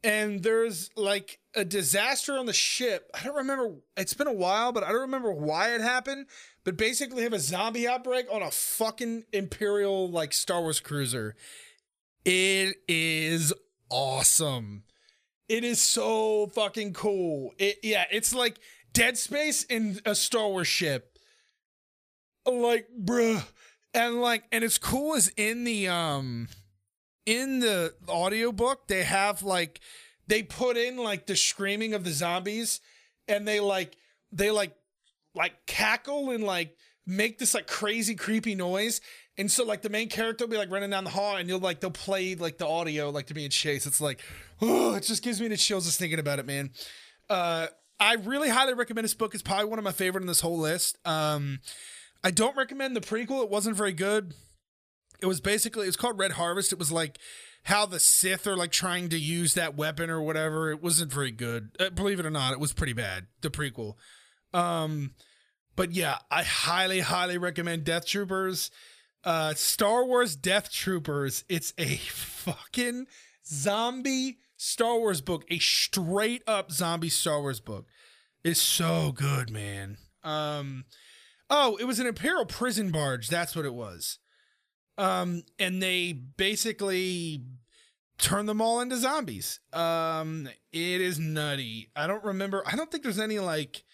And 0.05 0.42
there's 0.42 0.90
like 0.96 1.40
a 1.55 1.64
disaster 1.64 2.38
on 2.38 2.46
the 2.46 2.52
ship. 2.52 3.11
I 3.14 3.24
don't 3.24 3.37
remember. 3.37 3.76
It's 3.96 4.14
been 4.14 4.26
a 4.26 4.33
while, 4.33 4.70
but 4.72 4.85
I 4.85 4.88
don't 4.88 5.02
remember 5.02 5.33
why 5.33 5.74
it 5.74 5.81
happened. 5.81 6.26
But 6.62 6.76
basically, 6.76 7.22
have 7.22 7.33
a 7.33 7.40
zombie 7.40 7.88
outbreak 7.88 8.26
on 8.31 8.42
a 8.42 8.50
fucking 8.50 9.24
Imperial 9.33 10.11
like 10.11 10.33
Star 10.33 10.61
Wars 10.61 10.81
cruiser. 10.81 11.35
It 12.24 12.76
is 12.87 13.52
awesome. 13.88 14.85
It 15.48 15.64
is 15.64 15.81
so 15.81 16.48
fucking 16.48 16.92
cool. 16.92 17.52
It 17.59 17.79
yeah, 17.83 18.05
it's 18.11 18.35
like 18.35 18.59
Dead 18.96 19.18
Space 19.18 19.62
in 19.64 20.00
a 20.06 20.14
Star 20.14 20.48
Wars 20.48 20.66
ship. 20.66 21.18
Like, 22.46 22.88
bruh, 22.98 23.44
and 23.92 24.22
like 24.22 24.44
and 24.50 24.64
it's 24.64 24.78
cool 24.78 25.14
is 25.14 25.30
in 25.37 25.64
the 25.64 25.88
um 25.88 26.48
in 27.26 27.59
the 27.59 27.92
audiobook 28.09 28.87
they 28.87 29.02
have 29.02 29.42
like 29.42 29.80
they 30.28 30.42
put 30.42 30.76
in 30.76 30.96
like 30.96 31.26
the 31.26 31.37
screaming 31.37 31.92
of 31.92 32.04
the 32.04 32.11
zombies 32.11 32.80
and 33.28 33.46
they 33.46 33.61
like 33.61 33.96
they 34.32 34.50
like 34.50 34.74
like 35.35 35.66
cackle 35.66 36.30
and 36.30 36.44
like 36.44 36.74
make 37.06 37.38
this 37.38 37.52
like 37.52 37.66
crazy 37.66 38.14
creepy 38.14 38.54
noise. 38.54 39.02
And 39.37 39.50
so 39.50 39.64
like 39.64 39.82
the 39.82 39.90
main 39.90 40.09
character 40.09 40.44
will 40.44 40.50
be 40.50 40.56
like 40.56 40.70
running 40.70 40.90
down 40.90 41.04
the 41.04 41.11
hall 41.11 41.37
and 41.37 41.48
you'll 41.48 41.61
like 41.61 41.80
they'll 41.80 41.90
play 41.90 42.35
like 42.35 42.56
the 42.56 42.66
audio 42.66 43.11
like 43.11 43.26
to 43.26 43.35
be 43.35 43.44
in 43.44 43.50
chase. 43.50 43.87
It's 43.87 44.00
like 44.00 44.22
oh 44.62 44.94
it 44.94 45.02
just 45.02 45.22
gives 45.22 45.38
me 45.38 45.48
the 45.48 45.59
chills 45.59 45.85
just 45.85 45.98
thinking 45.98 46.18
about 46.18 46.38
it 46.38 46.46
man. 46.46 46.70
Uh 47.28 47.66
i 48.00 48.14
really 48.14 48.48
highly 48.48 48.74
recommend 48.74 49.04
this 49.04 49.14
book 49.14 49.35
it's 49.35 49.42
probably 49.42 49.66
one 49.66 49.78
of 49.78 49.85
my 49.85 49.92
favorite 49.92 50.22
in 50.22 50.26
this 50.26 50.40
whole 50.40 50.59
list 50.59 50.98
um 51.04 51.61
I 52.26 52.32
don't 52.32 52.56
recommend 52.56 52.96
the 52.96 53.00
prequel. 53.00 53.44
It 53.44 53.50
wasn't 53.50 53.76
very 53.76 53.92
good. 53.92 54.35
It 55.20 55.26
was 55.26 55.40
basically 55.40 55.87
it's 55.87 55.96
called 55.96 56.18
Red 56.18 56.32
Harvest. 56.32 56.72
It 56.72 56.78
was 56.78 56.90
like 56.90 57.18
how 57.62 57.87
the 57.87 58.00
Sith 58.00 58.48
are 58.48 58.56
like 58.56 58.72
trying 58.72 59.09
to 59.11 59.18
use 59.18 59.54
that 59.54 59.76
weapon 59.76 60.11
or 60.11 60.20
whatever. 60.20 60.72
It 60.72 60.82
wasn't 60.82 61.12
very 61.12 61.30
good. 61.30 61.70
Uh, 61.78 61.90
believe 61.90 62.18
it 62.18 62.26
or 62.26 62.30
not, 62.30 62.52
it 62.52 62.59
was 62.59 62.72
pretty 62.72 62.94
bad. 62.94 63.26
The 63.42 63.50
prequel. 63.50 63.94
Um, 64.52 65.14
but 65.76 65.92
yeah, 65.92 66.18
I 66.28 66.42
highly, 66.42 66.98
highly 66.98 67.38
recommend 67.38 67.85
Death 67.85 68.06
Troopers. 68.06 68.72
Uh, 69.22 69.54
Star 69.54 70.04
Wars 70.04 70.35
Death 70.35 70.72
Troopers. 70.72 71.44
It's 71.48 71.74
a 71.78 71.96
fucking 71.96 73.06
zombie 73.46 74.38
Star 74.56 74.98
Wars 74.98 75.20
book. 75.20 75.44
A 75.50 75.58
straight 75.58 76.42
up 76.46 76.70
zombie 76.72 77.08
Star 77.08 77.40
Wars 77.40 77.60
book. 77.60 77.86
It's 78.44 78.60
so 78.60 79.12
good, 79.12 79.50
man. 79.50 79.98
Um, 80.22 80.84
Oh, 81.48 81.76
it 81.76 81.84
was 81.84 82.00
an 82.00 82.07
imperial 82.07 82.44
prison 82.44 82.90
barge. 82.90 83.28
That's 83.28 83.54
what 83.54 83.64
it 83.64 83.74
was. 83.74 84.18
Um, 84.98 85.44
and 85.59 85.82
they 85.82 86.12
basically 86.12 87.44
turn 88.18 88.46
them 88.46 88.61
all 88.61 88.80
into 88.80 88.96
zombies. 88.96 89.61
Um, 89.72 90.48
it 90.72 91.00
is 91.00 91.18
nutty. 91.18 91.90
I 91.94 92.07
don't 92.07 92.24
remember. 92.24 92.62
I 92.66 92.74
don't 92.76 92.90
think 92.90 93.02
there's 93.04 93.20
any 93.20 93.38
like. 93.38 93.84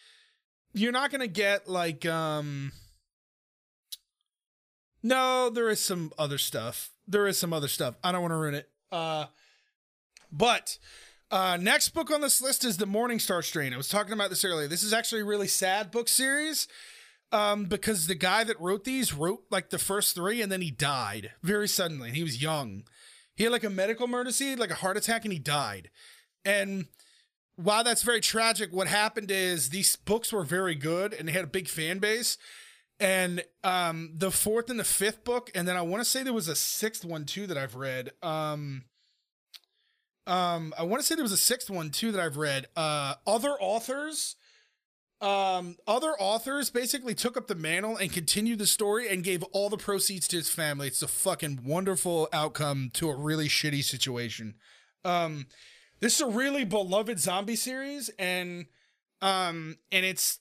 You're 0.72 0.92
not 0.92 1.10
gonna 1.10 1.26
get 1.26 1.68
like 1.68 2.06
um. 2.06 2.72
No, 5.02 5.50
there 5.50 5.68
is 5.68 5.80
some 5.80 6.12
other 6.16 6.38
stuff. 6.38 6.90
There 7.06 7.26
is 7.26 7.36
some 7.36 7.52
other 7.52 7.68
stuff. 7.68 7.96
I 8.02 8.12
don't 8.12 8.22
want 8.22 8.32
to 8.32 8.36
ruin 8.36 8.54
it. 8.54 8.70
Uh, 8.90 9.26
but 10.32 10.78
uh, 11.30 11.56
next 11.60 11.90
book 11.90 12.10
on 12.10 12.20
this 12.20 12.42
list 12.42 12.64
is 12.64 12.76
the 12.76 12.86
Morning 12.86 13.18
Star 13.18 13.42
Strain. 13.42 13.72
I 13.72 13.76
was 13.76 13.88
talking 13.88 14.12
about 14.12 14.30
this 14.30 14.44
earlier. 14.44 14.68
This 14.68 14.82
is 14.82 14.92
actually 14.92 15.22
a 15.22 15.26
really 15.26 15.48
sad 15.48 15.90
book 15.90 16.08
series 16.08 16.68
um, 17.32 17.64
because 17.64 18.06
the 18.06 18.14
guy 18.14 18.44
that 18.44 18.60
wrote 18.60 18.84
these 18.84 19.14
wrote 19.14 19.44
like 19.50 19.70
the 19.70 19.78
first 19.78 20.14
three 20.14 20.42
and 20.42 20.52
then 20.52 20.60
he 20.60 20.70
died 20.70 21.32
very 21.42 21.68
suddenly. 21.68 22.10
He 22.10 22.22
was 22.22 22.42
young. 22.42 22.84
He 23.34 23.44
had 23.44 23.52
like 23.52 23.64
a 23.64 23.70
medical 23.70 24.04
emergency, 24.06 24.56
like 24.56 24.70
a 24.70 24.76
heart 24.76 24.96
attack, 24.98 25.24
and 25.24 25.32
he 25.32 25.38
died. 25.38 25.90
And 26.44 26.86
while 27.56 27.82
that's 27.82 28.02
very 28.02 28.20
tragic, 28.20 28.72
what 28.72 28.86
happened 28.86 29.30
is 29.30 29.70
these 29.70 29.96
books 29.96 30.32
were 30.32 30.44
very 30.44 30.74
good 30.74 31.14
and 31.14 31.26
they 31.26 31.32
had 31.32 31.44
a 31.44 31.48
big 31.48 31.68
fan 31.68 31.98
base. 31.98 32.36
And 33.00 33.42
um, 33.64 34.12
the 34.14 34.30
fourth 34.30 34.70
and 34.70 34.78
the 34.78 34.84
fifth 34.84 35.24
book, 35.24 35.50
and 35.54 35.66
then 35.66 35.76
I 35.76 35.82
want 35.82 36.02
to 36.02 36.08
say 36.08 36.22
there 36.22 36.32
was 36.32 36.48
a 36.48 36.54
sixth 36.54 37.04
one 37.04 37.24
too 37.24 37.46
that 37.46 37.56
I've 37.56 37.74
read. 37.74 38.10
Um, 38.22 38.84
um, 40.26 40.74
I 40.78 40.84
want 40.84 41.00
to 41.00 41.06
say 41.06 41.14
there 41.14 41.24
was 41.24 41.32
a 41.32 41.36
sixth 41.36 41.70
one 41.70 41.90
too 41.90 42.12
that 42.12 42.20
I've 42.20 42.36
read. 42.36 42.66
Uh, 42.76 43.14
other 43.26 43.52
authors, 43.60 44.36
um, 45.20 45.76
other 45.86 46.12
authors 46.18 46.70
basically 46.70 47.14
took 47.14 47.36
up 47.36 47.46
the 47.46 47.54
mantle 47.54 47.96
and 47.96 48.12
continued 48.12 48.58
the 48.58 48.66
story 48.66 49.08
and 49.08 49.24
gave 49.24 49.42
all 49.52 49.68
the 49.68 49.76
proceeds 49.76 50.28
to 50.28 50.36
his 50.36 50.50
family. 50.50 50.88
It's 50.88 51.02
a 51.02 51.08
fucking 51.08 51.60
wonderful 51.64 52.28
outcome 52.32 52.90
to 52.94 53.08
a 53.08 53.16
really 53.16 53.48
shitty 53.48 53.84
situation. 53.84 54.54
Um, 55.04 55.46
this 56.00 56.16
is 56.16 56.20
a 56.20 56.26
really 56.26 56.64
beloved 56.64 57.18
zombie 57.18 57.56
series, 57.56 58.10
and 58.18 58.66
um, 59.20 59.76
and 59.90 60.04
it's 60.04 60.40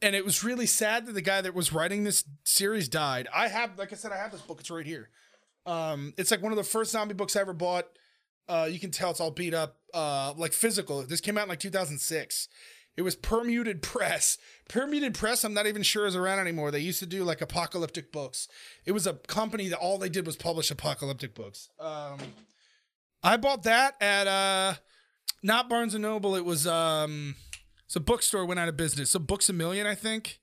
and 0.00 0.14
it 0.14 0.24
was 0.24 0.42
really 0.42 0.66
sad 0.66 1.06
that 1.06 1.12
the 1.12 1.22
guy 1.22 1.40
that 1.40 1.54
was 1.54 1.72
writing 1.72 2.04
this 2.04 2.24
series 2.44 2.88
died. 2.88 3.28
I 3.34 3.48
have, 3.48 3.78
like 3.78 3.92
I 3.92 3.96
said, 3.96 4.12
I 4.12 4.16
have 4.16 4.32
this 4.32 4.40
book. 4.40 4.60
It's 4.60 4.70
right 4.70 4.86
here. 4.86 5.10
Um, 5.66 6.12
it's 6.16 6.30
like 6.30 6.42
one 6.42 6.52
of 6.52 6.56
the 6.56 6.64
first 6.64 6.92
zombie 6.92 7.14
books 7.14 7.36
I 7.36 7.40
ever 7.40 7.52
bought. 7.52 7.86
Uh, 8.48 8.68
you 8.70 8.78
can 8.78 8.90
tell 8.90 9.10
it's 9.10 9.20
all 9.20 9.30
beat 9.30 9.54
up, 9.54 9.76
uh, 9.92 10.34
like 10.36 10.52
physical. 10.52 11.02
This 11.02 11.20
came 11.20 11.38
out 11.38 11.44
in 11.44 11.48
like 11.48 11.60
2006. 11.60 12.48
It 12.96 13.02
was 13.02 13.16
Permuted 13.16 13.82
Press. 13.82 14.38
Permuted 14.68 15.14
Press, 15.14 15.44
I'm 15.44 15.54
not 15.54 15.66
even 15.66 15.82
sure 15.82 16.06
is 16.06 16.14
around 16.14 16.38
anymore. 16.38 16.70
They 16.70 16.80
used 16.80 17.00
to 17.00 17.06
do 17.06 17.24
like 17.24 17.40
apocalyptic 17.40 18.12
books. 18.12 18.46
It 18.84 18.92
was 18.92 19.06
a 19.06 19.14
company 19.14 19.68
that 19.68 19.78
all 19.78 19.98
they 19.98 20.08
did 20.08 20.26
was 20.26 20.36
publish 20.36 20.70
apocalyptic 20.70 21.34
books. 21.34 21.70
Um, 21.80 22.18
I 23.22 23.36
bought 23.36 23.64
that 23.64 23.94
at 24.00 24.26
uh, 24.26 24.74
not 25.42 25.68
Barnes 25.68 25.94
and 25.94 26.02
Noble. 26.02 26.36
It 26.36 26.44
was 26.44 26.66
um, 26.66 27.34
it's 27.84 27.96
a 27.96 28.00
bookstore 28.00 28.46
went 28.46 28.60
out 28.60 28.68
of 28.68 28.76
business. 28.76 29.10
So 29.10 29.18
Books 29.18 29.48
a 29.48 29.52
Million, 29.52 29.86
I 29.86 29.94
think, 29.94 30.40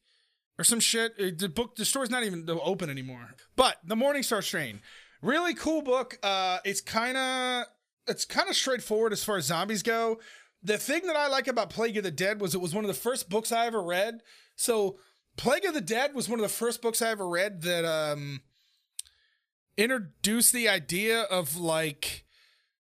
or 0.60 0.64
some 0.64 0.80
shit. 0.80 1.14
It, 1.18 1.40
the 1.40 1.48
book, 1.48 1.76
the 1.76 1.86
store's 1.86 2.10
not 2.10 2.24
even 2.24 2.46
open 2.50 2.90
anymore. 2.90 3.36
But 3.56 3.78
the 3.84 3.96
Morningstar 3.96 4.44
Strain, 4.44 4.82
really 5.22 5.54
cool 5.54 5.82
book. 5.82 6.18
Uh, 6.22 6.60
it's 6.66 6.82
kind 6.82 7.18
of 7.18 7.66
it's 8.08 8.26
kind 8.26 8.50
of 8.50 8.56
straightforward 8.56 9.14
as 9.14 9.24
far 9.24 9.38
as 9.38 9.46
zombies 9.46 9.84
go. 9.84 10.20
The 10.64 10.78
thing 10.78 11.08
that 11.08 11.16
I 11.16 11.28
like 11.28 11.48
about 11.48 11.70
Plague 11.70 11.98
of 11.98 12.04
the 12.04 12.12
Dead 12.12 12.40
was 12.40 12.54
it 12.54 12.62
was 12.62 12.76
one 12.76 12.84
of 12.84 12.88
the 12.88 12.94
first 12.94 13.30
books 13.30 13.52
I 13.52 13.66
ever 13.66 13.82
read. 13.82 14.22
So 14.56 14.98
Plague 15.38 15.66
of 15.66 15.74
the 15.74 15.82
Dead 15.82 16.14
was 16.14 16.30
one 16.30 16.40
of 16.40 16.44
the 16.44 16.50
first 16.50 16.82
books 16.82 17.02
I 17.02 17.10
ever 17.10 17.28
read 17.28 17.62
that 17.64 17.86
um 17.86 18.42
introduced 19.78 20.54
the 20.54 20.70
idea 20.70 21.22
of 21.24 21.58
like 21.58 22.26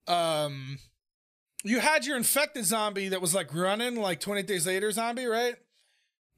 um 0.08 0.80
you 1.64 1.80
had 1.80 2.06
your 2.06 2.18
infected 2.18 2.66
zombie 2.66 3.10
that 3.10 3.22
was 3.22 3.36
like 3.36 3.54
running 3.54 3.96
like 3.98 4.20
20 4.20 4.44
days 4.44 4.66
later 4.66 4.92
zombie, 4.92 5.26
right? 5.26 5.56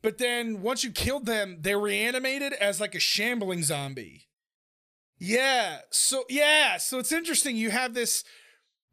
But 0.01 0.17
then 0.17 0.61
once 0.61 0.83
you 0.83 0.91
killed 0.91 1.27
them, 1.27 1.59
they 1.61 1.75
reanimated 1.75 2.53
as 2.53 2.81
like 2.81 2.95
a 2.95 2.99
shambling 2.99 3.63
zombie. 3.63 4.27
Yeah. 5.19 5.81
So 5.91 6.25
yeah, 6.27 6.77
so 6.77 6.97
it's 6.97 7.11
interesting 7.11 7.55
you 7.55 7.69
have 7.69 7.93
this 7.93 8.23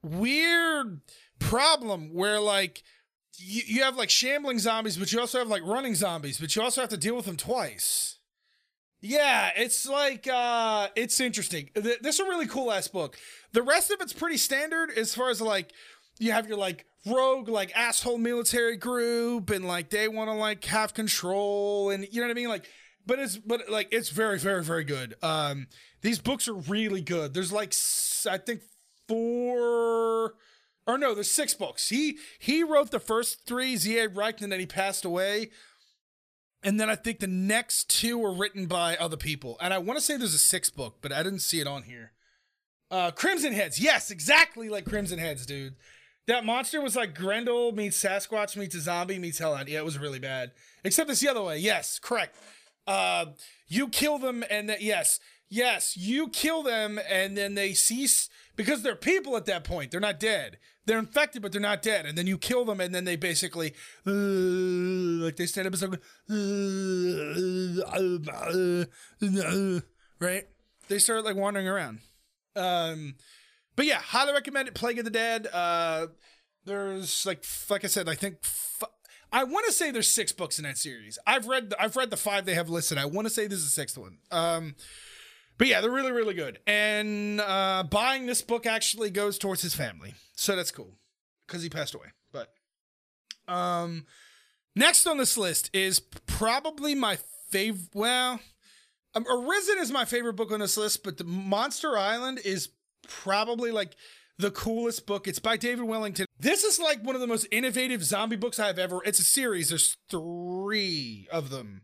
weird 0.03 1.01
problem 1.39 2.13
where 2.15 2.41
like 2.41 2.83
you, 3.39 3.63
you 3.67 3.83
have 3.83 3.97
like 3.97 4.11
shambling 4.11 4.59
zombies, 4.59 4.97
but 4.97 5.13
you 5.13 5.21
also 5.21 5.39
have 5.39 5.49
like 5.49 5.63
running 5.65 5.95
zombies, 5.95 6.39
but 6.39 6.55
you 6.57 6.63
also 6.63 6.81
have 6.81 6.91
to 6.91 6.97
deal 6.97 7.17
with 7.17 7.27
them 7.27 7.37
twice. 7.37 8.19
Yeah, 9.01 9.51
it's 9.57 9.89
like 9.89 10.27
uh 10.27 10.89
it's 10.97 11.21
interesting. 11.21 11.71
Th- 11.75 12.01
This 12.01 12.17
is 12.17 12.21
a 12.21 12.25
really 12.29 12.47
cool 12.47 12.73
ass 12.73 12.89
book. 12.89 13.17
The 13.53 13.63
rest 13.63 13.91
of 13.91 14.01
it's 14.01 14.13
pretty 14.13 14.39
standard 14.39 14.91
as 14.91 15.15
far 15.15 15.31
as 15.31 15.41
like 15.41 15.71
you 16.19 16.33
have 16.33 16.49
your 16.49 16.59
like 16.59 16.85
rogue 17.07 17.49
like 17.49 17.71
asshole 17.77 18.19
military 18.19 18.77
group 18.77 19.51
and 19.51 19.67
like 19.67 19.91
they 19.91 20.09
want 20.09 20.29
to 20.29 20.35
like 20.35 20.65
have 20.65 20.95
control 20.95 21.91
and 21.91 22.07
you 22.11 22.21
know 22.21 22.27
what 22.27 22.33
I 22.33 22.35
mean 22.35 22.49
like 22.49 22.67
but 23.07 23.19
it's 23.21 23.37
but 23.39 23.71
like 23.71 23.89
it's 23.93 24.09
very 24.11 24.39
very 24.39 24.65
very 24.65 24.85
good. 24.85 25.15
Um 25.23 25.69
these 26.03 26.19
books 26.19 26.49
are 26.49 26.55
really 26.55 27.01
good. 27.01 27.35
There's 27.35 27.53
like 27.53 27.73
I 28.29 28.39
think 28.39 28.63
four 29.09 30.35
or 30.89 30.97
no, 30.97 31.15
there's 31.15 31.31
six 31.31 31.53
books. 31.55 31.91
He 31.91 32.19
he 32.39 32.63
wrote 32.63 32.91
the 32.91 32.99
first 33.01 33.47
three, 33.47 33.77
Z.A. 33.77 34.09
Recht, 34.09 34.41
and 34.41 34.51
then 34.51 34.59
he 34.61 34.67
passed 34.67 35.05
away. 35.05 35.51
And 36.63 36.81
then 36.81 36.91
I 36.91 36.97
think 36.97 37.21
the 37.21 37.27
next 37.29 37.89
two 37.89 38.19
were 38.19 38.33
written 38.33 38.67
by 38.67 38.97
other 38.97 39.17
people. 39.17 39.57
And 39.61 39.73
I 39.73 39.79
want 39.79 39.97
to 39.99 40.05
say 40.05 40.17
there's 40.17 40.35
a 40.35 40.39
sixth 40.39 40.75
book, 40.75 40.97
but 41.01 41.13
I 41.13 41.23
didn't 41.23 41.41
see 41.41 41.61
it 41.61 41.67
on 41.69 41.85
here. 41.85 42.13
Uh 42.91 43.11
Crimson 43.11 43.53
Heads. 43.53 43.79
Yes, 43.79 44.11
exactly 44.11 44.69
like 44.71 44.87
Crimson 44.87 45.19
Heads, 45.19 45.45
dude. 45.45 45.77
That 46.27 46.45
monster 46.45 46.81
was 46.81 46.97
like 46.97 47.15
Grendel 47.15 47.73
meets 47.73 48.03
Sasquatch 48.03 48.57
meets 48.57 48.75
a 48.75 48.81
zombie 48.81 49.19
meets 49.19 49.39
Hellhound. 49.39 49.69
Yeah, 49.69 49.81
it 49.81 49.85
was 49.85 49.99
really 49.99 50.19
bad. 50.19 50.53
Except 50.85 51.11
it's 51.11 51.21
the 51.21 51.29
other 51.29 51.43
way. 51.43 51.59
Yes, 51.59 51.99
correct. 51.99 52.35
Uh 52.87 53.27
you 53.69 53.89
kill 53.89 54.19
them 54.19 54.43
and 54.51 54.71
that 54.71 54.81
yes, 54.81 55.21
yes, 55.49 55.97
you 55.97 56.29
kill 56.29 56.63
them 56.63 56.99
and 57.09 57.37
then 57.37 57.55
they 57.55 57.73
cease 57.75 58.29
because 58.57 58.83
they're 58.83 58.97
people 58.97 59.37
at 59.37 59.47
that 59.47 59.65
point. 59.65 59.91
They're 59.91 60.01
not 60.01 60.21
dead. 60.21 60.59
They're 60.89 60.99
infected, 60.99 61.43
but 61.43 61.53
they're 61.53 61.61
not 61.61 61.83
dead. 61.83 62.07
And 62.07 62.17
then 62.17 62.27
you 62.27 62.39
kill 62.39 62.65
them, 62.65 62.81
and 62.81 62.95
then 62.95 63.05
they 63.05 63.17
basically 63.17 63.75
uh, 64.07 64.11
like 64.11 65.37
they 65.37 65.45
stand 65.45 65.67
up 65.67 65.75
and 65.75 65.79
start 65.79 66.01
going, 69.21 69.83
right? 70.19 70.45
They 70.89 70.99
start 70.99 71.25
like 71.27 71.37
wandering 71.37 71.69
around. 71.69 72.01
Um, 72.57 73.17
but 73.77 73.85
yeah, 73.85 73.99
highly 73.99 74.33
recommend 74.33 74.69
it. 74.69 74.75
Plague 74.75 74.99
of 74.99 75.05
the 75.05 75.11
Dead. 75.11 75.47
Uh, 75.53 76.07
there's 76.65 77.27
like 77.27 77.45
like 77.69 77.85
I 77.85 77.89
said, 77.89 78.09
I 78.09 78.15
think 78.15 78.39
f- 78.43 78.89
I 79.31 79.45
want 79.45 79.67
to 79.67 79.73
say 79.73 79.91
there's 79.91 80.09
six 80.09 80.33
books 80.33 80.59
in 80.59 80.65
that 80.65 80.79
series. 80.79 81.19
I've 81.27 81.47
read 81.47 81.75
I've 81.79 81.97
read 81.97 82.09
the 82.09 82.17
five 82.17 82.47
they 82.47 82.55
have 82.55 82.71
listed. 82.71 82.97
I 82.97 83.05
want 83.05 83.27
to 83.27 83.31
say 83.33 83.47
this 83.47 83.59
is 83.59 83.65
the 83.65 83.71
sixth 83.71 83.99
one. 83.99 84.19
Um, 84.31 84.75
but 85.59 85.67
yeah, 85.67 85.81
they're 85.81 85.91
really 85.91 86.13
really 86.13 86.35
good. 86.35 86.59
And 86.67 87.41
uh, 87.41 87.85
buying 87.91 88.27
this 88.27 88.43
book 88.43 88.67
actually 88.67 89.11
goes 89.11 89.39
towards 89.39 89.63
his 89.63 89.75
family, 89.75 90.15
so 90.35 90.57
that's 90.57 90.71
cool 90.71 90.95
because 91.47 91.63
he 91.63 91.69
passed 91.69 91.95
away. 91.95 92.09
But 92.33 92.53
um, 93.53 94.07
next 94.75 95.07
on 95.07 95.19
this 95.19 95.37
list 95.37 95.71
is 95.73 96.01
probably 96.01 96.95
my 96.95 97.19
favorite. 97.51 97.91
Well, 97.95 98.41
um, 99.15 99.27
Arisen 99.29 99.79
is 99.79 99.91
my 99.91 100.05
favorite 100.05 100.35
book 100.35 100.53
on 100.53 100.61
this 100.61 100.77
list, 100.77 101.03
but 101.03 101.19
the 101.19 101.25
Monster 101.25 101.99
Island 101.99 102.41
is 102.45 102.71
probably 103.09 103.71
like 103.71 103.97
the 104.39 104.51
coolest 104.51 105.07
book. 105.07 105.27
It's 105.27 105.41
by 105.41 105.57
David 105.57 105.85
Wellington. 105.85 106.27
This 106.39 106.63
is 106.63 106.79
like 106.79 107.05
one 107.05 107.15
of 107.15 107.21
the 107.21 107.27
most 107.27 107.49
innovative 107.51 108.05
zombie 108.05 108.37
books 108.37 108.61
I've 108.61 108.79
ever. 108.79 109.01
It's 109.05 109.19
a 109.19 109.25
series. 109.25 109.71
There's 109.71 109.97
three 110.09 111.27
of 111.33 111.51
them. 111.51 111.83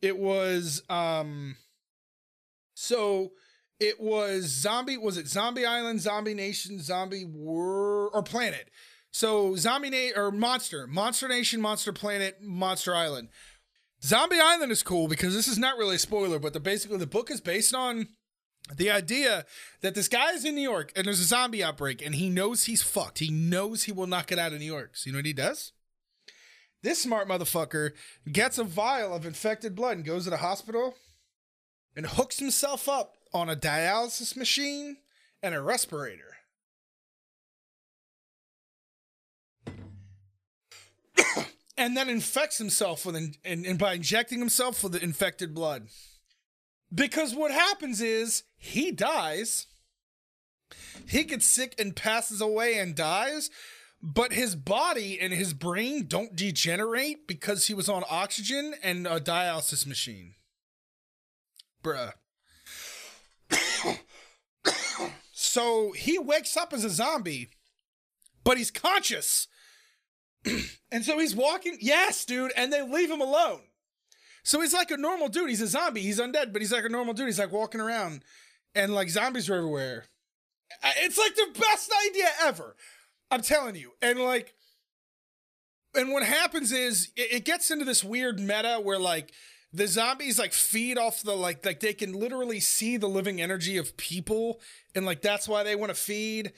It 0.00 0.18
was 0.18 0.82
um 0.88 1.56
so 2.80 3.32
it 3.78 4.00
was 4.00 4.44
zombie 4.44 4.96
was 4.96 5.16
it 5.16 5.28
Zombie 5.28 5.66
Island, 5.66 6.00
Zombie 6.00 6.34
Nation, 6.34 6.80
Zombie 6.80 7.24
World 7.24 8.12
or 8.14 8.22
Planet. 8.22 8.70
So 9.10 9.54
Zombie 9.56 9.90
Na- 9.90 10.20
or 10.20 10.30
Monster, 10.30 10.86
Monster 10.86 11.28
Nation, 11.28 11.60
Monster 11.60 11.92
Planet, 11.92 12.40
Monster 12.42 12.94
Island. 12.94 13.28
Zombie 14.02 14.40
Island 14.40 14.72
is 14.72 14.82
cool 14.82 15.08
because 15.08 15.34
this 15.34 15.48
is 15.48 15.58
not 15.58 15.76
really 15.76 15.96
a 15.96 15.98
spoiler, 15.98 16.38
but 16.38 16.52
the 16.52 16.60
basically 16.60 16.96
the 16.96 17.06
book 17.06 17.30
is 17.30 17.40
based 17.40 17.74
on 17.74 18.08
the 18.74 18.90
idea 18.90 19.44
that 19.82 19.94
this 19.94 20.08
guy 20.08 20.32
is 20.32 20.44
in 20.44 20.54
New 20.54 20.62
York 20.62 20.92
and 20.96 21.06
there's 21.06 21.20
a 21.20 21.24
zombie 21.24 21.62
outbreak 21.62 22.04
and 22.04 22.14
he 22.14 22.30
knows 22.30 22.64
he's 22.64 22.82
fucked. 22.82 23.18
He 23.18 23.30
knows 23.30 23.84
he 23.84 23.92
will 23.92 24.06
not 24.06 24.26
get 24.26 24.38
out 24.38 24.52
of 24.52 24.58
New 24.58 24.64
York. 24.64 24.96
So 24.96 25.08
you 25.08 25.12
know 25.12 25.18
what 25.18 25.26
he 25.26 25.32
does? 25.32 25.72
This 26.82 27.02
smart 27.02 27.28
motherfucker 27.28 27.90
gets 28.30 28.56
a 28.56 28.64
vial 28.64 29.14
of 29.14 29.26
infected 29.26 29.74
blood 29.74 29.98
and 29.98 30.06
goes 30.06 30.24
to 30.24 30.30
the 30.30 30.38
hospital 30.38 30.94
and 32.00 32.08
hooks 32.08 32.38
himself 32.38 32.88
up 32.88 33.18
on 33.34 33.50
a 33.50 33.54
dialysis 33.54 34.34
machine 34.34 34.96
and 35.42 35.54
a 35.54 35.60
respirator. 35.60 36.38
and 41.76 41.94
then 41.94 42.08
infects 42.08 42.56
himself 42.56 43.04
with 43.04 43.16
in, 43.16 43.34
and, 43.44 43.66
and 43.66 43.78
by 43.78 43.92
injecting 43.92 44.38
himself 44.38 44.82
with 44.82 44.92
the 44.92 45.04
infected 45.04 45.54
blood. 45.54 45.88
Because 46.90 47.34
what 47.34 47.50
happens 47.50 48.00
is 48.00 48.44
he 48.56 48.90
dies, 48.90 49.66
he 51.06 51.24
gets 51.24 51.44
sick 51.44 51.74
and 51.78 51.94
passes 51.94 52.40
away 52.40 52.78
and 52.78 52.94
dies, 52.94 53.50
but 54.02 54.32
his 54.32 54.56
body 54.56 55.20
and 55.20 55.34
his 55.34 55.52
brain 55.52 56.06
don't 56.06 56.34
degenerate 56.34 57.28
because 57.28 57.66
he 57.66 57.74
was 57.74 57.90
on 57.90 58.04
oxygen 58.08 58.72
and 58.82 59.06
a 59.06 59.20
dialysis 59.20 59.86
machine. 59.86 60.36
Bruh. 61.82 62.12
so 65.32 65.92
he 65.92 66.18
wakes 66.18 66.56
up 66.56 66.72
as 66.72 66.84
a 66.84 66.90
zombie, 66.90 67.48
but 68.44 68.58
he's 68.58 68.70
conscious. 68.70 69.48
and 70.92 71.04
so 71.04 71.18
he's 71.18 71.34
walking. 71.34 71.78
Yes, 71.80 72.24
dude. 72.24 72.52
And 72.56 72.72
they 72.72 72.82
leave 72.82 73.10
him 73.10 73.20
alone. 73.20 73.60
So 74.42 74.60
he's 74.60 74.72
like 74.72 74.90
a 74.90 74.96
normal 74.96 75.28
dude. 75.28 75.50
He's 75.50 75.60
a 75.60 75.66
zombie. 75.66 76.00
He's 76.00 76.20
undead, 76.20 76.52
but 76.52 76.62
he's 76.62 76.72
like 76.72 76.84
a 76.84 76.88
normal 76.88 77.14
dude. 77.14 77.26
He's 77.26 77.38
like 77.38 77.52
walking 77.52 77.80
around 77.80 78.22
and 78.74 78.94
like 78.94 79.08
zombies 79.08 79.48
are 79.50 79.56
everywhere. 79.56 80.04
It's 80.98 81.18
like 81.18 81.34
the 81.34 81.58
best 81.58 81.92
idea 82.08 82.28
ever. 82.42 82.76
I'm 83.30 83.42
telling 83.42 83.76
you. 83.76 83.92
And 84.00 84.18
like, 84.18 84.54
and 85.94 86.12
what 86.12 86.22
happens 86.22 86.72
is 86.72 87.10
it, 87.16 87.44
gets 87.44 87.70
into 87.70 87.84
this 87.84 88.04
weird 88.04 88.38
meta 88.38 88.80
where 88.82 88.98
like 88.98 89.32
the 89.72 89.86
zombies 89.86 90.38
like 90.38 90.52
feed 90.52 90.98
off 90.98 91.22
the 91.22 91.34
like 91.34 91.64
like 91.64 91.80
they 91.80 91.94
can 91.94 92.12
literally 92.12 92.60
see 92.60 92.96
the 92.96 93.08
living 93.08 93.40
energy 93.40 93.76
of 93.76 93.96
people 93.96 94.60
and 94.94 95.06
like 95.06 95.22
that's 95.22 95.48
why 95.48 95.62
they 95.62 95.76
want 95.76 95.90
to 95.90 95.94
feed 95.94 96.52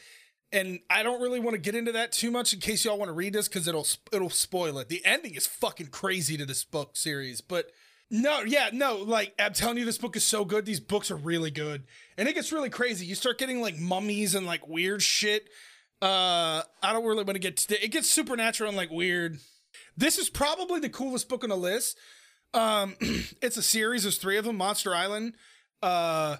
and 0.52 0.80
I 0.90 1.02
don't 1.02 1.20
really 1.20 1.40
want 1.40 1.54
to 1.54 1.60
get 1.60 1.74
into 1.74 1.92
that 1.92 2.12
too 2.12 2.30
much 2.30 2.52
in 2.52 2.60
case 2.60 2.84
y'all 2.84 2.98
want 2.98 3.08
to 3.08 3.14
read 3.14 3.32
this 3.32 3.48
because 3.48 3.66
it'll 3.66 3.86
it'll 4.12 4.30
spoil 4.30 4.78
it. 4.78 4.88
The 4.88 5.04
ending 5.04 5.34
is 5.34 5.46
fucking 5.46 5.88
crazy 5.88 6.36
to 6.36 6.44
this 6.44 6.62
book 6.62 6.96
series, 6.96 7.40
but 7.40 7.70
no, 8.10 8.40
yeah, 8.40 8.68
no, 8.72 8.98
like 8.98 9.32
I'm 9.38 9.54
telling 9.54 9.78
you, 9.78 9.86
this 9.86 9.96
book 9.96 10.16
is 10.16 10.24
so 10.24 10.44
good. 10.44 10.66
These 10.66 10.80
books 10.80 11.10
are 11.10 11.16
really 11.16 11.50
good, 11.50 11.84
and 12.18 12.28
it 12.28 12.34
gets 12.34 12.52
really 12.52 12.68
crazy. 12.68 13.06
You 13.06 13.14
start 13.14 13.38
getting 13.38 13.62
like 13.62 13.78
mummies 13.78 14.34
and 14.34 14.46
like 14.46 14.68
weird 14.68 15.02
shit. 15.02 15.48
Uh, 16.02 16.62
I 16.82 16.92
don't 16.92 17.04
really 17.04 17.24
want 17.24 17.36
to 17.36 17.40
get 17.40 17.56
to, 17.56 17.82
it 17.82 17.88
gets 17.88 18.10
supernatural 18.10 18.68
and 18.68 18.76
like 18.76 18.90
weird. 18.90 19.38
This 19.96 20.18
is 20.18 20.28
probably 20.28 20.80
the 20.80 20.90
coolest 20.90 21.28
book 21.28 21.42
on 21.42 21.50
the 21.50 21.56
list. 21.56 21.96
Um, 22.54 22.96
it's 23.42 23.56
a 23.56 23.62
series. 23.62 24.02
There's 24.02 24.18
three 24.18 24.36
of 24.36 24.44
them. 24.44 24.56
Monster 24.56 24.94
Island. 24.94 25.34
Uh, 25.82 26.36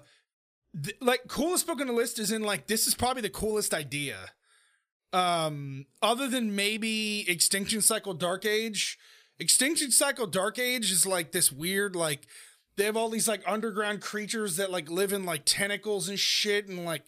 th- 0.81 0.97
like 1.01 1.27
coolest 1.27 1.67
book 1.67 1.81
on 1.81 1.87
the 1.87 1.93
list 1.93 2.19
is 2.19 2.31
in 2.31 2.43
like 2.43 2.67
this 2.67 2.87
is 2.87 2.95
probably 2.95 3.21
the 3.21 3.29
coolest 3.29 3.73
idea. 3.73 4.17
Um, 5.11 5.85
other 6.01 6.27
than 6.27 6.55
maybe 6.55 7.29
Extinction 7.29 7.81
Cycle 7.81 8.13
Dark 8.13 8.45
Age. 8.45 8.97
Extinction 9.39 9.91
Cycle 9.91 10.27
Dark 10.27 10.57
Age 10.59 10.91
is 10.91 11.05
like 11.05 11.31
this 11.31 11.51
weird 11.51 11.95
like 11.95 12.27
they 12.75 12.85
have 12.85 12.97
all 12.97 13.09
these 13.09 13.27
like 13.27 13.41
underground 13.45 14.01
creatures 14.01 14.55
that 14.57 14.71
like 14.71 14.89
live 14.89 15.13
in 15.13 15.25
like 15.25 15.43
tentacles 15.45 16.09
and 16.09 16.19
shit 16.19 16.67
and 16.67 16.85
like 16.85 17.03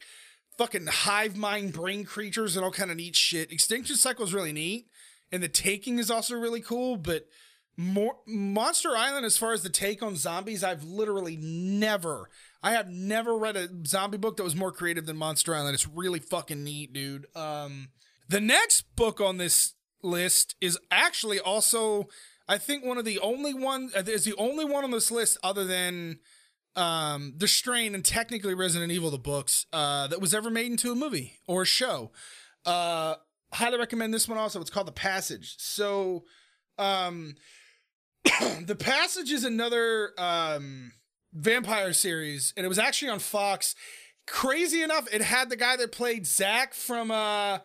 fucking 0.58 0.88
hive 0.88 1.36
mind 1.36 1.74
brain 1.74 2.04
creatures 2.04 2.56
and 2.56 2.64
all 2.64 2.72
kind 2.72 2.92
of 2.92 2.98
neat 2.98 3.16
shit. 3.16 3.52
Extinction 3.52 3.96
Cycle 3.96 4.26
is 4.26 4.34
really 4.34 4.54
neat 4.54 4.88
and 5.32 5.42
the 5.42 5.48
taking 5.48 6.00
is 6.00 6.12
also 6.12 6.36
really 6.36 6.62
cool, 6.62 6.98
but 6.98 7.28
more 7.78 8.18
Monster 8.26 8.96
Island 8.96 9.26
as 9.26 9.38
far 9.38 9.54
as 9.54 9.64
the 9.64 9.70
take 9.70 10.02
on 10.02 10.16
zombies, 10.16 10.64
I've 10.64 10.84
literally 10.84 11.38
never 11.38 12.30
I 12.64 12.72
have 12.72 12.90
never 12.90 13.38
read 13.38 13.56
a 13.56 13.70
zombie 13.86 14.18
book 14.18 14.38
that 14.38 14.44
was 14.44 14.56
more 14.56 14.72
creative 14.72 15.06
than 15.06 15.18
Monster 15.18 15.54
Island. 15.54 15.76
It's 15.76 15.88
really 15.88 16.20
fucking 16.20 16.64
neat, 16.64 16.94
dude. 16.94 17.28
Um 17.36 17.90
the 18.28 18.42
next 18.42 18.96
book 18.96 19.22
on 19.22 19.38
this 19.38 19.74
list 20.02 20.56
is 20.62 20.80
actually 20.90 21.40
also 21.40 22.08
I 22.48 22.58
think 22.58 22.86
one 22.86 22.98
of 22.98 23.06
the 23.06 23.20
only 23.20 23.54
one 23.54 23.92
uh, 23.96 24.04
is 24.06 24.24
the 24.24 24.36
only 24.38 24.66
one 24.66 24.84
on 24.84 24.92
this 24.92 25.12
list 25.12 25.38
other 25.44 25.66
than 25.66 26.20
um 26.76 27.34
The 27.38 27.48
Strain 27.48 27.94
and 27.94 28.06
technically 28.06 28.54
Resident 28.54 28.92
Evil 28.92 29.12
the 29.12 29.18
books 29.18 29.66
uh 29.74 30.08
that 30.08 30.22
was 30.22 30.34
ever 30.34 30.50
made 30.50 30.72
into 30.72 30.92
a 30.92 30.96
movie 30.96 31.40
or 31.48 31.64
a 31.64 31.66
show. 31.66 32.12
Uh 32.66 33.16
highly 33.54 33.78
recommend 33.78 34.14
this 34.14 34.28
one 34.28 34.38
also. 34.38 34.62
It's 34.62 34.70
called 34.70 34.88
The 34.88 34.94
Passage. 34.94 35.56
So 35.60 36.24
um 36.78 37.36
The 38.66 38.76
Passage 38.76 39.32
is 39.32 39.44
another 39.44 40.12
um 40.18 40.94
vampire 41.34 41.94
series 41.94 42.54
and 42.56 42.66
it 42.66 42.70
was 42.70 42.80
actually 42.80 43.10
on 43.10 43.20
Fox. 43.20 43.76
Crazy 44.28 44.82
enough, 44.82 45.08
it 45.14 45.22
had 45.22 45.50
the 45.50 45.56
guy 45.56 45.76
that 45.78 45.92
played 45.92 46.26
Zach 46.26 46.74
from 46.74 47.12
uh 47.12 47.60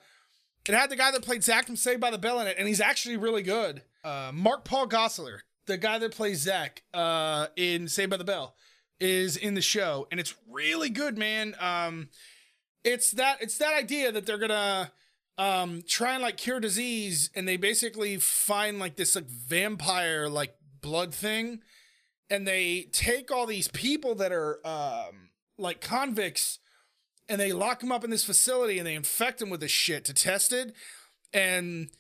it 0.69 0.75
had 0.75 0.91
the 0.91 0.97
guy 0.97 1.11
that 1.11 1.23
played 1.23 1.43
Zach 1.43 1.67
from 1.67 1.77
Saved 1.77 2.01
by 2.01 2.11
the 2.11 2.19
Bell 2.19 2.39
in 2.41 2.47
it, 2.47 2.57
and 2.59 2.69
he's 2.69 2.81
actually 2.81 3.17
really 3.17 3.43
good. 3.43 3.83
Uh, 4.05 4.31
Mark 4.33 4.65
Paul 4.65 4.87
Gosselaar, 4.87 5.41
the 5.67 5.79
guy 5.79 5.99
that 5.99 6.13
plays 6.13 6.41
Zach 6.43 6.83
uh, 6.93 7.47
in 7.57 7.89
Saved 7.89 8.11
by 8.11 8.17
the 8.17 8.25
Bell, 8.25 8.55
is 9.01 9.37
in 9.37 9.55
the 9.55 9.63
show, 9.63 10.07
and 10.11 10.21
it's 10.21 10.35
really 10.49 10.91
good, 10.91 11.17
man. 11.17 11.55
Um, 11.59 12.11
it's 12.85 13.13
that 13.13 13.39
it's 13.41 13.59
that 13.59 13.75
idea 13.75 14.13
that 14.13 14.27
they're 14.27 14.39
gonna 14.39 14.93
um, 15.41 15.83
try 15.89 16.13
and 16.13 16.23
like 16.23 16.37
cure 16.37 16.61
disease, 16.61 17.31
and 17.35 17.49
they 17.49 17.57
basically 17.57 18.19
find 18.19 18.79
like 18.79 18.97
this 18.97 19.17
like 19.17 19.27
vampire 19.27 20.29
like 20.29 20.55
blood 20.83 21.15
thing, 21.15 21.61
and 22.29 22.47
they 22.47 22.89
take 22.93 23.31
all 23.31 23.47
these 23.47 23.69
people 23.69 24.15
that 24.17 24.33
are 24.33 24.61
um, 24.67 25.31
like 25.57 25.81
convicts 25.81 26.59
and 27.29 27.41
they 27.41 27.53
lock 27.53 27.83
him 27.83 27.93
up 27.93 28.05
in 28.05 28.11
this 28.11 28.25
facility 28.25 28.77
and 28.79 28.87
they 28.87 28.95
infect 28.95 29.41
him 29.41 29.49
with 29.51 29.61
this 29.61 29.71
shit 29.71 30.05
to 30.05 30.13
test 30.13 30.53
it. 30.53 30.75
And 31.33 31.91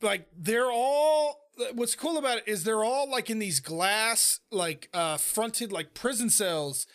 like 0.00 0.28
they're 0.36 0.70
all 0.70 1.40
what's 1.74 1.94
cool 1.94 2.16
about 2.16 2.38
it 2.38 2.44
is 2.46 2.64
they're 2.64 2.84
all 2.84 3.10
like 3.10 3.28
in 3.28 3.38
these 3.38 3.60
glass 3.60 4.40
like 4.50 4.88
uh 4.94 5.16
fronted 5.18 5.70
like 5.70 5.94
prison 5.94 6.30
cells 6.30 6.86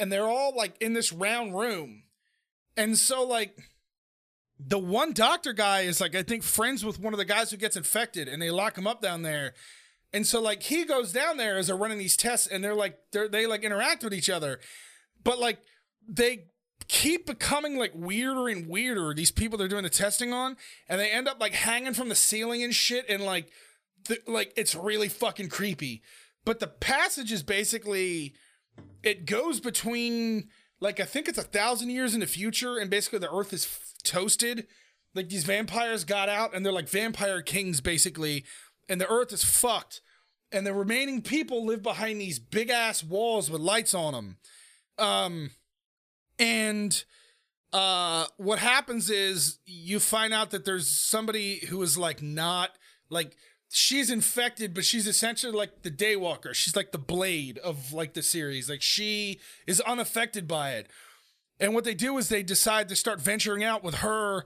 and 0.00 0.10
they're 0.10 0.28
all 0.28 0.54
like 0.56 0.80
in 0.80 0.94
this 0.94 1.12
round 1.12 1.58
room. 1.58 2.04
And 2.76 2.96
so 2.96 3.24
like 3.24 3.58
the 4.58 4.78
one 4.78 5.12
doctor 5.12 5.52
guy 5.52 5.82
is 5.82 6.00
like 6.00 6.14
I 6.14 6.22
think 6.22 6.42
friends 6.42 6.84
with 6.84 6.98
one 6.98 7.12
of 7.12 7.18
the 7.18 7.24
guys 7.24 7.50
who 7.50 7.56
gets 7.56 7.76
infected 7.76 8.28
and 8.28 8.40
they 8.40 8.50
lock 8.50 8.76
him 8.76 8.86
up 8.86 9.02
down 9.02 9.22
there. 9.22 9.54
And 10.12 10.26
so 10.26 10.40
like 10.40 10.62
he 10.62 10.84
goes 10.84 11.12
down 11.12 11.36
there 11.36 11.58
as 11.58 11.66
they're 11.66 11.76
running 11.76 11.98
these 11.98 12.16
tests 12.16 12.46
and 12.46 12.64
they're 12.64 12.74
like 12.74 12.98
they're, 13.12 13.28
they 13.28 13.46
like 13.46 13.64
interact 13.64 14.02
with 14.02 14.14
each 14.14 14.30
other. 14.30 14.60
But 15.22 15.38
like 15.38 15.58
they 16.08 16.46
keep 16.88 17.26
becoming 17.26 17.76
like 17.76 17.92
weirder 17.94 18.48
and 18.48 18.68
weirder 18.68 19.12
these 19.12 19.30
people 19.30 19.58
they're 19.58 19.68
doing 19.68 19.82
the 19.82 19.90
testing 19.90 20.32
on 20.32 20.56
and 20.88 21.00
they 21.00 21.10
end 21.10 21.26
up 21.26 21.40
like 21.40 21.52
hanging 21.52 21.94
from 21.94 22.08
the 22.08 22.14
ceiling 22.14 22.62
and 22.62 22.74
shit 22.74 23.04
and 23.08 23.24
like 23.24 23.50
th- 24.06 24.20
like 24.28 24.52
it's 24.56 24.74
really 24.74 25.08
fucking 25.08 25.48
creepy 25.48 26.02
but 26.44 26.60
the 26.60 26.66
passage 26.66 27.32
is 27.32 27.42
basically 27.42 28.34
it 29.02 29.26
goes 29.26 29.58
between 29.58 30.48
like 30.78 31.00
i 31.00 31.04
think 31.04 31.26
it's 31.26 31.38
a 31.38 31.42
thousand 31.42 31.90
years 31.90 32.14
in 32.14 32.20
the 32.20 32.26
future 32.26 32.78
and 32.78 32.88
basically 32.88 33.18
the 33.18 33.34
earth 33.34 33.52
is 33.52 33.64
toasted. 34.06 34.66
Like 35.14 35.28
these 35.28 35.44
vampires 35.44 36.04
got 36.04 36.28
out 36.28 36.54
and 36.54 36.64
they're 36.64 36.72
like 36.72 36.88
vampire 36.88 37.42
kings 37.42 37.80
basically 37.80 38.44
and 38.88 39.00
the 39.00 39.08
earth 39.08 39.32
is 39.32 39.44
fucked 39.44 40.00
and 40.52 40.66
the 40.66 40.74
remaining 40.74 41.22
people 41.22 41.64
live 41.64 41.82
behind 41.82 42.20
these 42.20 42.38
big 42.38 42.70
ass 42.70 43.02
walls 43.02 43.50
with 43.50 43.60
lights 43.60 43.94
on 43.94 44.12
them 44.12 44.36
um 44.98 45.50
and 46.38 47.04
uh 47.72 48.26
what 48.36 48.58
happens 48.58 49.10
is 49.10 49.58
you 49.66 49.98
find 49.98 50.32
out 50.32 50.50
that 50.50 50.64
there's 50.64 50.88
somebody 50.88 51.66
who 51.66 51.82
is 51.82 51.98
like 51.98 52.22
not 52.22 52.70
like 53.10 53.36
she's 53.68 54.10
infected 54.10 54.72
but 54.72 54.84
she's 54.84 55.06
essentially 55.06 55.52
like 55.52 55.82
the 55.82 55.90
daywalker. 55.90 56.54
She's 56.54 56.76
like 56.76 56.92
the 56.92 56.98
blade 56.98 57.58
of 57.58 57.92
like 57.92 58.14
the 58.14 58.22
series. 58.22 58.70
Like 58.70 58.82
she 58.82 59.40
is 59.66 59.80
unaffected 59.80 60.46
by 60.46 60.72
it 60.72 60.88
and 61.60 61.74
what 61.74 61.84
they 61.84 61.94
do 61.94 62.18
is 62.18 62.28
they 62.28 62.42
decide 62.42 62.88
to 62.88 62.96
start 62.96 63.20
venturing 63.20 63.64
out 63.64 63.82
with 63.82 63.96
her 63.96 64.44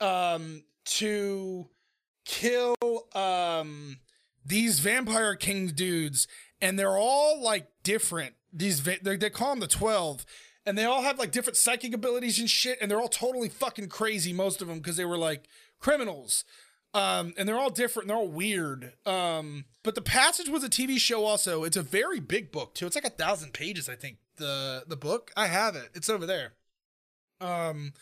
um 0.00 0.64
to 0.84 1.68
kill 2.24 2.74
um 3.14 3.98
these 4.44 4.80
vampire 4.80 5.34
king 5.34 5.68
dudes 5.68 6.26
and 6.60 6.78
they're 6.78 6.98
all 6.98 7.42
like 7.42 7.68
different 7.82 8.34
these 8.52 8.80
va- 8.80 8.98
they, 9.02 9.30
call 9.30 9.50
them 9.50 9.60
the 9.60 9.66
12 9.66 10.24
and 10.64 10.78
they 10.78 10.84
all 10.84 11.02
have 11.02 11.18
like 11.18 11.32
different 11.32 11.56
psychic 11.56 11.92
abilities 11.92 12.38
and 12.38 12.48
shit, 12.48 12.78
and 12.80 12.90
they're 12.90 13.00
all 13.00 13.08
totally 13.08 13.48
fucking 13.48 13.88
crazy, 13.88 14.32
most 14.32 14.62
of 14.62 14.68
them, 14.68 14.78
because 14.78 14.96
they 14.96 15.04
were 15.04 15.18
like 15.18 15.48
criminals. 15.80 16.44
Um, 16.94 17.32
and 17.38 17.48
they're 17.48 17.58
all 17.58 17.70
different, 17.70 18.04
and 18.04 18.10
they're 18.10 18.18
all 18.18 18.28
weird. 18.28 18.92
Um, 19.06 19.64
but 19.82 19.94
the 19.94 20.02
passage 20.02 20.48
was 20.48 20.62
a 20.62 20.68
TV 20.68 20.98
show 20.98 21.24
also. 21.24 21.64
It's 21.64 21.76
a 21.76 21.82
very 21.82 22.20
big 22.20 22.52
book 22.52 22.74
too. 22.74 22.86
It's 22.86 22.94
like 22.94 23.06
a 23.06 23.10
thousand 23.10 23.54
pages, 23.54 23.88
I 23.88 23.94
think. 23.94 24.18
The 24.36 24.84
the 24.86 24.96
book. 24.96 25.30
I 25.36 25.46
have 25.46 25.76
it. 25.76 25.90
It's 25.94 26.08
over 26.08 26.26
there. 26.26 26.54
Um, 27.40 27.92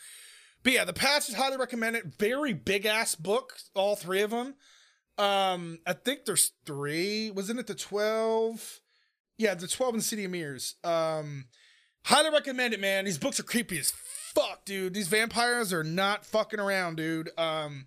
but 0.63 0.73
yeah, 0.73 0.85
the 0.85 0.93
patch 0.93 1.29
is 1.29 1.35
highly 1.35 1.57
recommend 1.57 1.95
it. 1.95 2.05
Very 2.17 2.53
big 2.53 2.85
ass 2.85 3.15
book, 3.15 3.53
all 3.75 3.95
three 3.95 4.21
of 4.21 4.31
them. 4.31 4.55
Um, 5.17 5.79
I 5.85 5.93
think 5.93 6.25
there's 6.25 6.53
three. 6.65 7.31
Wasn't 7.31 7.59
it 7.59 7.67
the 7.67 7.75
twelve? 7.75 8.79
Yeah, 9.37 9.55
the 9.55 9.67
twelve 9.67 9.95
in 9.95 10.01
City 10.01 10.25
of 10.25 10.31
Mirrors. 10.31 10.75
Um, 10.83 11.45
Highly 12.05 12.31
recommend 12.31 12.73
it, 12.73 12.79
man. 12.79 13.05
These 13.05 13.17
books 13.19 13.39
are 13.39 13.43
creepy 13.43 13.77
as 13.77 13.91
fuck, 13.91 14.65
dude. 14.65 14.93
These 14.93 15.07
vampires 15.07 15.71
are 15.71 15.83
not 15.83 16.25
fucking 16.25 16.59
around, 16.59 16.97
dude. 16.97 17.29
Um, 17.37 17.85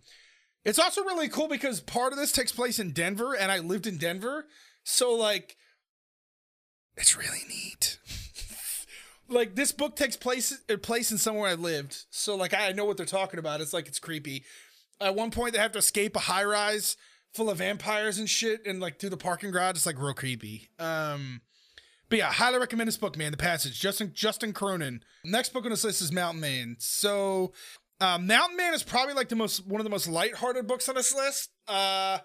it's 0.65 0.79
also 0.79 1.03
really 1.03 1.29
cool 1.29 1.49
because 1.49 1.81
part 1.81 2.13
of 2.13 2.19
this 2.19 2.33
takes 2.33 2.53
place 2.53 2.79
in 2.79 2.93
Denver, 2.93 3.35
and 3.35 3.51
I 3.51 3.59
lived 3.59 3.87
in 3.87 3.99
Denver, 3.99 4.47
so 4.85 5.13
like, 5.15 5.57
it's 6.97 7.17
really 7.17 7.41
neat. 7.49 7.99
like 9.35 9.55
this 9.55 9.73
book 9.73 9.97
takes 9.97 10.17
place 10.17 10.57
uh, 10.71 10.77
place 10.77 11.13
in 11.13 11.19
somewhere 11.19 11.51
I 11.51 11.55
lived, 11.55 12.05
so 12.11 12.37
like 12.37 12.55
I 12.55 12.73
know 12.73 12.85
what 12.85 12.97
they're 12.97 13.07
talking 13.07 13.39
about. 13.39 13.61
It's 13.61 13.73
like 13.73 13.89
it's 13.89 13.99
creepy. 13.99 14.45
At 15.01 15.15
one 15.15 15.31
point, 15.31 15.53
they 15.53 15.59
have 15.59 15.73
to 15.73 15.79
escape 15.79 16.17
a 16.17 16.21
high 16.21 16.45
rise 16.45 16.97
full 17.35 17.51
of 17.51 17.59
vampires 17.59 18.19
and 18.19 18.31
shit, 18.31 18.65
and 18.67 18.81
like 18.81 18.99
through 18.99 19.11
the 19.11 19.17
parking 19.17 19.51
garage. 19.51 19.77
It's 19.77 19.87
like 19.87 20.01
real 20.01 20.15
creepy. 20.15 20.69
Um. 20.79 21.43
But 22.11 22.19
yeah, 22.19 22.29
I 22.29 22.33
highly 22.33 22.59
recommend 22.59 22.87
this 22.87 22.99
book, 22.99 23.17
man. 23.17 23.33
The 23.33 23.39
Passage, 23.39 23.81
Justin 23.81 24.13
Justin 24.15 24.53
Cronin. 24.53 25.03
Next 25.25 25.53
book 25.53 25.65
on 25.65 25.71
this 25.71 25.85
list 25.85 26.03
is 26.03 26.13
Mountain 26.13 26.41
Man. 26.41 26.77
So, 26.79 27.53
uh, 28.01 28.19
Mountain 28.19 28.57
Man 28.57 28.75
is 28.75 28.83
probably 28.83 29.15
like 29.15 29.31
the 29.31 29.37
most 29.37 29.67
one 29.67 29.81
of 29.81 29.85
the 29.85 29.91
most 29.91 30.07
lighthearted 30.09 30.67
books 30.67 30.89
on 30.89 30.95
this 30.95 31.15
list. 31.15 31.51
Uh, 31.67 32.19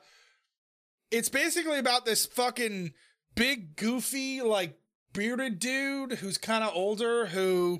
it's 1.12 1.30
basically 1.30 1.80
about 1.80 2.06
this 2.06 2.26
fucking 2.26 2.94
big, 3.36 3.76
goofy, 3.78 4.42
like 4.42 4.78
bearded 5.14 5.60
dude 5.60 6.14
who's 6.14 6.38
kind 6.38 6.64
of 6.64 6.74
older, 6.74 7.28
who 7.28 7.80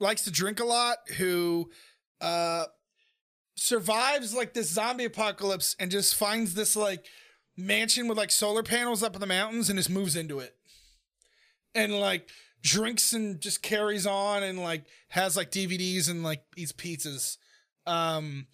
likes 0.00 0.22
to 0.22 0.30
drink 0.30 0.60
a 0.60 0.64
lot, 0.64 0.98
who 1.18 1.70
uh 2.20 2.64
survives 3.56 4.34
like 4.34 4.54
this 4.54 4.70
zombie 4.70 5.04
apocalypse 5.04 5.76
and 5.78 5.90
just 5.90 6.14
finds 6.14 6.54
this 6.54 6.74
like 6.74 7.06
mansion 7.56 8.08
with 8.08 8.18
like 8.18 8.30
solar 8.30 8.62
panels 8.62 9.02
up 9.02 9.14
in 9.14 9.20
the 9.20 9.26
mountains 9.26 9.68
and 9.68 9.78
just 9.78 9.90
moves 9.90 10.16
into 10.16 10.38
it. 10.38 10.54
And 11.74 11.92
like 11.92 12.28
drinks 12.62 13.12
and 13.12 13.40
just 13.40 13.62
carries 13.62 14.06
on 14.06 14.42
and 14.42 14.58
like 14.58 14.84
has 15.08 15.36
like 15.36 15.50
DVDs 15.50 16.10
and 16.10 16.22
like 16.22 16.42
eats 16.56 16.72
pizzas. 16.72 17.36
Um 17.86 18.46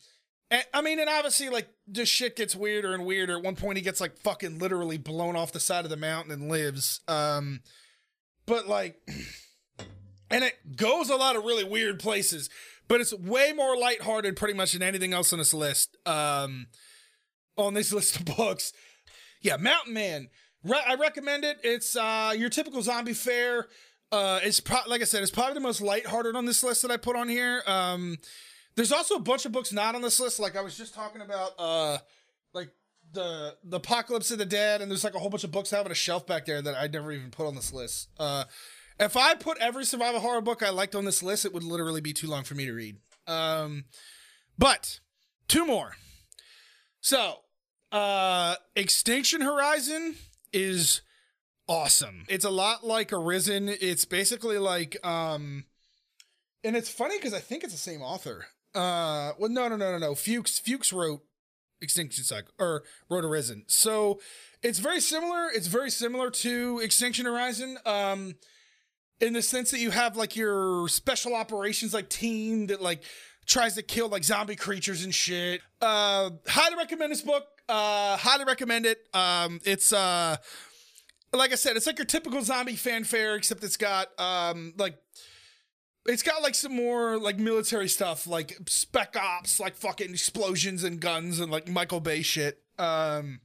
and, 0.51 0.65
I 0.73 0.83
mean, 0.83 0.99
and 0.99 1.11
obviously, 1.11 1.51
like, 1.51 1.69
this 1.87 2.09
shit 2.09 2.37
gets 2.37 2.57
weirder 2.57 2.95
and 2.95 3.05
weirder. 3.05 3.37
At 3.37 3.43
one 3.43 3.57
point, 3.57 3.77
he 3.77 3.83
gets 3.83 4.01
like 4.01 4.17
fucking 4.19 4.59
literally 4.59 4.97
blown 4.97 5.37
off 5.37 5.53
the 5.53 5.61
side 5.61 5.85
of 5.85 5.91
the 5.91 5.97
mountain 5.97 6.33
and 6.33 6.51
lives. 6.51 7.01
Um, 7.07 7.61
but 8.49 8.67
like, 8.67 8.97
and 10.31 10.43
it 10.43 10.77
goes 10.77 11.11
a 11.11 11.17
lot 11.17 11.37
of 11.37 11.45
really 11.45 11.65
weird 11.65 12.01
places. 12.01 12.51
But 12.89 13.03
it's 13.03 13.13
way 13.13 13.53
more 13.55 13.77
lighthearted, 13.77 14.35
pretty 14.37 14.55
much, 14.55 14.73
than 14.73 14.83
anything 14.83 15.13
else 15.13 15.33
on 15.33 15.39
this 15.39 15.53
list. 15.53 15.97
Um, 16.07 16.69
on 17.57 17.75
this 17.75 17.93
list 17.99 18.17
of 18.17 18.25
books, 18.25 18.73
yeah, 19.43 19.57
Mountain 19.59 19.93
Man. 19.93 20.29
Re- 20.65 20.83
I 20.87 20.95
recommend 20.95 21.45
it. 21.45 21.59
It's 21.63 21.95
uh 21.95 22.35
your 22.37 22.49
typical 22.49 22.83
zombie 22.83 23.13
fare. 23.13 23.69
Uh, 24.11 24.41
it's 24.43 24.59
pro- 24.59 24.89
like 24.89 25.03
I 25.03 25.05
said, 25.05 25.23
it's 25.23 25.31
probably 25.31 25.55
the 25.55 25.61
most 25.61 25.81
lighthearted 25.81 26.35
on 26.35 26.47
this 26.47 26.65
list 26.65 26.83
that 26.83 26.91
I 26.91 26.97
put 26.97 27.15
on 27.15 27.29
here. 27.29 27.63
Um 27.67 28.17
there's 28.75 28.93
also 28.93 29.17
a 29.17 29.21
bunch 29.21 29.45
of 29.45 29.53
books 29.53 29.73
not 29.73 29.95
on 29.95 30.03
this 30.03 30.19
list. 30.19 30.41
Like 30.41 30.57
I 30.57 30.61
was 30.63 30.77
just 30.77 30.95
talking 30.95 31.21
about, 31.21 31.51
uh, 31.59 31.99
the 33.13 33.57
the 33.65 33.77
Apocalypse 33.77 34.31
of 34.31 34.39
the 34.39 34.47
Dead, 34.47 34.81
and 34.81 34.91
there's 34.91 35.05
like 35.05 35.15
a 35.15 35.19
whole 35.19 35.31
bunch 35.31 35.45
of 35.45 35.51
books 35.51 35.73
on 35.73 35.91
a 35.91 35.95
shelf 35.95 36.27
back 36.27 36.47
there 36.47 36.61
that 36.63 36.75
I 36.77 36.87
never 36.87 37.13
even 37.13 37.31
put 37.31 37.47
on 37.47 37.55
this 37.55 37.73
list. 37.73 38.09
Uh, 38.19 38.45
if 39.01 39.17
I 39.17 39.35
put 39.35 39.59
every 39.59 39.85
survival 39.85 40.21
horror 40.21 40.41
book 40.41 40.63
I 40.63 40.71
liked 40.71 40.95
on 40.95 41.05
this 41.05 41.23
list, 41.23 41.45
it 41.45 41.55
would 41.55 41.63
literally 41.63 42.01
be 42.01 42.13
too 42.13 42.27
long 42.27 42.45
for 42.45 42.55
me 42.55 42.67
to 42.67 42.73
read. 42.73 42.97
Um, 43.27 43.85
but 44.57 45.01
two 45.47 45.65
more. 45.65 45.93
So, 47.01 47.37
uh, 47.93 48.57
Extinction 48.75 49.41
Horizon 49.41 50.17
is 50.53 51.03
awesome. 51.69 52.25
It's 52.29 52.45
a 52.45 52.51
lot 52.51 52.85
like 52.85 53.13
Arisen. 53.13 53.69
It's 53.69 54.05
basically 54.05 54.59
like, 54.59 54.97
um, 55.07 55.65
and 56.65 56.75
it's 56.75 56.91
funny 56.91 57.19
because 57.19 57.35
I 57.35 57.41
think 57.41 57.63
it's 57.63 57.73
the 57.73 57.79
same 57.79 58.03
author. 58.03 58.47
Uh, 58.75 59.33
well, 59.39 59.51
no, 59.51 59.69
no, 59.69 59.77
no, 59.77 59.93
no, 59.93 59.99
no. 59.99 60.15
Fuchs, 60.15 60.59
Fuchs 60.59 60.93
wrote 60.93 61.21
Extinction 61.81 62.25
Cycle 62.25 62.53
or 62.59 62.83
wrote 63.09 63.25
Arisen. 63.25 63.65
So 63.69 64.21
it's 64.63 64.79
very 64.79 65.01
similar. 65.01 65.49
It's 65.55 65.67
very 65.67 65.91
similar 65.91 66.31
to 66.31 66.81
Extinction 66.81 67.27
Horizon. 67.27 67.79
Um, 67.87 68.35
in 69.21 69.33
the 69.33 69.43
sense 69.43 69.71
that 69.73 69.81
you 69.81 69.91
have 69.91 70.17
like 70.17 70.37
your 70.37 70.89
special 70.89 71.35
operations 71.35 71.93
like 71.93 72.09
team 72.09 72.69
that 72.69 72.81
like 72.81 73.03
tries 73.47 73.75
to 73.75 73.83
kill 73.83 74.09
like 74.09 74.25
zombie 74.25 74.57
creatures 74.57 75.05
and 75.05 75.15
shit. 75.15 75.61
Uh, 75.81 76.31
highly 76.47 76.77
recommend 76.77 77.11
this 77.11 77.23
book. 77.23 77.45
Uh, 77.69 78.17
highly 78.17 78.45
recommend 78.45 78.87
it. 78.87 78.99
Um, 79.13 79.61
it's 79.65 79.93
uh, 79.93 80.37
like 81.33 81.53
I 81.53 81.57
said, 81.57 81.77
it's 81.77 81.87
like 81.87 81.99
your 81.99 82.07
typical 82.07 82.43
zombie 82.43 82.77
fanfare, 82.77 83.35
except 83.35 83.65
it's 83.65 83.77
got 83.77 84.09
um, 84.21 84.75
like 84.79 84.97
it's 86.09 86.23
got 86.23 86.43
like 86.43 86.55
some 86.55 86.75
more 86.75 87.19
like 87.19 87.39
military 87.39 87.89
stuff, 87.89 88.27
like 88.27 88.57
spec 88.67 89.15
ops, 89.15 89.61
like 89.61 89.77
fucking 89.77 90.11
explosions 90.11 90.83
and 90.83 91.01
guns 91.01 91.39
and 91.39 91.53
like 91.53 91.69
Michael 91.69 92.01
Bay 92.01 92.23
shit. 92.23 92.63
Um, 92.79 93.41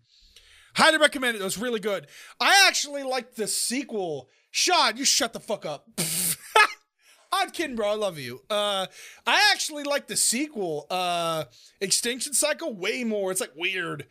highly 0.76 0.98
recommend 0.98 1.36
it. 1.36 1.42
It 1.42 1.44
was 1.44 1.58
really 1.58 1.82
good. 1.82 2.08
I 2.40 2.66
actually 2.68 3.04
like 3.04 3.36
the 3.36 3.48
sequel. 3.48 4.30
Sean, 4.50 4.96
you 4.96 5.04
shut 5.04 5.34
the 5.34 5.42
fuck 5.42 5.66
up. 5.66 5.90
I'm 7.34 7.50
kidding, 7.50 7.76
bro. 7.76 7.90
I 7.90 7.96
love 7.96 8.18
you. 8.18 8.42
Uh, 8.50 8.86
I 9.28 9.52
actually 9.52 9.84
like 9.84 10.08
the 10.08 10.16
sequel, 10.16 10.86
uh, 10.90 11.46
Extinction 11.82 12.34
Cycle, 12.34 12.74
way 12.74 13.04
more. 13.04 13.32
It's 13.32 13.42
like 13.42 13.56
weird. 13.56 14.06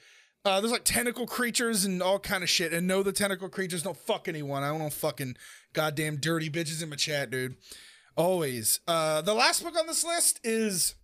Uh, 0.44 0.60
there's 0.60 0.72
like 0.72 0.84
tentacle 0.84 1.26
creatures 1.26 1.84
and 1.84 2.02
all 2.02 2.18
kind 2.18 2.42
of 2.42 2.50
shit. 2.50 2.72
And 2.72 2.86
no, 2.86 3.04
the 3.04 3.12
tentacle 3.12 3.48
creatures 3.48 3.84
don't 3.84 3.96
fuck 3.96 4.26
anyone. 4.26 4.64
I 4.64 4.76
don't 4.76 4.92
fucking 4.92 5.36
goddamn 5.72 6.16
dirty 6.16 6.50
bitches 6.50 6.82
in 6.82 6.90
my 6.90 6.96
chat, 6.96 7.30
dude. 7.30 7.56
Always. 8.16 8.80
Uh, 8.86 9.22
the 9.22 9.34
last 9.34 9.62
book 9.62 9.74
on 9.78 9.86
this 9.86 10.04
list 10.04 10.40
is 10.44 10.94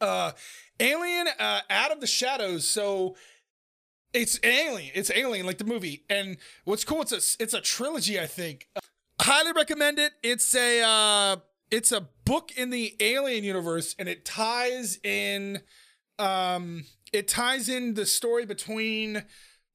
uh, 0.00 0.32
Alien 0.80 1.28
uh, 1.38 1.60
Out 1.70 1.92
of 1.92 2.00
the 2.00 2.06
Shadows. 2.06 2.66
So 2.66 3.16
it's 4.12 4.40
Alien. 4.42 4.92
It's 4.94 5.10
Alien, 5.14 5.46
like 5.46 5.58
the 5.58 5.64
movie. 5.64 6.04
And 6.10 6.36
what's 6.64 6.84
cool? 6.84 7.02
It's 7.02 7.12
a 7.12 7.42
it's 7.42 7.54
a 7.54 7.60
trilogy. 7.60 8.18
I 8.18 8.26
think. 8.26 8.68
Uh, 8.74 8.80
highly 9.20 9.52
recommend 9.52 9.98
it. 9.98 10.12
It's 10.22 10.54
a 10.54 10.82
uh, 10.82 11.36
it's 11.70 11.92
a 11.92 12.08
book 12.24 12.50
in 12.56 12.70
the 12.70 12.96
Alien 13.00 13.44
universe, 13.44 13.94
and 13.98 14.08
it 14.08 14.24
ties 14.24 14.98
in. 15.02 15.60
Um, 16.18 16.84
it 17.12 17.28
ties 17.28 17.68
in 17.68 17.94
the 17.94 18.06
story 18.06 18.46
between 18.46 19.24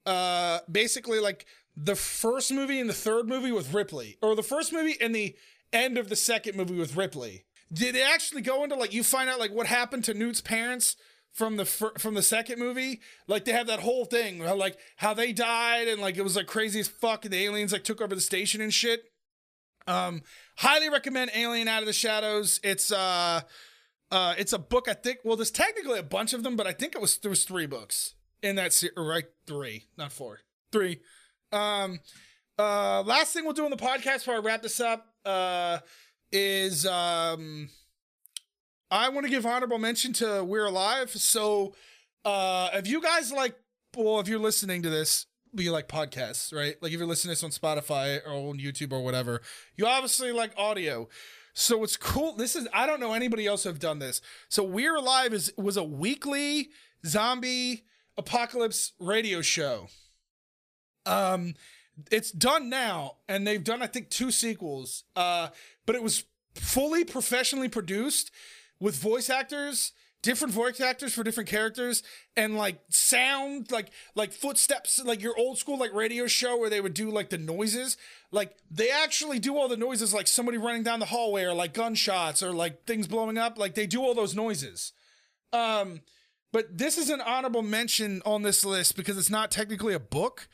uh 0.05 0.60
basically 0.72 1.20
like 1.20 1.45
the 1.76 1.95
first 1.95 2.53
movie 2.53 2.80
and 2.80 2.89
the 2.89 2.93
third 2.93 3.28
movie 3.28 3.51
with 3.51 3.74
Ripley, 3.74 4.18
or 4.22 4.36
the 4.36 4.43
first 4.43 4.72
movie 4.74 4.95
and 5.01 5.14
the 5.14 5.36
end 5.74 5.98
of 5.98 6.10
the 6.10 6.16
second 6.16 6.56
movie 6.56 6.78
with 6.78 6.96
Ripley. 6.96 7.46
Did 7.72 7.96
it 7.96 8.08
actually 8.08 8.42
go 8.42 8.64
into 8.64 8.76
like 8.76 8.94
you 8.94 9.04
find 9.04 9.30
out 9.30 9.40
like 9.40 9.52
what 9.52 9.68
happened 9.68 10.04
to 10.06 10.14
Newt's 10.14 10.42
parents 10.42 10.96
from 11.32 11.58
the 11.58 11.66
fir- 11.66 11.94
from 12.00 12.16
the 12.16 12.24
second 12.24 12.58
movie? 12.60 13.00
Like 13.28 13.46
they 13.46 13.52
have 13.52 13.68
that 13.68 13.82
whole 13.82 14.06
thing 14.06 14.40
like 14.40 14.78
how 14.98 15.14
they 15.14 15.34
died 15.34 15.88
and 15.88 16.02
like 16.02 16.18
it 16.18 16.24
was 16.24 16.36
like 16.36 16.48
crazy 16.48 16.80
as 16.80 16.88
fuck 16.88 17.26
and 17.26 17.34
the 17.34 17.44
aliens 17.44 17.72
like 17.72 17.84
took 17.84 18.02
over 18.02 18.16
the 18.16 18.22
station 18.22 18.62
and 18.62 18.74
shit. 18.74 19.04
Um 19.86 20.22
highly 20.58 20.90
recommend 20.90 21.32
Alien 21.36 21.68
Out 21.68 21.82
of 21.82 21.88
the 21.88 21.94
Shadows. 21.94 22.60
It's 22.64 22.92
uh 22.92 23.42
uh 24.12 24.34
it's 24.40 24.54
a 24.54 24.60
book 24.60 24.88
I 24.88 24.94
think 24.94 25.20
well 25.24 25.38
there's 25.38 25.52
technically 25.52 26.00
a 26.00 26.04
bunch 26.04 26.34
of 26.34 26.42
them 26.42 26.56
but 26.56 26.66
I 26.66 26.72
think 26.74 26.96
it 26.96 27.02
was 27.02 27.18
there 27.20 27.30
was 27.30 27.44
3 27.44 27.68
books 27.68 28.16
in 28.42 28.56
that 28.56 28.74
series 28.74 28.96
right 28.98 29.26
3, 29.46 29.86
not 29.96 30.12
4. 30.12 30.40
3. 30.72 31.00
Um 31.52 32.00
uh 32.58 33.04
last 33.04 33.34
thing 33.34 33.44
we'll 33.44 33.54
do 33.54 33.66
on 33.66 33.72
the 33.72 33.78
podcast 33.78 34.20
before 34.20 34.36
I 34.36 34.40
wrap 34.40 34.64
this 34.64 34.80
up 34.80 35.09
uh, 35.26 35.80
is 36.32 36.86
um, 36.86 37.70
I 38.92 39.10
want 39.10 39.26
to 39.26 39.30
give 39.30 39.46
honorable 39.46 39.80
mention 39.80 40.14
to 40.14 40.44
We're 40.44 40.66
Alive. 40.66 41.12
So, 41.12 41.76
uh, 42.26 42.70
if 42.74 42.88
you 42.88 43.02
guys 43.02 43.32
like, 43.32 43.56
well, 43.96 44.20
if 44.20 44.28
you're 44.28 44.40
listening 44.40 44.82
to 44.84 44.90
this, 44.90 45.26
you 45.54 45.72
like 45.72 45.88
podcasts, 45.88 46.54
right? 46.54 46.76
Like 46.82 46.92
if 46.92 46.98
you're 46.98 47.08
listening 47.08 47.36
to 47.36 47.42
this 47.42 47.44
on 47.44 47.78
Spotify 47.78 48.20
or 48.26 48.50
on 48.50 48.60
YouTube 48.60 48.92
or 48.92 49.04
whatever, 49.04 49.42
you 49.76 49.86
obviously 49.86 50.32
like 50.32 50.52
audio. 50.58 51.08
So 51.54 51.84
it's 51.84 51.98
cool. 51.98 52.36
This 52.36 52.56
is 52.56 52.68
I 52.74 52.86
don't 52.86 53.00
know 53.00 53.14
anybody 53.14 53.48
else 53.48 53.64
who 53.64 53.70
have 53.70 53.80
done 53.80 54.00
this. 54.00 54.22
So 54.48 54.64
We're 54.64 54.96
Alive 54.96 55.34
is 55.34 55.52
was 55.58 55.78
a 55.78 55.84
weekly 55.84 56.70
zombie 57.06 57.86
apocalypse 58.18 58.94
radio 59.00 59.42
show. 59.42 59.88
Um 61.06 61.56
it's 62.12 62.32
done 62.32 62.70
now 62.70 63.18
and 63.28 63.45
they've 63.45 63.64
done 63.64 63.82
i 63.82 63.88
think 63.88 64.10
two 64.10 64.32
sequels. 64.32 65.04
Uh 65.16 65.50
but 65.86 65.95
it 65.95 66.04
was 66.04 66.24
fully 66.56 67.04
professionally 67.04 67.70
produced 67.70 68.32
with 68.80 68.95
voice 68.95 69.30
actors 69.30 69.93
different 70.22 70.54
voice 70.54 70.82
actors 70.82 71.14
for 71.14 71.24
different 71.24 71.50
characters 71.50 72.04
and 72.36 72.58
like 72.58 72.80
sound 72.89 73.72
like 73.72 73.89
like 74.16 74.34
footsteps 74.34 75.02
like 75.04 75.22
your 75.22 75.38
old 75.38 75.58
school 75.58 75.78
like 75.78 75.93
radio 75.93 76.28
show 76.28 76.58
where 76.58 76.70
they 76.70 76.82
would 76.82 76.93
do 76.93 77.10
like 77.10 77.30
the 77.30 77.38
noises. 77.38 77.95
Like 78.32 78.56
they 78.70 78.89
actually 78.89 79.39
do 79.39 79.58
all 79.58 79.68
the 79.68 79.78
noises 79.78 80.14
like 80.14 80.28
somebody 80.28 80.58
running 80.58 80.84
down 80.84 81.00
the 81.00 81.06
hallway 81.06 81.43
or 81.43 81.54
like 81.54 81.74
gunshots 81.74 82.43
or 82.43 82.52
like 82.52 82.86
things 82.86 83.08
blowing 83.08 83.38
up. 83.38 83.58
Like 83.58 83.76
they 83.76 83.88
do 83.88 84.02
all 84.02 84.14
those 84.14 84.36
noises. 84.36 84.91
Um 85.54 86.02
but 86.52 86.78
this 86.78 86.97
is 86.97 87.10
an 87.10 87.22
honorable 87.22 87.62
mention 87.62 88.22
on 88.26 88.41
this 88.41 88.66
list 88.66 88.95
because 88.95 89.18
it's 89.18 89.30
not 89.30 89.52
technically 89.52 89.93
a 89.93 90.00
book. 90.00 90.50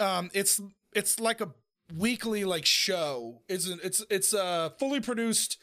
Um 0.00 0.30
it's 0.34 0.60
it's 0.94 1.20
like 1.20 1.40
a 1.40 1.50
weekly 1.96 2.44
like 2.44 2.66
show. 2.66 3.42
It's 3.48 3.66
it's 3.66 4.04
it's 4.10 4.34
uh 4.34 4.70
fully 4.78 5.00
produced. 5.00 5.58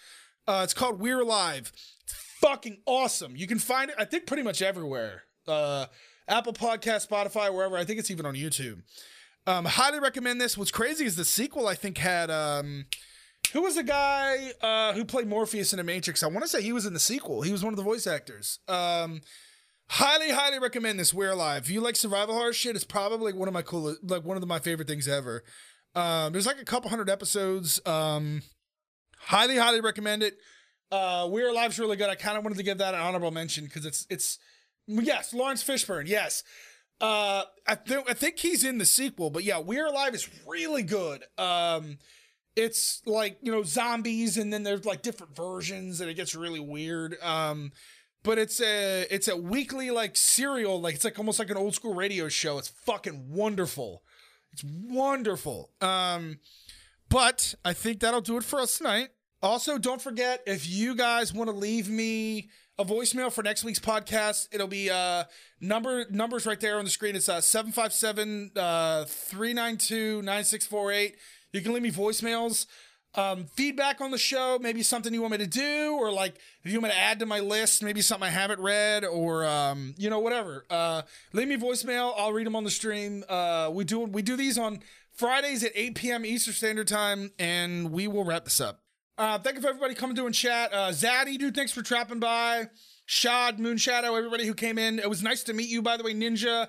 Uh, 0.47 0.61
it's 0.63 0.73
called 0.73 0.99
We're 0.99 1.21
Alive. 1.21 1.71
It's 2.03 2.13
fucking 2.39 2.82
awesome. 2.86 3.36
You 3.36 3.47
can 3.47 3.57
find 3.57 3.89
it, 3.89 3.95
I 3.97 4.05
think, 4.05 4.28
pretty 4.28 4.43
much 4.43 4.61
everywhere. 4.61 5.23
Uh, 5.47 5.88
Apple 6.28 6.53
Podcast, 6.53 7.07
Spotify, 7.07 7.51
wherever. 7.51 7.76
I 7.76 7.84
think 7.84 7.97
it's 7.97 8.11
even 8.11 8.28
on 8.28 8.36
YouTube. 8.36 8.84
Um, 9.47 9.65
highly 9.65 9.99
recommend 9.99 10.39
this. 10.39 10.57
What's 10.57 10.71
crazy 10.71 11.05
is 11.05 11.15
the 11.15 11.26
sequel. 11.26 11.67
I 11.67 11.76
think 11.76 11.97
had 11.97 12.30
um, 12.30 12.86
who 13.53 13.61
was 13.61 13.76
the 13.76 13.84
guy 13.84 14.51
uh 14.61 14.93
who 14.93 15.05
played 15.05 15.28
Morpheus 15.28 15.73
in 15.73 15.78
the 15.78 15.84
Matrix? 15.84 16.23
I 16.23 16.28
want 16.28 16.43
to 16.43 16.47
say 16.47 16.61
he 16.61 16.73
was 16.73 16.86
in 16.86 16.93
the 16.93 16.99
sequel. 16.99 17.41
He 17.41 17.51
was 17.51 17.63
one 17.63 17.73
of 17.73 17.78
the 17.78 17.84
voice 17.84 18.07
actors. 18.07 18.59
Um, 18.67 19.21
highly 19.88 20.31
highly 20.31 20.59
recommend 20.59 20.99
this 20.99 21.13
we're 21.13 21.31
alive. 21.31 21.63
If 21.63 21.69
you 21.69 21.81
like 21.81 21.95
survival 21.95 22.36
horror 22.36 22.53
shit 22.53 22.75
it's 22.75 22.86
probably 22.86 23.33
one 23.33 23.47
of 23.47 23.53
my 23.53 23.61
coolest 23.61 23.99
like 24.03 24.23
one 24.23 24.38
of 24.38 24.47
my 24.47 24.59
favorite 24.59 24.88
things 24.88 25.07
ever. 25.07 25.43
Um 25.93 26.33
there's 26.33 26.47
like 26.47 26.59
a 26.59 26.65
couple 26.65 26.89
hundred 26.89 27.09
episodes 27.09 27.79
um 27.86 28.41
highly 29.17 29.57
highly 29.57 29.81
recommend 29.81 30.23
it. 30.23 30.38
Uh 30.91 31.27
we're 31.29 31.49
alive's 31.49 31.79
really 31.79 31.97
good. 31.97 32.09
I 32.09 32.15
kind 32.15 32.38
of 32.38 32.43
wanted 32.43 32.57
to 32.57 32.63
give 32.63 32.79
that 32.79 32.93
an 32.93 32.99
honorable 33.01 33.31
mention 33.31 33.65
because 33.65 33.86
it's 33.86 34.07
it's 34.09 34.39
yes 34.88 35.33
Laurence 35.33 35.63
Fishburne 35.63 36.07
yes. 36.07 36.43
Uh 36.99 37.43
I, 37.67 37.75
th- 37.75 38.05
I 38.07 38.13
think 38.13 38.39
he's 38.39 38.63
in 38.63 38.77
the 38.77 38.86
sequel 38.86 39.29
but 39.29 39.43
yeah 39.43 39.59
we're 39.59 39.86
alive 39.86 40.15
is 40.15 40.27
really 40.47 40.83
good. 40.83 41.23
Um 41.38 41.97
it's 42.55 43.01
like 43.05 43.38
you 43.41 43.51
know 43.51 43.63
zombies 43.63 44.38
and 44.38 44.51
then 44.51 44.63
there's 44.63 44.86
like 44.86 45.01
different 45.03 45.36
versions 45.36 46.01
and 46.01 46.09
it 46.09 46.15
gets 46.15 46.33
really 46.33 46.59
weird. 46.59 47.17
Um 47.21 47.71
but 48.26 48.39
it's 48.39 48.59
a 48.59 49.05
it's 49.11 49.28
a 49.28 49.38
weekly 49.38 49.91
like 49.91 50.17
serial, 50.17 50.82
like 50.82 50.95
it's 50.95 51.05
like 51.05 51.17
almost 51.19 51.38
like 51.39 51.51
an 51.51 51.57
old 51.57 51.76
school 51.76 51.93
radio 51.93 52.28
show. 52.28 52.57
It's 52.57 52.69
fucking 52.69 53.30
wonderful. 53.30 54.01
It's 54.51 54.63
wonderful. 54.63 55.71
Um, 55.80 56.39
but 57.07 57.53
I 57.63 57.73
think 57.73 57.99
that'll 57.99 58.21
do 58.21 58.38
it 58.38 58.43
for 58.43 58.59
us 58.59 58.80
tonight. 58.80 59.09
Also, 59.43 59.78
don't 59.78 60.01
forget 60.01 60.41
if 60.47 60.67
you 60.67 60.95
guys 60.95 61.34
want 61.34 61.49
to 61.51 61.55
leave 61.55 61.88
me 61.88 62.49
a 62.80 62.84
voicemail 62.84 63.32
for 63.32 63.43
next 63.43 63.63
week's 63.63 63.80
podcast, 63.80 64.47
it'll 64.51 64.67
be 64.67 64.89
uh 64.89 65.26
number 65.61 66.05
numbers 66.09 66.47
right 66.47 66.59
there 66.59 66.80
on 66.80 66.86
the 66.86 66.91
screen. 66.91 67.15
It's 67.15 67.30
uh 67.30 67.41
757 67.41 68.51
uh 68.55 69.05
392 69.05 70.23
9648. 70.23 71.15
You 71.53 71.61
can 71.61 71.73
leave 71.73 71.84
me 71.84 71.91
voicemails. 71.91 72.65
Um, 73.18 73.45
feedback 73.45 74.01
on 74.01 74.11
the 74.11 74.18
show, 74.18 74.59
maybe 74.59 74.84
something 74.84 75.13
you 75.13 75.22
want 75.22 75.32
me 75.32 75.38
to 75.39 75.47
do, 75.47 75.97
or 75.99 76.11
like 76.11 76.36
if 76.63 76.72
you 76.72 76.80
want 76.80 76.91
me 76.93 76.97
to 76.97 76.97
add 76.97 77.20
to 77.20 77.26
my 77.26 77.39
list, 77.39 77.82
maybe 77.82 78.01
something 78.01 78.28
I 78.28 78.32
haven't 78.32 78.59
read, 78.59 79.05
or 79.05 79.45
um, 79.45 79.95
you 79.97 80.09
know, 80.09 80.20
whatever. 80.20 80.66
Uh, 80.70 81.03
leave 81.32 81.47
me 81.47 81.55
voicemail. 81.55 82.13
I'll 82.18 82.34
read 82.34 82.45
them 82.45 82.55
on 82.55 82.63
the 82.66 82.72
stream. 82.72 83.24
Uh, 83.30 83.70
we 83.72 83.86
do 83.86 83.99
we 83.99 84.22
do 84.22 84.36
these 84.36 84.57
on 84.57 84.80
Fridays 85.13 85.63
at 85.63 85.72
8 85.76 85.95
p.m. 85.95 86.26
Eastern 86.26 86.53
Standard 86.53 86.88
Time, 86.88 87.32
and 87.39 87.91
we 87.91 88.07
will 88.07 88.26
wrap 88.26 88.43
this 88.43 88.59
up. 88.59 88.82
Uh, 89.18 89.39
thank 89.39 89.55
you 89.55 89.61
for 89.61 89.70
everybody 89.70 89.95
coming 89.95 90.16
to 90.18 90.26
and 90.26 90.36
chat. 90.36 90.74
Uh, 90.74 90.89
Zaddy, 90.89 91.38
dude, 91.38 91.55
thanks 91.55 91.72
for 91.72 91.82
trapping 91.82 92.20
by. 92.20 92.68
Shad, 93.05 93.59
Moonshadow, 93.59 94.18
everybody 94.18 94.45
who 94.45 94.53
came 94.53 94.78
in. 94.78 94.99
It 94.99 95.09
was 95.09 95.24
nice 95.24 95.43
to 95.43 95.53
meet 95.53 95.70
you, 95.70 95.82
by 95.82 95.95
the 95.95 96.03
way, 96.03 96.13
Ninja. 96.13 96.68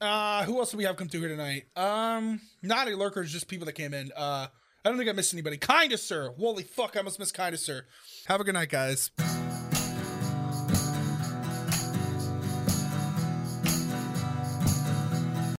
Uh, 0.00 0.42
who 0.42 0.58
else 0.58 0.72
do 0.72 0.76
we 0.76 0.84
have 0.84 0.96
come 0.96 1.08
through 1.08 1.20
here 1.20 1.28
tonight? 1.28 1.66
Um, 1.76 2.40
not 2.62 2.88
a 2.88 2.96
lurkers, 2.96 3.30
just 3.30 3.46
people 3.46 3.66
that 3.66 3.74
came 3.74 3.94
in. 3.94 4.10
Uh, 4.16 4.48
I 4.84 4.88
don't 4.88 4.98
think 4.98 5.08
I 5.08 5.12
missed 5.12 5.32
anybody. 5.32 5.58
Kinda, 5.58 5.96
sir. 5.96 6.32
Holy 6.38 6.64
fuck, 6.64 6.96
I 6.96 7.02
must 7.02 7.18
miss 7.18 7.32
Kinda, 7.32 7.56
sir. 7.56 7.86
Have 8.26 8.40
a 8.40 8.44
good 8.44 8.54
night, 8.54 8.68
guys. 8.68 9.10